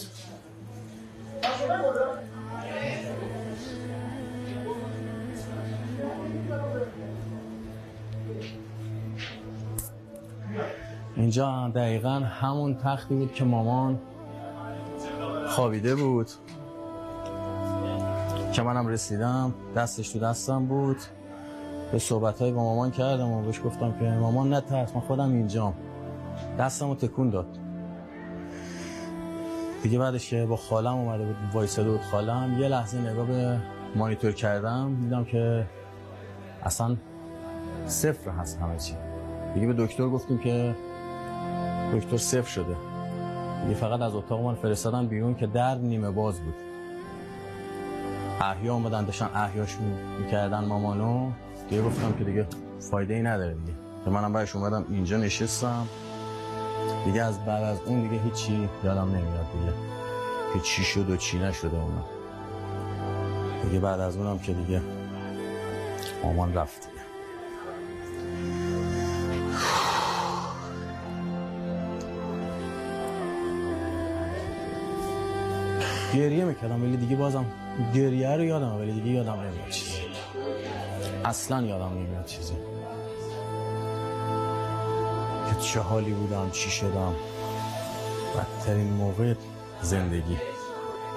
اینجا 11.16 11.72
دقیقا 11.74 12.10
همون 12.10 12.76
تختی 12.76 13.14
بود 13.14 13.34
که 13.34 13.44
مامان 13.44 14.00
خوابیده 15.54 15.94
بود. 15.94 16.30
که 18.52 18.62
منم 18.62 18.86
رسیدم 18.86 19.54
دستش 19.76 20.08
تو 20.08 20.18
دستم 20.18 20.66
بود. 20.66 20.96
به 21.92 21.98
صحبت 21.98 22.42
با 22.42 22.62
مامان 22.62 22.90
کردم 22.90 23.30
و 23.30 23.42
بهش 23.42 23.60
گفتم 23.64 23.94
که 23.98 24.04
مامان 24.04 24.48
نه 24.52 24.60
ترس 24.60 24.94
من 24.94 25.00
خودم 25.00 25.32
اینجام. 25.32 25.74
دستم 26.58 26.88
رو 26.88 26.94
تکون 26.94 27.30
داد. 27.30 27.46
دیگه 29.82 29.98
بعدش 29.98 30.30
که 30.30 30.46
با 30.46 30.56
خالم 30.56 30.94
اومده 30.94 31.24
بود 31.24 31.36
وایساده 31.52 31.90
بود 31.90 32.00
خالم 32.00 32.56
یه 32.60 32.68
لحظه 32.68 32.98
نگاه 32.98 33.26
به 33.26 33.58
مانیتور 33.96 34.32
کردم 34.32 34.96
دیدم 35.00 35.24
که 35.24 35.66
اصلا 36.62 36.96
صفر 37.86 38.30
هست 38.30 38.58
همه 38.58 38.78
چی. 38.78 38.94
دیگه 39.54 39.66
به 39.66 39.86
دکتر 39.86 40.08
گفتیم 40.08 40.38
که 40.38 40.74
دکتر 41.94 42.16
صفر 42.16 42.50
شده. 42.50 42.93
دیگه 43.64 43.76
فقط 43.76 44.00
از 44.00 44.14
اتاق 44.14 44.40
من 44.40 44.54
فرستادن 44.54 45.06
بیرون 45.06 45.34
که 45.34 45.46
در 45.46 45.74
نیمه 45.74 46.10
باز 46.10 46.40
بود. 46.40 46.54
احیا 48.40 48.74
اومدن 48.74 49.04
داشتن 49.04 49.30
احیاش 49.34 49.76
می‌کردن 50.20 50.64
مامانو. 50.64 51.30
دیگه 51.70 51.82
گفتم 51.82 52.12
که 52.12 52.24
دیگه 52.24 52.46
فایده 52.90 53.14
ای 53.14 53.22
نداره 53.22 53.54
دیگه. 53.54 53.72
که 54.04 54.10
منم 54.10 54.32
برش 54.32 54.56
اومدم 54.56 54.84
اینجا 54.90 55.16
نشستم. 55.16 55.86
دیگه 57.04 57.22
از 57.22 57.44
بعد 57.44 57.64
از 57.64 57.80
اون 57.86 58.02
دیگه 58.02 58.22
هیچی 58.22 58.68
یادم 58.84 59.08
نمیاد 59.08 59.46
دیگه. 59.52 59.72
که 60.54 60.60
چی 60.60 60.84
شد 60.84 61.10
و 61.10 61.16
چی 61.16 61.38
نشده 61.38 61.76
اونا. 61.76 62.04
دیگه 63.62 63.80
بعد 63.80 64.00
از 64.00 64.16
اونم 64.16 64.38
که 64.38 64.52
دیگه 64.52 64.80
مامان 66.22 66.54
رفت. 66.54 66.88
گریه 76.14 76.44
می‌کردم 76.44 76.82
ولی 76.82 76.96
دیگه 76.96 77.16
بازم 77.16 77.44
گریه 77.94 78.36
رو 78.36 78.44
یادم 78.44 78.76
ولی 78.76 78.92
دیگه 78.92 79.10
یادم 79.10 79.32
نمیاد 79.32 79.70
چیزی. 79.70 80.00
اصلا 81.24 81.62
یادم 81.62 81.92
نمیاد 81.94 82.26
چیزی. 82.26 82.54
که 85.50 85.60
چه 85.60 85.80
حالی 85.80 86.12
بودم 86.12 86.50
چی 86.52 86.70
شدم. 86.70 87.14
بدترین 88.36 88.92
موقع 88.92 89.34
زندگی. 89.82 90.36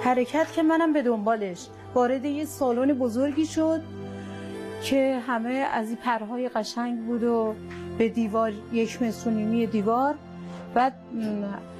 حرکت 0.04 0.52
که 0.52 0.62
منم 0.62 0.92
به 0.92 1.02
دنبالش. 1.02 1.66
وارد 1.94 2.24
یه 2.24 2.44
سالن 2.44 2.92
بزرگی 2.92 3.46
شد 3.46 3.80
که 4.82 5.20
همه 5.26 5.50
از 5.50 5.88
این 5.88 5.96
پرهای 5.96 6.48
قشنگ 6.48 7.06
بود 7.06 7.22
و 7.22 7.54
به 7.98 8.08
دیوار 8.08 8.52
یک 8.72 9.02
متر 9.02 9.28
و 9.28 9.32
نیمی 9.32 9.66
دیوار. 9.66 10.14
بعد 10.74 10.94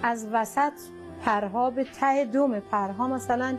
از 0.03 0.27
وسط 0.33 0.73
پرها 1.25 1.71
به 1.71 1.87
ته 2.01 2.25
دوم 2.25 2.61
پرها. 2.61 3.09
مثلا 3.09 3.57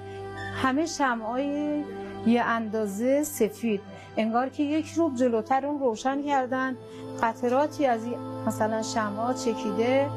همه 0.55 0.85
شمعای 0.85 1.83
یه 2.27 2.43
اندازه 2.43 3.23
سفید. 3.23 3.81
انگار 4.17 4.49
که 4.49 4.63
یک 4.63 4.91
روب 4.91 5.15
جلوتر 5.15 5.65
اون 5.65 5.79
روشن 5.79 6.21
کردن. 6.23 6.77
قطراتی 7.21 7.85
از 7.85 8.01
مثلا 8.47 8.81
شمعا 8.81 9.33
چکیده. 9.33 10.09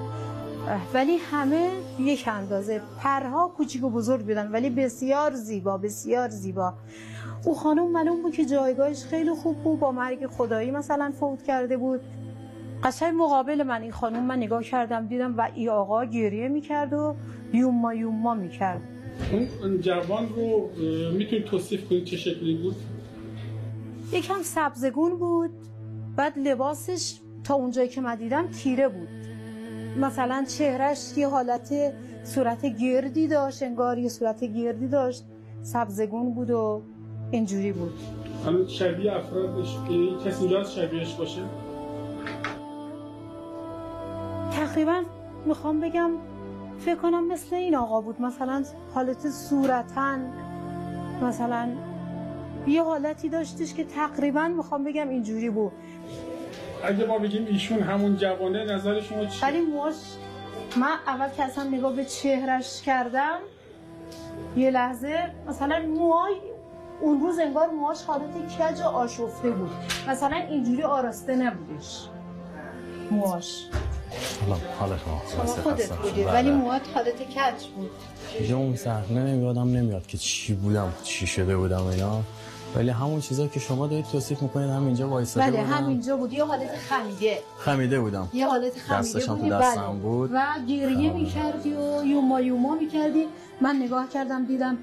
ولی 0.95 1.17
همه 1.17 1.71
یک 1.99 2.29
اندازه. 2.29 2.83
پرها 2.99 3.49
کوچیک 3.49 3.85
و 3.85 3.91
بزرگ 3.91 4.21
بودن 4.21 4.51
ولی 4.53 4.71
بسیار 4.71 5.35
زیبا 5.35 5.79
بسیار 5.79 6.29
زیبا. 6.29 6.75
او 7.45 7.55
خانم 7.55 7.93
معلوم 7.93 8.23
بود 8.23 8.33
که 8.33 8.45
جایگاهش 8.45 9.05
خیلی 9.05 9.31
خوب 9.31 9.57
بود 9.57 9.81
با 9.81 9.93
مرگ 9.93 10.27
خدایی 10.27 10.71
مثلا 10.71 11.13
فوت 11.21 11.43
کرده 11.43 11.77
بود. 11.77 12.01
قشنگ 12.83 13.15
مقابل 13.17 13.63
من 13.63 13.83
این 13.83 13.93
خانم 13.93 14.23
من 14.23 14.37
نگاه 14.37 14.63
کردم 14.63 15.07
دیدم 15.07 15.35
و 15.39 15.49
ای 15.55 15.69
آقا 15.69 16.05
گریه 16.05 16.49
می‌کرد 16.49 16.93
و 16.93 17.15
یوما 17.53 17.95
یوما 17.95 18.35
می‌کرد. 18.35 18.81
اون 19.63 19.81
جوان 19.81 20.29
رو 20.29 20.71
می‌تونید 21.13 21.45
توصیف 21.45 21.89
کنید 21.89 22.05
چه 22.05 22.17
شکلی 22.17 22.55
بود؟ 22.55 22.77
یکم 24.13 24.43
سبزگون 24.43 25.19
بود 25.19 25.51
بعد 26.17 26.39
لباسش 26.39 27.21
تا 27.45 27.55
اونجایی 27.55 27.89
که 27.89 28.01
من 28.01 28.15
دیدم 28.15 28.47
تیره 28.47 28.89
بود. 28.89 29.09
مثلا 30.01 30.45
چهرش 30.49 31.13
یه 31.17 31.29
حالت 31.29 31.75
صورت 32.25 32.67
گردی 32.67 33.29
داشت 33.29 33.63
انگار 33.63 33.99
یه 33.99 34.09
صورت 34.09 34.45
گردی 34.45 34.89
داشت. 34.89 35.25
سبزگون 35.63 36.35
بود 36.35 36.51
و 36.51 36.83
اینجوری 37.31 37.73
بود. 37.73 37.93
شبیه 38.69 39.13
افرادش 39.13 39.77
کسی 40.25 40.41
اینجا 40.41 40.65
شبیهش 40.65 41.15
باشه؟ 41.15 41.41
تقریبا 44.57 45.03
می‌خوام 45.47 45.81
بگم 45.81 46.11
فکر 46.79 46.95
کنم 46.95 47.29
مثل 47.29 47.57
این 47.57 47.75
آقا 47.75 48.01
بود. 48.01 48.21
مثلا 48.21 48.65
حالت 48.95 49.31
صورتا 49.31 50.17
مثلا 51.23 51.69
یه 52.67 52.83
حالتی 52.83 53.29
داشتش 53.29 53.75
که 53.75 53.85
تقریبا 53.85 54.49
می‌خوام 54.49 54.85
بگم 54.85 55.09
اینجوری 55.09 55.51
بود. 55.51 55.73
اگه 56.85 57.07
ما 57.07 57.19
بگیم 57.19 57.47
ایشون 57.47 57.81
همون 57.81 58.17
جوانه 58.17 58.65
نظر 58.65 59.01
شما 59.01 59.25
چیه؟ 59.25 59.49
ولی 59.49 59.61
موهاش 59.61 59.95
من 60.77 60.97
اول 61.07 61.29
که 61.29 61.45
اصلا 61.45 61.65
نگاه 61.65 61.97
به 61.97 62.05
چهرش 62.05 62.83
کردم 62.83 63.39
یه 64.57 64.71
لحظه 64.71 65.31
مثلا 65.49 65.83
موهای 65.87 66.35
اون 67.01 67.21
روز 67.21 67.39
انگار 67.39 67.71
موهاش 67.71 68.03
حالت 68.03 68.59
کج 68.59 68.81
و 68.81 68.85
آشفته 68.85 69.51
بود. 69.51 69.71
مثلا 70.09 70.37
اینجوری 70.37 70.83
آراسته 70.83 71.37
نبودش. 71.37 72.09
موهاش. 73.11 73.69
حالا 74.41 74.61
حالا 74.81 74.99
شما 74.99 75.23
شما 75.33 75.63
خودت 75.63 75.93
بودی 75.93 76.23
شدم. 76.23 76.35
ولی 76.35 76.51
بله. 76.51 76.57
موهات 76.57 76.83
حالت 76.95 77.23
کج 77.23 77.67
بود 77.77 77.91
دیگه 78.39 78.55
اون 78.55 78.77
صحنه 78.77 79.21
نمیادم 79.21 79.69
نمیاد 79.69 80.07
که 80.07 80.19
چی 80.19 80.55
بودم 80.55 80.93
چی 81.03 81.27
شده 81.27 81.57
بودم 81.57 81.87
اینا 81.87 82.21
ولی 82.77 82.91
همون 82.91 83.21
چیزایی 83.21 83.49
که 83.49 83.61
شما 83.61 83.87
دارید 83.87 84.05
توصیف 84.05 84.43
می‌کنید 84.43 84.71
همینجا 84.71 85.09
وایساده 85.09 85.47
بله 85.47 85.63
بودم 85.63 85.75
همینجا 85.75 86.17
بود 86.17 86.33
یه 86.33 86.45
حالت 86.45 86.77
خمیده 86.77 87.39
خمیده 87.59 88.01
بودم 88.01 88.29
یه 88.33 88.47
حالت 88.47 88.79
خمیده 88.79 88.99
دستشم 88.99 89.27
تو 89.27 89.37
بودی 89.37 89.51
دستم 89.51 89.87
بله. 89.87 89.99
بود. 89.99 90.31
و 90.33 90.43
گریه. 90.69 91.13
می‌کردی 91.13 91.73
و 91.73 92.05
یوما 92.05 92.41
یوما 92.41 92.75
می‌کردی 92.75 93.27
من 93.61 93.77
نگاه 93.77 94.09
کردم 94.09 94.45
دیدم 94.45 94.79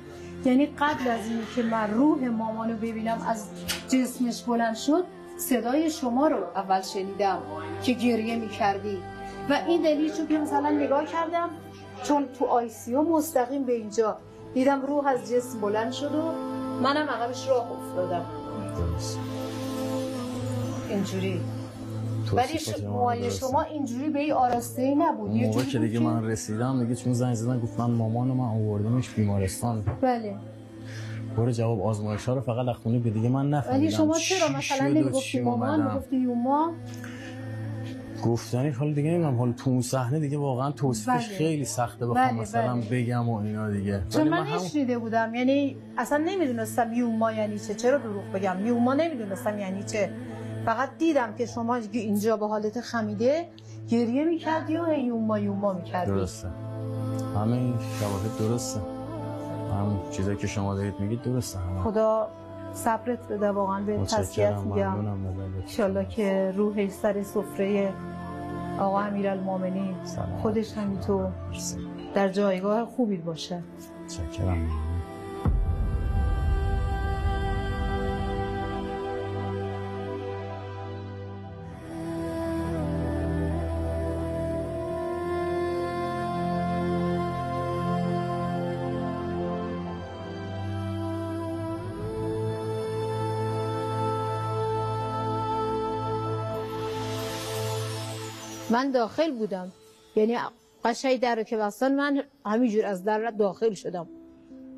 یعنی 0.45 0.65
قبل 0.65 1.07
از 1.07 1.25
این 1.25 1.41
که 1.55 1.63
من 1.63 1.93
روح 1.93 2.27
مامانو 2.27 2.75
ببینم 2.75 3.21
از 3.27 3.45
جسمش 3.89 4.41
بلند 4.41 4.75
شد 4.75 5.03
صدای 5.37 5.91
شما 5.91 6.27
رو 6.27 6.37
اول 6.55 6.81
شنیدم 6.81 7.37
که 7.83 7.93
گریه 7.93 8.35
می‌کردی 8.35 8.97
و 9.49 9.53
این 9.67 9.81
دلیل 9.81 10.13
شد 10.13 10.27
که 10.27 10.37
مثلا 10.37 10.69
نگاه 10.69 11.05
کردم 11.05 11.49
چون 12.03 12.25
تو 12.39 12.45
آیسیو 12.45 13.01
مستقیم 13.01 13.63
به 13.63 13.73
اینجا 13.73 14.17
دیدم 14.53 14.81
روح 14.81 15.07
از 15.07 15.31
جسم 15.31 15.61
بلند 15.61 15.91
شد 15.91 16.15
و 16.15 16.31
منم 16.83 17.09
عقبش 17.09 17.47
راه 17.49 17.71
افتادم. 17.71 18.25
اینجوری 20.89 21.41
ولی 22.33 22.53
درسته. 22.53 23.29
شما 23.29 23.61
اینجوری 23.61 24.09
به 24.09 24.19
این 24.19 24.33
آراسته 24.33 24.81
ای 24.81 24.95
نبود 24.95 25.31
موقع 25.31 25.51
جوری 25.51 25.65
که 25.65 25.79
دیگه 25.79 25.99
من 25.99 26.25
رسیدم 26.25 26.83
دیگه 26.83 26.95
چون 26.95 27.13
زنگ 27.13 27.35
زدن 27.35 27.59
گفت 27.59 27.79
من 27.79 27.89
من 27.91 28.39
آوردمش 28.45 29.09
بیمارستان 29.09 29.83
بله 30.01 30.35
برو 31.37 31.51
جواب 31.51 31.81
آزمایش 31.81 32.25
ها 32.25 32.33
رو 32.33 32.41
فقط 32.41 32.67
از 32.67 32.75
خونه 32.75 32.99
به 32.99 33.09
دیگه 33.09 33.29
من 33.29 33.49
نفهمیدم 33.49 33.81
ولی 33.81 33.91
شما 33.91 34.17
چرا 34.17 34.57
مثلا 34.57 34.87
نمی‌گفتی 34.87 35.39
مامان. 35.39 35.83
می‌گفتی 35.83 36.17
یوما 36.17 36.71
گفتنی 38.25 38.69
حالا 38.69 38.93
دیگه 38.93 39.09
نمی‌دونم 39.09 39.37
حالا 39.37 39.51
تو 39.51 39.69
اون 39.69 39.81
صحنه 39.81 40.19
دیگه 40.19 40.37
واقعا 40.37 40.71
توصیفش 40.71 41.07
بله. 41.09 41.19
خیلی 41.37 41.65
سخته 41.65 42.07
بخوام 42.07 42.27
بله، 42.27 42.39
مثلا 42.41 42.73
بله. 42.75 42.89
بگم 43.03 43.29
و 43.29 43.35
اینا 43.35 43.69
دیگه. 43.69 44.03
چون 44.09 44.29
من 44.29 44.37
همون- 44.45 44.65
نشنیده 44.65 44.97
بودم 44.97 45.35
یعنی 45.35 45.77
اصلا 45.97 46.23
نمی‌دونستم 46.25 46.93
یوما 46.93 47.31
یعنی 47.31 47.59
چه. 47.59 47.73
چرا 47.75 47.97
دروغ 47.97 48.23
بگم؟ 48.33 48.65
یوما 48.65 48.93
نمی‌دونستم 48.93 49.59
یعنی 49.59 49.83
چه. 49.83 50.09
فقط 50.65 50.89
دیدم 50.97 51.33
که 51.37 51.45
شما 51.45 51.75
اینجا 51.91 52.37
به 52.37 52.47
حالت 52.47 52.81
خمیده 52.81 53.45
گریه 53.89 54.23
می‌کردی 54.25 54.77
و 54.77 54.93
یوما 54.93 55.39
یوما 55.39 55.73
می‌کردی. 55.73 56.11
درسته. 56.11 56.47
همه 57.35 57.53
این 57.53 57.73
شواهد 57.99 58.37
درسته. 58.49 58.79
همون 59.79 59.99
چیزایی 60.11 60.37
که 60.37 60.47
شما 60.47 60.75
دارید 60.75 60.93
میگید 60.99 61.21
درسته. 61.21 61.59
همه 61.59 61.79
خدا 61.83 62.27
صبرت 62.73 63.27
بده 63.27 63.51
واقعا 63.51 63.81
به 63.81 63.97
تسلیت 63.97 64.19
متشکرم 64.19 64.61
میگم. 64.61 65.05
انشالله 65.61 66.05
که 66.05 66.53
روحش 66.55 66.89
سر 66.89 67.23
سفره 67.23 67.93
آقا 68.79 68.99
امیرالمومنین. 68.99 69.95
خودش 70.41 70.73
همینطور 70.73 71.31
در 72.13 72.29
جایگاه 72.29 72.85
خوبی 72.85 73.17
باشه 73.17 73.63
من 98.79 98.91
داخل 98.91 99.31
بودم. 99.31 99.71
یعنی 100.15 100.37
قشنگ 100.83 101.19
در 101.19 101.35
رو 101.35 101.43
که 101.43 101.57
بستن 101.57 101.95
من 101.95 102.23
همینجور 102.45 102.85
از 102.85 103.03
در 103.03 103.31
داخل 103.31 103.73
شدم. 103.73 104.07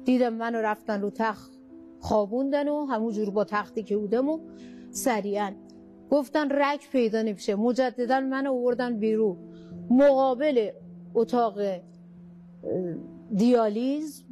دیدم 0.06 0.34
منو 0.34 0.58
رفتن 0.58 1.02
رو 1.02 1.10
تخت 1.10 1.52
خوابوندن 2.00 2.68
و 2.68 2.86
همونجور 2.86 3.30
با 3.30 3.44
تختی 3.44 3.84
که 3.84 3.98
بودم 3.98 4.30
و 4.30 4.40
سریعا 4.92 5.52
گفتن 6.12 6.50
رک 6.52 6.90
پیدا 6.92 7.22
نمیشه. 7.22 7.56
مجددا 7.56 8.20
من 8.20 8.48
آوردن 8.48 9.00
بیرون. 9.00 9.38
مقابل 9.90 10.72
اتاق 11.14 11.60
دیالیز 13.36 14.24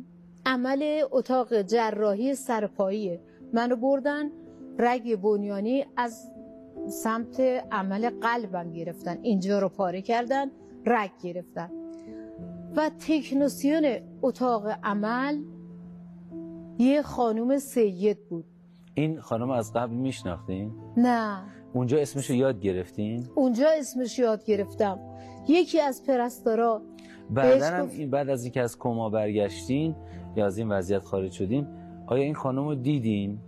عمل 0.46 1.04
اتاق 1.12 1.62
جراحی 1.62 2.36
سرپاییه. 2.36 3.20
منو 3.54 3.76
بردن 3.76 4.32
رگ 4.80 5.16
بنیانی 5.16 5.86
از 5.98 6.32
سمت 6.88 7.40
عمل 7.72 8.10
قلبم 8.22 8.72
گرفتن 8.74 9.18
اینجا 9.22 9.60
رو 9.60 9.70
پاره 9.70 10.02
کردن 10.02 10.46
رگ 10.86 11.12
گرفتن 11.24 11.70
و 12.76 12.90
تکنوسیون 13.08 13.86
اتاق 14.22 14.68
عمل 14.84 15.38
یه 16.80 17.02
خانوم 17.02 17.58
سید 17.58 18.18
بود 18.30 18.46
این 18.94 19.20
خانم 19.20 19.50
از 19.50 19.74
قبل 19.74 19.94
میشناختین؟ 19.96 20.72
نه 20.98 21.42
اونجا 21.74 21.98
اسمشو 21.98 22.34
یاد 22.34 22.60
گرفتین؟ 22.60 23.28
اونجا 23.36 23.66
اسمش 23.80 24.20
یاد 24.20 24.44
گرفتم 24.46 25.00
یکی 25.48 25.80
از 25.82 26.04
پرستارا 26.08 26.82
هم 27.38 27.86
گفت- 27.86 27.96
این 28.00 28.10
بعد 28.10 28.30
از 28.30 28.44
اینکه 28.44 28.62
از 28.62 28.78
کما 28.80 29.10
برگشتین 29.10 29.96
یا 30.36 30.46
از 30.46 30.58
این 30.58 30.70
وضعیت 30.72 31.04
خارج 31.04 31.32
شدین 31.32 31.68
آیا 32.08 32.24
این 32.24 32.34
خانم 32.34 32.68
رو 32.68 32.76
دیدین؟ 32.76 33.40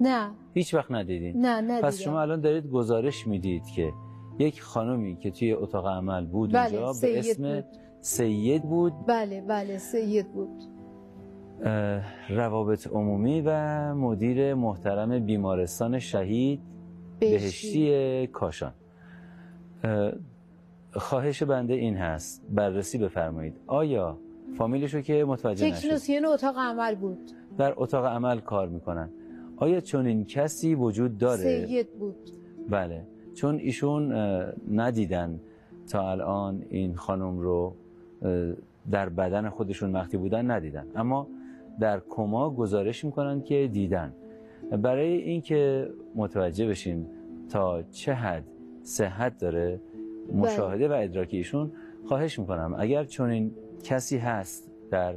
نه. 0.00 0.30
هیچ 0.54 0.74
وقت 0.74 0.90
ندیدین؟ 0.90 1.46
نه 1.46 1.60
ندیدم. 1.60 1.88
پس 1.88 2.00
شما 2.00 2.20
الان 2.20 2.40
دارید 2.40 2.66
گزارش 2.70 3.26
می‌دید 3.26 3.66
که 3.66 3.92
یک 4.38 4.62
خانمی 4.62 5.16
که 5.16 5.30
توی 5.30 5.52
اتاق 5.52 5.86
عمل 5.86 6.26
بود 6.26 6.52
بله، 6.52 6.76
اونجا 6.76 7.00
به 7.02 7.18
اسم 7.18 7.54
بود. 7.54 7.64
سید 8.00 8.62
بود. 8.62 8.92
بله 9.06 9.40
بله 9.40 9.78
سید 9.78 10.32
بود. 10.32 10.62
روابط 12.28 12.86
عمومی 12.86 13.40
و 13.40 13.94
مدیر 13.94 14.54
محترم 14.54 15.18
بیمارستان 15.18 15.98
شهید 15.98 16.60
بهشتی. 17.20 17.38
بهشتی 17.38 18.26
کاشان. 18.26 18.72
اه، 19.84 20.12
خواهش 20.92 21.42
بنده 21.42 21.74
این 21.74 21.96
هست. 21.96 22.46
بررسی 22.50 22.98
بفرمایید. 22.98 23.56
آیا 23.66 24.18
فامیلشو 24.58 25.00
که 25.00 25.24
متوجه 25.24 25.66
نشد؟ 25.66 25.78
تکنوسیون 25.78 26.24
اتاق 26.24 26.58
عمل 26.58 26.94
بود. 26.94 27.30
در 27.58 27.74
اتاق 27.76 28.04
عمل 28.04 28.40
کار 28.40 28.68
می‌کنن. 28.68 29.10
آیا 29.56 29.80
چنین 29.80 30.24
کسی 30.24 30.74
وجود 30.74 31.18
داره؟ 31.18 31.66
سید 31.66 31.98
بود. 31.98 32.30
بله. 32.70 33.02
چون 33.34 33.58
ایشون 33.58 34.12
ندیدن 34.70 35.40
تا 35.88 36.10
الان 36.10 36.62
این 36.68 36.94
خانم 36.94 37.38
رو 37.38 37.74
در 38.90 39.08
بدن 39.08 39.48
خودشون 39.48 39.92
وقتی 39.92 40.16
بودن 40.16 40.50
ندیدن. 40.50 40.86
اما 40.94 41.28
در 41.80 42.00
کما 42.08 42.50
گزارش 42.50 43.04
می‌کنن 43.04 43.42
که 43.42 43.70
دیدن. 43.72 44.12
برای 44.82 45.12
اینکه 45.12 45.90
متوجه 46.14 46.66
بشین 46.66 47.06
تا 47.48 47.82
چه 47.82 48.12
حد 48.14 48.44
صحت 48.82 49.38
داره 49.38 49.80
مشاهده 50.34 50.88
و 50.88 50.92
ادراک 50.92 51.28
ایشون 51.30 51.72
خواهش 52.04 52.38
می‌کنم 52.38 52.74
اگر 52.78 53.04
چنین 53.04 53.54
کسی 53.82 54.18
هست 54.18 54.70
در 54.90 55.14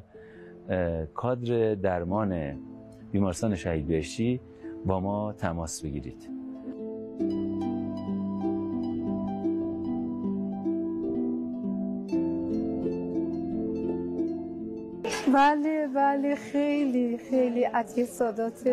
کادر 1.13 1.75
درمان 1.75 2.59
بیمارستان 3.11 3.55
شهید 3.55 3.87
بهشتی 3.87 4.41
با 4.85 4.99
ما 4.99 5.33
تماس 5.33 5.81
بگیرید. 5.81 6.29
بله 15.33 15.87
بله 15.95 16.35
خیلی 16.35 17.17
خیلی 17.17 17.63
عطیه 17.63 18.05
سادات. 18.05 18.69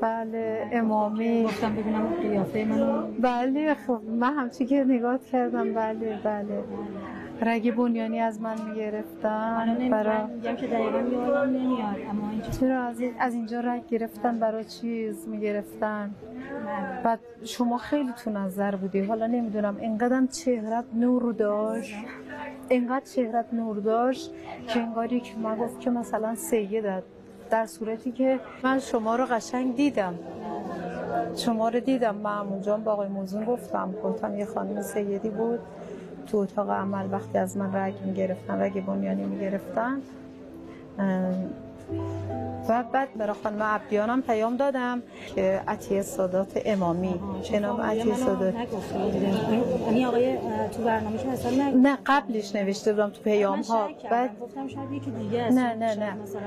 بله 0.00 0.70
امامی. 0.72 1.44
گفتم 1.44 1.76
ببینم 1.76 2.06
قیافه 2.22 2.64
منو. 2.64 3.12
بله 3.20 3.74
خب 3.74 4.00
من 4.20 4.34
همچی 4.34 4.66
که 4.66 4.84
نگاه 4.84 5.18
کردم. 5.32 5.74
بله 5.74 6.18
بله. 6.24 6.64
رگ 7.42 7.74
بنیانی 7.74 8.20
از 8.20 8.40
من 8.40 8.56
می‌گرفتن 8.68 9.88
برای 9.90 10.34
میگم 10.34 10.56
که 10.56 10.66
دقیقا 10.66 10.98
یادم 10.98 11.50
نمیاد 11.50 11.96
اما 12.10 12.30
اینجا 12.30 12.50
چرا؟ 12.50 12.82
از, 12.82 13.00
این- 13.00 13.14
از 13.18 13.34
اینجا 13.34 13.60
رگ 13.60 13.86
گرفتن 13.86 14.38
برای 14.38 14.64
چیز 14.64 15.28
می‌گرفتن؟ 15.28 16.10
بعد 17.04 17.18
شما 17.44 17.78
خیلی 17.78 18.12
تو 18.24 18.30
نظر 18.30 18.74
بودی. 18.76 19.00
حالا 19.00 19.26
نمی‌دونم 19.26 19.76
اینقدر 19.80 20.26
چهرت 20.26 20.84
نور 20.94 21.32
داشت. 21.32 21.94
انقدر 22.70 23.04
چهرت 23.04 23.46
نور 23.52 23.76
داشت 23.76 24.30
که 24.68 24.80
انگاری 24.80 25.20
که 25.20 25.38
من 25.38 25.56
گفت 25.56 25.80
که 25.80 25.90
مثلا 25.90 26.34
سیدت 26.34 27.02
در 27.50 27.66
صورتی 27.66 28.12
که 28.12 28.40
من 28.62 28.78
شما 28.78 29.16
رو 29.16 29.24
قشنگ 29.26 29.76
دیدم. 29.76 30.14
شما 31.36 31.68
رو 31.68 31.80
دیدم. 31.80 32.14
من 32.14 32.38
اونجا 32.38 32.76
با 32.76 32.92
آقای 32.92 33.08
موزون 33.08 33.44
گفتم. 33.44 33.94
گفتم 34.04 34.38
یه 34.38 34.44
خانم 34.44 34.82
سیدی 34.82 35.30
بود. 35.30 35.60
تو 36.28 36.36
اتاق 36.36 36.70
عمل 36.70 37.12
وقتی 37.12 37.38
از 37.38 37.56
من 37.56 37.74
رگ 37.74 37.94
می‌گرفتن 38.04 38.60
رگ 38.60 38.84
بنیانی 38.84 39.24
می‌گرفتن 39.24 40.02
و 42.68 42.84
بعد 42.92 43.08
برای 43.16 43.34
خانم 43.42 43.62
عبدیانم 43.62 44.22
پیام 44.22 44.56
دادم 44.56 45.02
که 45.34 45.60
عطیه 45.68 46.02
سادات 46.02 46.62
امامی. 46.64 47.20
جناب 47.42 47.80
عطیه 47.82 48.14
سادات 48.14 48.54
یعنی 49.86 50.04
آقای 50.06 50.36
تو 50.76 50.82
برنامه 50.82 51.18
که 51.18 51.28
اصلا. 51.28 51.70
نه. 51.70 51.98
قبلش 52.06 52.56
نوشته 52.56 52.92
بودم 52.92 53.10
تو 53.10 53.22
پیام 53.22 53.60
ها 53.60 53.88
بعد 54.10 54.38
گفتم 54.40 54.68
شاید 54.68 54.92
یکی 54.92 55.10
دیگه 55.10 55.52
نه 55.52 55.74
نه 55.74 55.94
نه. 55.94 56.14
مثلا 56.22 56.40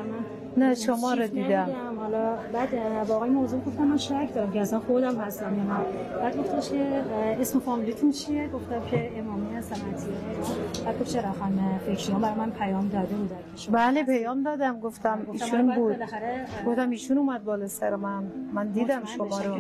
من 0.58 0.64
نه 0.68 0.76
شما 0.76 1.14
رو 1.14 1.28
دیدم. 1.28 1.70
حالا 2.00 2.36
بعد 2.54 2.70
با 3.08 3.16
آقای 3.16 3.30
موضوع 3.30 3.60
گفتم 3.62 3.84
من 3.84 3.98
شک 3.98 4.34
دارم 4.36 4.52
که 4.52 4.62
اصلا 4.62 4.80
خودم 4.80 5.16
هستم 5.16 5.56
یا 5.58 5.64
نه. 5.64 5.80
بعد 6.22 6.38
گفتش 6.38 6.70
که 6.70 7.04
اسم 7.40 7.60
فامیلیتون 7.60 8.12
چیه؟ 8.12 8.48
گفتم 8.48 8.82
که 8.92 9.12
امامی 9.18 9.56
هستم 9.56 9.76
عطیه. 9.94 10.14
بعد 10.86 11.00
گفت 11.00 11.10
چرا 11.14 11.32
خانم 11.32 11.80
فکر 11.86 12.12
برای 12.14 12.36
من 12.36 12.52
پیام 12.52 12.88
داده 12.88 13.16
شما 13.56 13.78
بله 13.78 14.04
پیام 14.04 14.44
دادم. 14.44 14.80
گفتم 14.80 15.20
گفتم 15.28 15.31
ایشون 15.32 15.76
بود. 15.76 15.96
گفتم 16.66 16.90
ایشون 16.90 17.18
اومد 17.18 17.44
بالا 17.44 17.68
سر 17.68 17.96
من. 17.96 18.24
من 18.54 18.68
دیدم 18.68 19.06
شما 19.06 19.40
رو. 19.42 19.56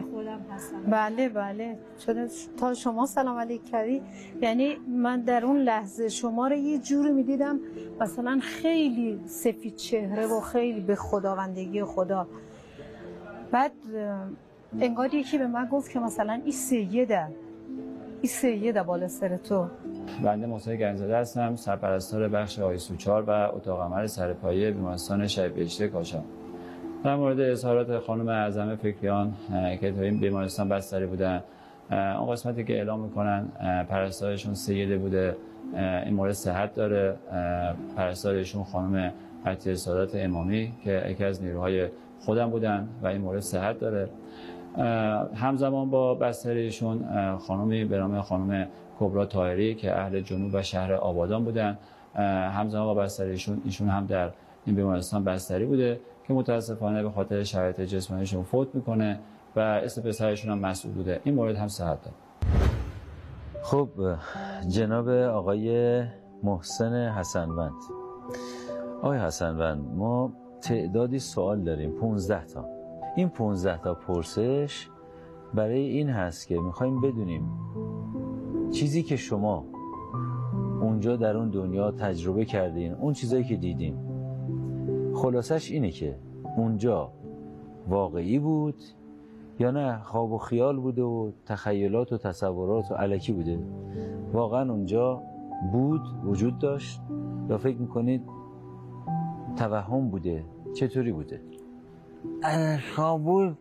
بله 0.88 1.30
بله. 1.30 1.78
چون 2.06 2.28
تا 2.58 2.74
شما 2.74 3.06
سلام 3.06 3.38
علیک 3.38 3.66
کردی. 3.66 4.02
یعنی 4.42 4.76
من 4.88 5.22
در 5.22 5.46
اون 5.46 5.58
لحظه 5.58 6.10
شما 6.10 6.48
رو 6.48 6.56
یه 6.56 6.78
جوری 6.78 7.12
می‌دیدم 7.12 7.60
مثلا 8.02 8.40
خیلی 8.42 9.20
سفید 9.26 9.76
چهره 9.76 10.28
و 10.28 10.40
خیلی 10.40 10.82
به 10.82 10.96
خداوندگی 10.96 11.84
خدا. 11.84 12.28
بعد 13.52 13.72
انگار 14.80 15.14
یکی 15.14 15.38
به 15.38 15.48
من 15.48 15.66
گفت 15.66 15.92
که 15.92 16.00
مثلا 16.00 16.34
این 16.34 16.52
سیده. 16.52 17.28
این 18.22 18.30
سیده 18.30 18.84
بالا 18.84 19.08
سر 19.08 19.38
تو. 19.38 19.68
بنده 20.24 20.48
محسن 20.48 20.76
گنجزاده 20.76 21.18
هستم 21.18 21.56
سرپرستار 21.56 22.28
بخش 22.28 22.60
آی 22.60 22.78
سوچار 22.78 23.24
و 23.24 23.30
اتاق 23.30 23.82
عمل 23.82 24.06
سرپایه 24.06 24.72
بیمارستان 24.72 25.28
شهید 25.28 25.56
بهشتی 25.56 25.88
کاشان. 25.88 26.24
در 27.04 27.16
مورد 27.16 27.40
اظهارات 27.40 28.00
خانم 28.00 28.28
اعظم 28.28 28.76
فکریان 28.76 29.34
که 29.82 29.92
تو 29.92 30.02
این 30.02 30.20
بیمارستان 30.20 30.70
بستری 30.70 31.06
بودن 31.06 31.44
اون 31.92 32.32
قسمتی 32.32 32.64
که 32.64 32.74
اعلام 32.74 33.00
می‌کنن 33.00 33.46
پرستارشون 33.90 34.54
سیده 34.54 34.98
بوده 34.98 35.36
این 36.06 36.14
مورد 36.14 36.32
صحت 36.32 36.76
داره. 36.76 37.16
پرستارشون 37.98 38.64
خانم 38.64 39.14
عطیه 39.46 39.76
امامی 40.14 40.72
که 40.84 41.06
یکی 41.10 41.24
از 41.24 41.44
نیروهای 41.44 41.88
خودم 42.20 42.50
بودن 42.50 42.88
و 43.04 43.08
این 43.08 43.22
مورد 43.22 43.40
صحت 43.40 43.80
داره. 43.80 44.10
همزمان 45.36 45.90
با 45.90 46.16
بستریشون 46.16 47.06
خانمی 47.38 47.86
به 47.86 47.98
نام 47.98 48.22
خانم 48.22 48.68
کبرا 49.00 49.26
طاهری 49.26 49.76
که 49.76 50.00
اهل 50.00 50.20
جنوب 50.22 50.52
و 50.54 50.62
شهر 50.62 50.94
آبادان 50.94 51.44
بودن. 51.44 51.78
همزمان 52.52 52.86
با 52.86 52.94
بستریشون 52.94 53.62
ایشون 53.66 53.90
هم 53.90 54.06
در 54.06 54.32
این 54.66 54.76
بیمارستان 54.76 55.24
بستری 55.24 55.66
بوده 55.66 56.00
که 56.28 56.34
متاسفانه 56.34 57.04
به 57.04 57.10
خاطر 57.10 57.44
شرایط 57.44 57.82
جسمانیشون 57.82 58.44
فوت 58.44 58.76
می‌کنه 58.76 59.20
و 59.56 59.60
اسم 59.60 60.02
پسرشون 60.02 60.52
هم 60.52 60.60
مسئول 60.60 60.94
بوده. 60.94 61.22
این 61.24 61.36
مورد 61.36 61.56
هم 61.56 61.68
صحت 61.68 61.98
داره. 62.02 62.16
خب 63.64 63.90
جناب 64.68 65.10
آقای 65.10 66.04
محسن 66.44 67.10
حسنوند. 67.10 67.74
آقای 69.02 69.20
حسنوند 69.20 69.86
ما 69.96 70.34
تعدادی 70.62 71.20
سوال 71.20 71.60
داریم 71.60 71.92
15 71.92 72.46
تا. 72.46 72.81
این 73.16 73.30
15 73.30 73.78
تا 73.78 73.94
پرسش 73.94 74.90
برای 75.54 75.80
این 75.80 76.10
هست 76.10 76.48
که 76.48 76.60
می‌خوایم 76.60 77.02
بدونیم 77.02 77.52
چیزی 78.72 79.04
که 79.04 79.16
شما 79.16 79.66
اونجا 80.82 81.16
در 81.16 81.38
اون 81.38 81.50
دنیا 81.50 81.92
تجربه 81.92 82.46
کردین 82.46 82.94
اون 82.94 83.14
چیزایی 83.14 83.44
که 83.44 83.56
دیدین. 83.56 83.96
خلاصش 85.14 85.72
اینه 85.72 85.92
که 85.92 86.16
اونجا 86.58 87.12
واقعی 87.88 88.40
بود 88.40 88.76
یا 89.60 89.72
نه؟ 89.72 90.00
خواب 90.04 90.32
و 90.32 90.38
خیال 90.38 90.80
بوده 90.80 91.02
و 91.02 91.32
تخیلات 91.46 92.14
و 92.14 92.18
تصورات 92.18 92.92
و 92.92 92.96
علکی 92.96 93.34
بوده. 93.34 93.60
واقعا 94.34 94.72
اونجا 94.72 95.22
بود 95.72 96.02
وجود 96.24 96.60
داشت. 96.60 97.02
یا 97.50 97.58
فکر 97.58 97.78
می‌کنید 97.78 98.22
توهم 99.56 100.10
بوده 100.10 100.46
چطوری 100.74 101.12
بوده؟ 101.12 101.42
اگه 102.44 102.80
خواب 102.96 103.24
بود 103.24 103.58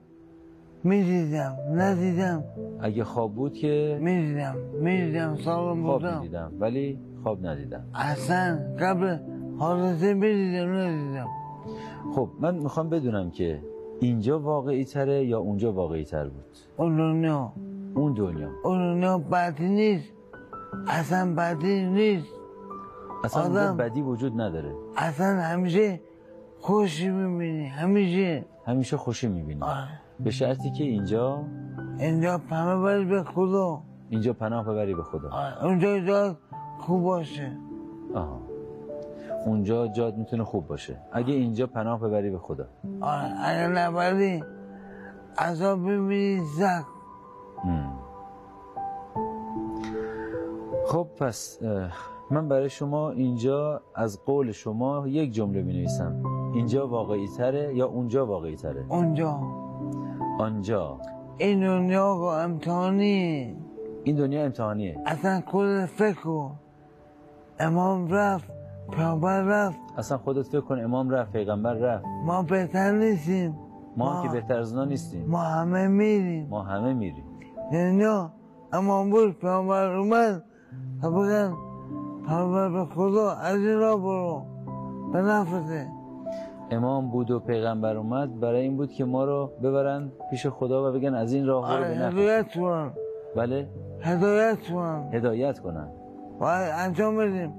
می‌دیدم 0.84 1.56
ندیدم. 1.72 2.44
اگه 2.80 3.04
خواب 3.04 3.34
بود 3.34 3.54
که؟ 3.54 3.98
می‌دیدم 4.00 4.56
می‌دیدم 4.80 5.36
سالم 5.36 5.82
خواب 5.82 6.02
بودم. 6.02 6.18
می‌دیدم 6.20 6.52
ولی 6.60 6.98
خواب 7.22 7.46
ندیدم. 7.46 7.84
اصلا 7.94 8.58
قبل 8.80 9.16
حادثه 9.58 10.14
می‌دیدم 10.14 10.72
ندیدم. 10.72 11.26
خب 12.14 12.28
من 12.40 12.54
می‌خوام 12.54 12.88
بدونم 12.88 13.30
که 13.30 13.62
اینجا 14.00 14.38
واقعی 14.38 14.84
تره 14.84 15.24
یا 15.24 15.38
اونجا 15.38 15.72
واقعی 15.72 16.04
تر 16.04 16.24
بود؟ 16.24 16.44
اون 16.76 16.96
دنیا. 16.96 17.52
اون 17.94 18.12
دنیا. 18.12 18.48
اون 18.64 18.78
دنیا 18.78 19.18
بدی 19.18 19.68
نیست. 19.68 20.12
اصلا 20.86 21.34
بدی 21.34 21.86
نیست. 21.86 22.28
اصلا 23.24 23.42
آدم- 23.42 23.76
بدی 23.76 24.02
وجود 24.02 24.40
نداره. 24.40 24.74
اصلا 24.96 25.26
همیشه 25.26 26.00
خوشی 26.60 27.08
می‌بینی. 27.08 27.66
همیشه 27.66 28.44
همیشه 28.66 28.96
خوشی 28.96 29.28
می‌بینی. 29.28 29.60
به 30.20 30.30
شرطی 30.30 30.70
که 30.70 30.84
اینجا 30.84 31.44
اینجا 31.98 32.38
پناه 32.38 32.82
بری 32.82 33.04
به 33.04 33.22
خدا. 33.22 33.82
اینجا 34.10 34.32
پناه 34.32 34.64
ببری 34.64 34.94
به 34.94 35.02
خدا. 35.02 35.28
آه، 35.30 35.64
اونجا 35.64 36.00
جا 36.00 36.36
خوب 36.78 37.02
باشه. 37.02 37.52
آها. 38.14 38.40
اونجا 39.46 39.86
جاد 39.86 40.16
می‌تونه 40.16 40.44
خوب 40.44 40.66
باشه. 40.66 40.96
اگه 41.12 41.34
اینجا 41.34 41.66
پناه 41.66 42.00
ببری 42.00 42.30
به 42.30 42.38
خدا. 42.38 42.66
آه، 43.00 43.24
اگه 43.44 43.68
نبری 43.68 44.44
عذاب 45.38 45.78
می‌بینی 45.78 46.40
زک 46.40 46.84
مم. 47.64 47.92
خب 50.86 51.06
پس 51.18 51.58
من 52.30 52.48
برای 52.48 52.70
شما 52.70 53.10
اینجا 53.10 53.82
از 53.94 54.24
قول 54.24 54.52
شما 54.52 55.08
یک 55.08 55.32
جمله 55.32 55.62
می 55.62 55.72
نویسم 55.72 56.22
اینجا 56.54 56.88
واقعی 56.88 57.28
تره 57.28 57.74
یا 57.74 57.86
اونجا 57.86 58.26
واقعی 58.26 58.56
تره؟ 58.56 58.84
اونجا. 58.88 59.40
آنجا. 60.38 60.98
این 61.38 61.60
دنیا 61.60 62.14
با 62.16 62.38
امتحانی. 62.40 63.56
این 64.04 64.16
دنیا 64.16 64.44
امتحانیه. 64.44 64.98
اصلا 65.06 65.42
خود 65.46 65.84
فکر 65.84 66.20
کن. 66.20 66.50
امام 67.60 68.08
رفت 68.08 68.50
پیامبر 68.92 69.42
رفت. 69.42 69.78
اصلا 69.98 70.18
خودت 70.18 70.42
فکر 70.42 70.60
کن 70.60 70.84
امام 70.84 71.10
رفت 71.10 71.32
پیغمبر 71.32 71.74
رفت. 71.74 72.04
ما 72.26 72.42
بهتر 72.42 72.92
نیستیم. 72.92 73.58
ما 73.96 74.12
ما- 74.14 74.22
که 74.22 74.28
بهتر 74.28 74.58
از 74.58 74.72
اونا 74.72 74.84
نیستیم. 74.84 75.26
ما 75.28 75.38
همه 75.42 75.88
میریم. 75.88 76.46
ما 76.48 76.62
همه 76.62 76.92
میریم. 76.94 77.24
دنیا 77.72 78.30
امام 78.72 79.10
بود 79.10 79.38
پیامبر 79.38 79.96
اومد. 79.96 80.44
تا 81.02 81.10
بگن 81.10 81.52
پیامبر 82.26 82.68
به 82.68 82.84
خدا 82.94 83.30
از 83.30 83.56
این 83.58 83.78
را 83.78 83.96
برو. 83.96 84.42
به 85.12 85.22
نفته 85.22 85.88
امام 86.70 87.10
بود 87.10 87.30
و 87.30 87.40
پیغمبر 87.40 87.96
اومد 87.96 88.40
برای 88.40 88.60
این 88.62 88.76
بود 88.76 88.92
که 88.92 89.04
ما 89.04 89.24
رو 89.24 89.50
ببرن 89.62 90.12
پیش 90.30 90.46
خدا 90.46 90.88
و 90.88 90.92
بگن 90.92 91.14
از 91.14 91.32
این 91.32 91.46
راه 91.46 91.68
برو 91.68 91.84
آره 91.84 91.98
نفع. 91.98 92.08
هدایت 92.08 92.54
کنن 92.54 92.90
بله. 93.36 93.68
هدایت 94.00 94.58
کنن 94.72 95.08
هدایت 95.12 95.58
کنن. 95.58 95.88
باید 96.40 96.72
انجام 96.78 97.16
بدیم. 97.16 97.54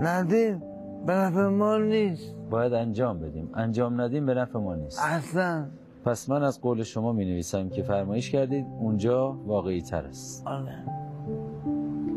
ندیم 0.00 0.62
به 1.06 1.12
نفع 1.12 1.46
ما 1.46 1.76
نیست. 1.76 2.36
باید 2.50 2.72
انجام 2.72 3.18
بدیم. 3.18 3.50
انجام 3.54 4.00
ندیم 4.00 4.26
به 4.26 4.34
نفع 4.34 4.58
ما 4.58 4.74
نیست. 4.74 5.00
اصلا. 5.02 5.66
پس 6.04 6.30
من 6.30 6.42
از 6.42 6.60
قول 6.60 6.82
شما 6.82 7.12
می 7.12 7.24
نویسم 7.24 7.68
که 7.68 7.82
فرمایش 7.82 8.30
کردید 8.30 8.66
اونجا 8.80 9.32
واقعی 9.46 9.82
تر 9.82 10.06
است. 10.06 10.46
آره. 10.46 10.84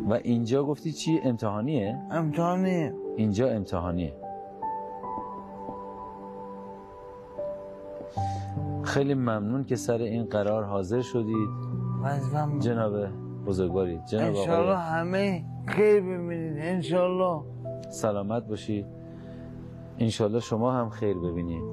و 0.10 0.14
اینجا 0.14 0.64
گفتی 0.64 0.92
چی؟ 0.92 1.20
امتحانیه؟ 1.24 2.00
امتحانی 2.12 2.92
اینجا 3.16 3.48
امتحانیه. 3.48 4.14
خیلی 8.86 9.14
ممنون 9.14 9.64
که 9.64 9.76
سر 9.76 9.98
این 9.98 10.24
قرار 10.26 10.64
حاضر 10.64 11.02
شدید. 11.02 11.50
جناب 12.60 12.94
بزرگواری 13.46 14.00
جناب 14.10 14.36
انشالله 14.36 14.72
آقای 14.72 14.76
همه 14.76 15.44
خیر 15.66 16.02
ببینید 16.02 16.58
انشالله. 16.58 17.42
سلامت 17.90 18.48
باشید. 18.48 18.86
انشالله 20.00 20.40
شما 20.40 20.72
هم 20.72 20.90
خیر 20.90 21.18
ببینید. 21.18 21.64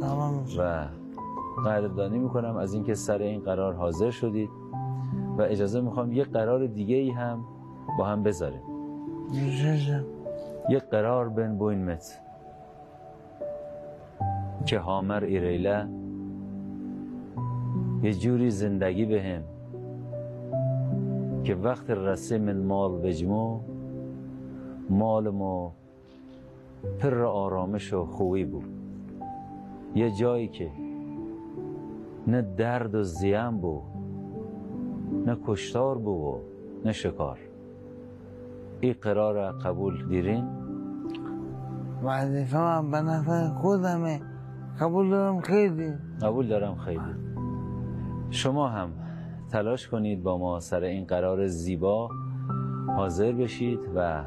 تمام 0.00 0.44
و 0.58 0.86
قدردانی 1.66 2.18
می‌کنم 2.18 2.56
از 2.56 2.74
اینکه 2.74 2.94
سر 2.94 3.18
این 3.18 3.40
قرار 3.40 3.74
حاضر 3.74 4.10
شدید. 4.10 4.50
و 5.38 5.42
اجازه 5.42 5.80
می‌خوام 5.80 6.12
یه 6.12 6.24
قرار 6.24 6.66
دیگه 6.66 6.96
ای 6.96 7.10
هم 7.10 7.44
با 7.98 8.06
هم 8.06 8.22
بذاریم. 8.22 8.62
یک 10.68 10.82
قرار 10.82 11.28
بین 11.28 11.58
بوین 11.58 11.84
مت 11.84 12.20
که 14.66 14.78
هامر 14.78 15.24
ایریله 15.24 15.88
یه 18.02 18.14
جوری 18.14 18.50
زندگی 18.50 19.04
بهم 19.04 19.42
که 21.44 21.54
وقت 21.54 21.90
رسه 21.90 22.38
من 22.38 22.62
مال 22.62 22.92
بجمو 22.92 23.60
مال 24.90 25.28
ما 25.28 25.72
پر 26.98 27.24
آرامش 27.24 27.92
و 27.92 28.04
خوبی 28.04 28.44
بود. 28.44 28.64
یه 29.94 30.10
جایی 30.10 30.48
که 30.48 30.70
نه 32.26 32.42
درد 32.42 32.94
و 32.94 33.02
زیان 33.02 33.58
بود 33.58 33.82
نه 35.26 35.36
کشتار 35.46 35.98
بود 35.98 36.08
و 36.08 36.40
نه 36.84 36.92
شکار. 36.92 37.38
این 38.80 38.94
قرار 39.00 39.52
قبول 39.52 40.08
دیرین؟ 40.08 40.44
وظیفه 42.02 42.58
من 42.58 42.90
به 42.90 43.00
نفع 43.00 43.48
خودمه. 43.48 44.20
قبول 44.80 45.10
دارم 45.10 45.40
خیلی. 45.40 45.92
قبول 46.22 46.48
دارم 46.48 46.74
خیلی. 46.74 47.25
شما 48.30 48.68
هم 48.68 48.92
تلاش 49.52 49.88
کنید 49.88 50.22
با 50.22 50.38
ما 50.38 50.60
سر 50.60 50.82
این 50.82 51.04
قرار 51.04 51.46
زیبا 51.46 52.10
حاضر 52.96 53.32
بشید 53.32 53.80
و 53.96 54.24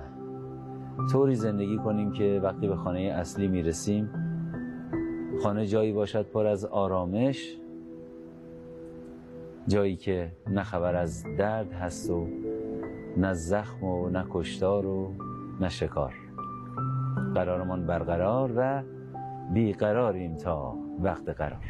طوری 1.12 1.36
زندگی 1.36 1.78
کنیم 1.78 2.12
که 2.12 2.40
وقتی 2.44 2.68
به 2.68 2.76
خانه 2.76 3.00
اصلی 3.00 3.48
می‌رسیم 3.48 4.10
خانه 5.44 5.66
جایی 5.66 5.94
باشد 5.94 6.26
پر 6.26 6.46
از 6.46 6.66
آرامش 6.66 7.58
جایی 9.68 9.96
که 9.96 10.32
نه 10.48 10.64
خبر 10.64 10.96
از 10.96 11.24
درد 11.38 11.72
هست 11.72 12.10
و 12.10 12.28
نه 13.18 13.34
زخم 13.34 13.84
و 13.84 14.10
نه 14.10 14.26
کشتار 14.30 14.86
و 14.86 15.14
نه 15.62 15.70
شکار. 15.70 16.14
قرارمان 17.36 17.88
برقرار 17.88 18.52
و 18.56 18.84
بیقراریم 19.54 20.38
تا 20.38 20.76
وقت 21.00 21.30
قرار. 21.30 21.62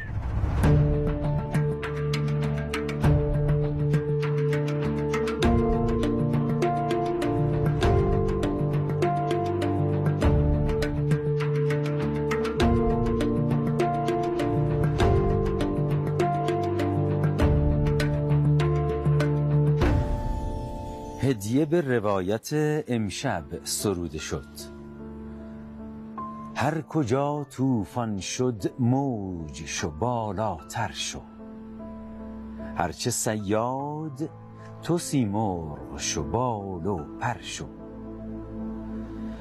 به 21.70 21.80
روایت 21.80 22.48
امشب 22.88 23.44
سروده 23.64 24.18
شد. 24.18 24.48
هر 26.56 26.80
کجا 26.80 27.44
طوفان 27.44 28.20
شد 28.20 28.72
موج 28.78 29.64
شو 29.66 29.90
بالاتر 29.90 30.90
شو. 30.92 31.20
هرچه 32.76 33.10
صیاد 33.10 34.30
تو 34.82 34.98
سیمرغ 34.98 35.98
شو 35.98 36.22
بال 36.22 36.86
و 36.86 37.18
پر 37.20 37.40
شو. 37.40 37.66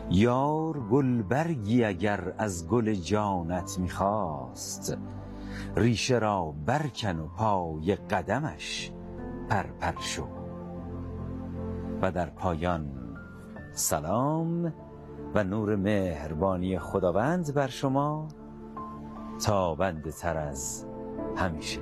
یار 0.10 0.80
گلبرگی 0.80 1.84
اگر 1.84 2.34
از 2.38 2.68
گل 2.68 2.94
جانت 2.94 3.80
می‌خواست 3.80 4.98
ریشه 5.76 6.20
را 6.20 6.54
برکن 6.66 7.20
و 7.20 7.28
پای 7.28 7.96
قدمش 7.96 8.92
پرپر 9.50 10.02
شو. 10.02 10.39
و 12.02 12.12
در 12.12 12.30
پایان 12.30 12.90
سلام 13.74 14.74
و 15.36 15.44
نور 15.44 15.76
مهربانی 15.76 16.80
خداوند 16.80 17.54
بر 17.54 17.68
شما 17.68 18.28
تابنده 19.46 20.12
تر 20.12 20.38
از 20.38 20.86
همیشه. 21.38 21.80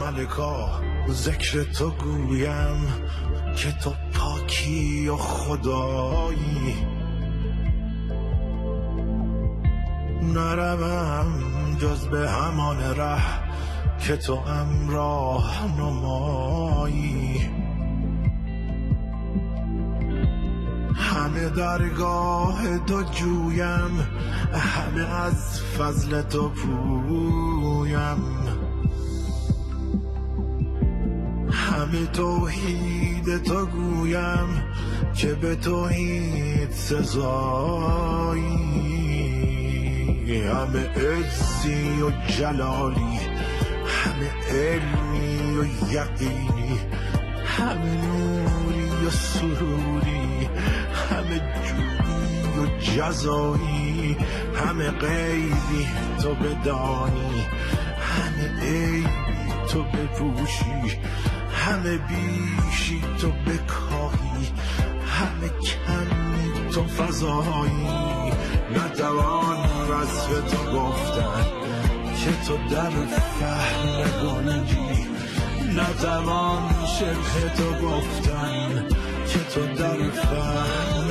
ملکا 0.00 0.80
ذکر 1.08 1.62
تو 1.62 1.90
گویم 1.90 2.86
که 3.56 3.72
تو 3.82 3.92
پاکی 4.16 5.08
و 5.08 5.16
خدایی؟ 5.16 6.74
نروم 10.22 11.26
جز 11.78 12.06
به 12.06 12.30
همان 12.30 12.80
ره 12.80 13.22
که 13.98 14.16
تو 14.16 14.34
امراه 14.34 15.64
نمایی. 15.78 17.40
همه 20.94 21.48
درگاه 21.48 22.78
تو 22.78 23.02
جویم 23.02 24.06
همه 24.52 25.14
از 25.14 25.60
فضل 25.60 26.22
تو 26.22 26.48
پویم. 26.48 28.18
همه 31.50 32.06
توحید 32.06 33.15
تو 33.26 33.66
گویم 33.66 34.64
که 35.14 35.34
به 35.34 35.54
توحید 35.54 36.70
سزایی. 36.70 38.56
همه 40.56 40.88
عزی 40.88 42.02
و 42.02 42.10
جلالی 42.28 43.20
همه 43.86 44.30
علمی 44.50 45.58
و 45.58 45.64
یقینی 45.92 46.78
همه 47.44 48.06
نوری 48.06 49.06
و 49.06 49.10
سروری 49.10 50.48
همه 51.10 51.38
جویی 51.64 52.58
و 52.58 52.80
جزایی 52.80 54.16
همه 54.54 54.90
غیبی 54.90 55.86
تو 56.22 56.34
بدانی 56.34 57.46
همه 58.00 58.60
عیبی 58.62 59.06
تو 59.68 59.82
بپوشی. 59.82 60.98
همه 61.66 61.98
بیشی 61.98 63.00
تو 63.20 63.30
بکاهی 63.30 64.52
همه 65.06 65.48
کمی 65.48 66.70
تو 66.70 66.84
فضایی. 66.84 68.32
نتوان 68.74 69.58
وصف 69.90 70.28
تو 70.28 70.78
گفتن 70.78 71.44
که 72.24 72.32
تو 72.46 72.56
در 72.74 72.90
فهم 72.90 73.88
نگنجی 73.98 75.06
نتوان 75.76 76.74
شبه 76.98 77.54
تو 77.56 77.86
گفتن 77.86 78.84
که 79.28 79.38
تو 79.38 79.66
در 79.66 80.10
فهم 80.10 81.05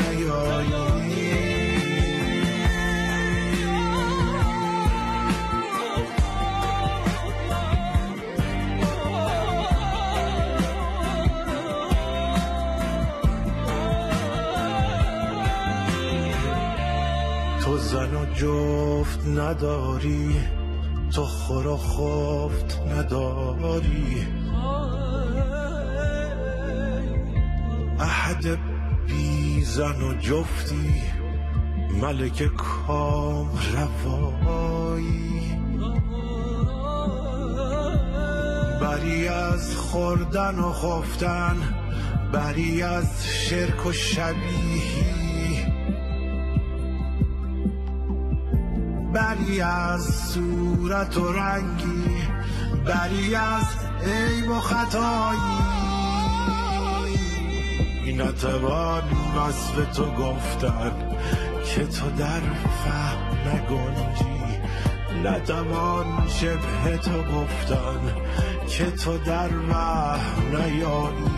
زن 17.91 18.15
و 18.15 18.25
جفت 18.33 19.27
نداری 19.27 20.35
تو 21.11 21.25
خور 21.25 21.67
و 21.67 21.77
خفت 21.77 22.81
نداری. 22.87 24.27
احد 27.99 28.57
بی 29.07 29.63
زن 29.63 30.01
و 30.01 30.13
جفتی 30.13 31.01
ملک 32.01 32.43
کام 32.57 33.49
روایی. 33.73 35.51
بری 38.81 39.27
از 39.27 39.75
خوردن 39.75 40.59
و 40.59 40.71
خفتن 40.71 41.57
بری 42.33 42.81
از 42.81 43.27
شرک 43.27 43.85
و 43.85 43.91
شبیهی. 43.91 45.04
بری 49.15 49.61
از 49.61 50.03
صورت 50.03 51.17
و 51.17 51.33
رنگی 51.33 52.05
بری 52.85 53.35
از 53.35 53.63
عیب 54.03 54.49
و 54.49 54.59
خطایی. 54.59 55.39
نتوان 58.17 59.03
وصف 59.37 59.95
تو 59.95 60.05
گفتن 60.11 60.91
که 61.65 61.85
تو 61.85 62.09
در 62.17 62.41
فهم 62.85 63.37
نگنجی. 63.47 64.59
نتوان 65.23 66.27
شبه 66.27 66.97
تو 66.97 67.23
گفتن 67.23 67.99
که 68.67 68.91
تو 68.91 69.17
در 69.17 69.49
وهم 69.69 70.57
نیایی. 70.57 71.29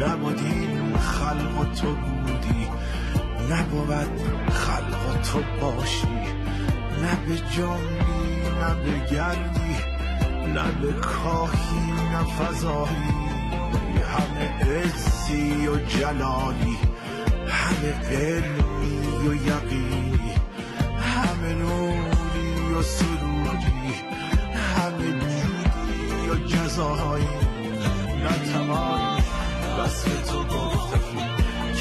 نبودی 0.00 0.68
خلق 0.98 1.74
تو 1.80 1.94
بودی 1.94 2.68
نبود 3.50 4.20
خلق 4.50 5.20
تو 5.22 5.38
باشی. 5.60 6.35
نه 7.06 7.16
به 7.16 7.36
جانی 7.56 8.40
نه 8.60 8.74
به 8.74 9.14
گردی 9.14 9.76
نه 10.54 10.72
به 10.80 10.92
کاهی 10.92 11.92
نه 12.12 12.24
فضایی. 12.24 13.26
همه 14.16 14.48
عزی 14.80 15.66
و 15.66 15.76
جلالی 15.76 16.78
همه 17.48 17.92
علمی 18.10 19.28
و 19.28 19.34
یقینی 19.34 20.32
همه 21.00 21.54
نوری 21.54 22.74
و 22.78 22.82
سروری 22.82 23.94
همه 24.76 25.12
جودی 25.12 26.30
و 26.30 26.46
جزایی 26.46 27.24
نتوان 28.24 29.18
وصف 29.78 30.30
تو 30.30 30.44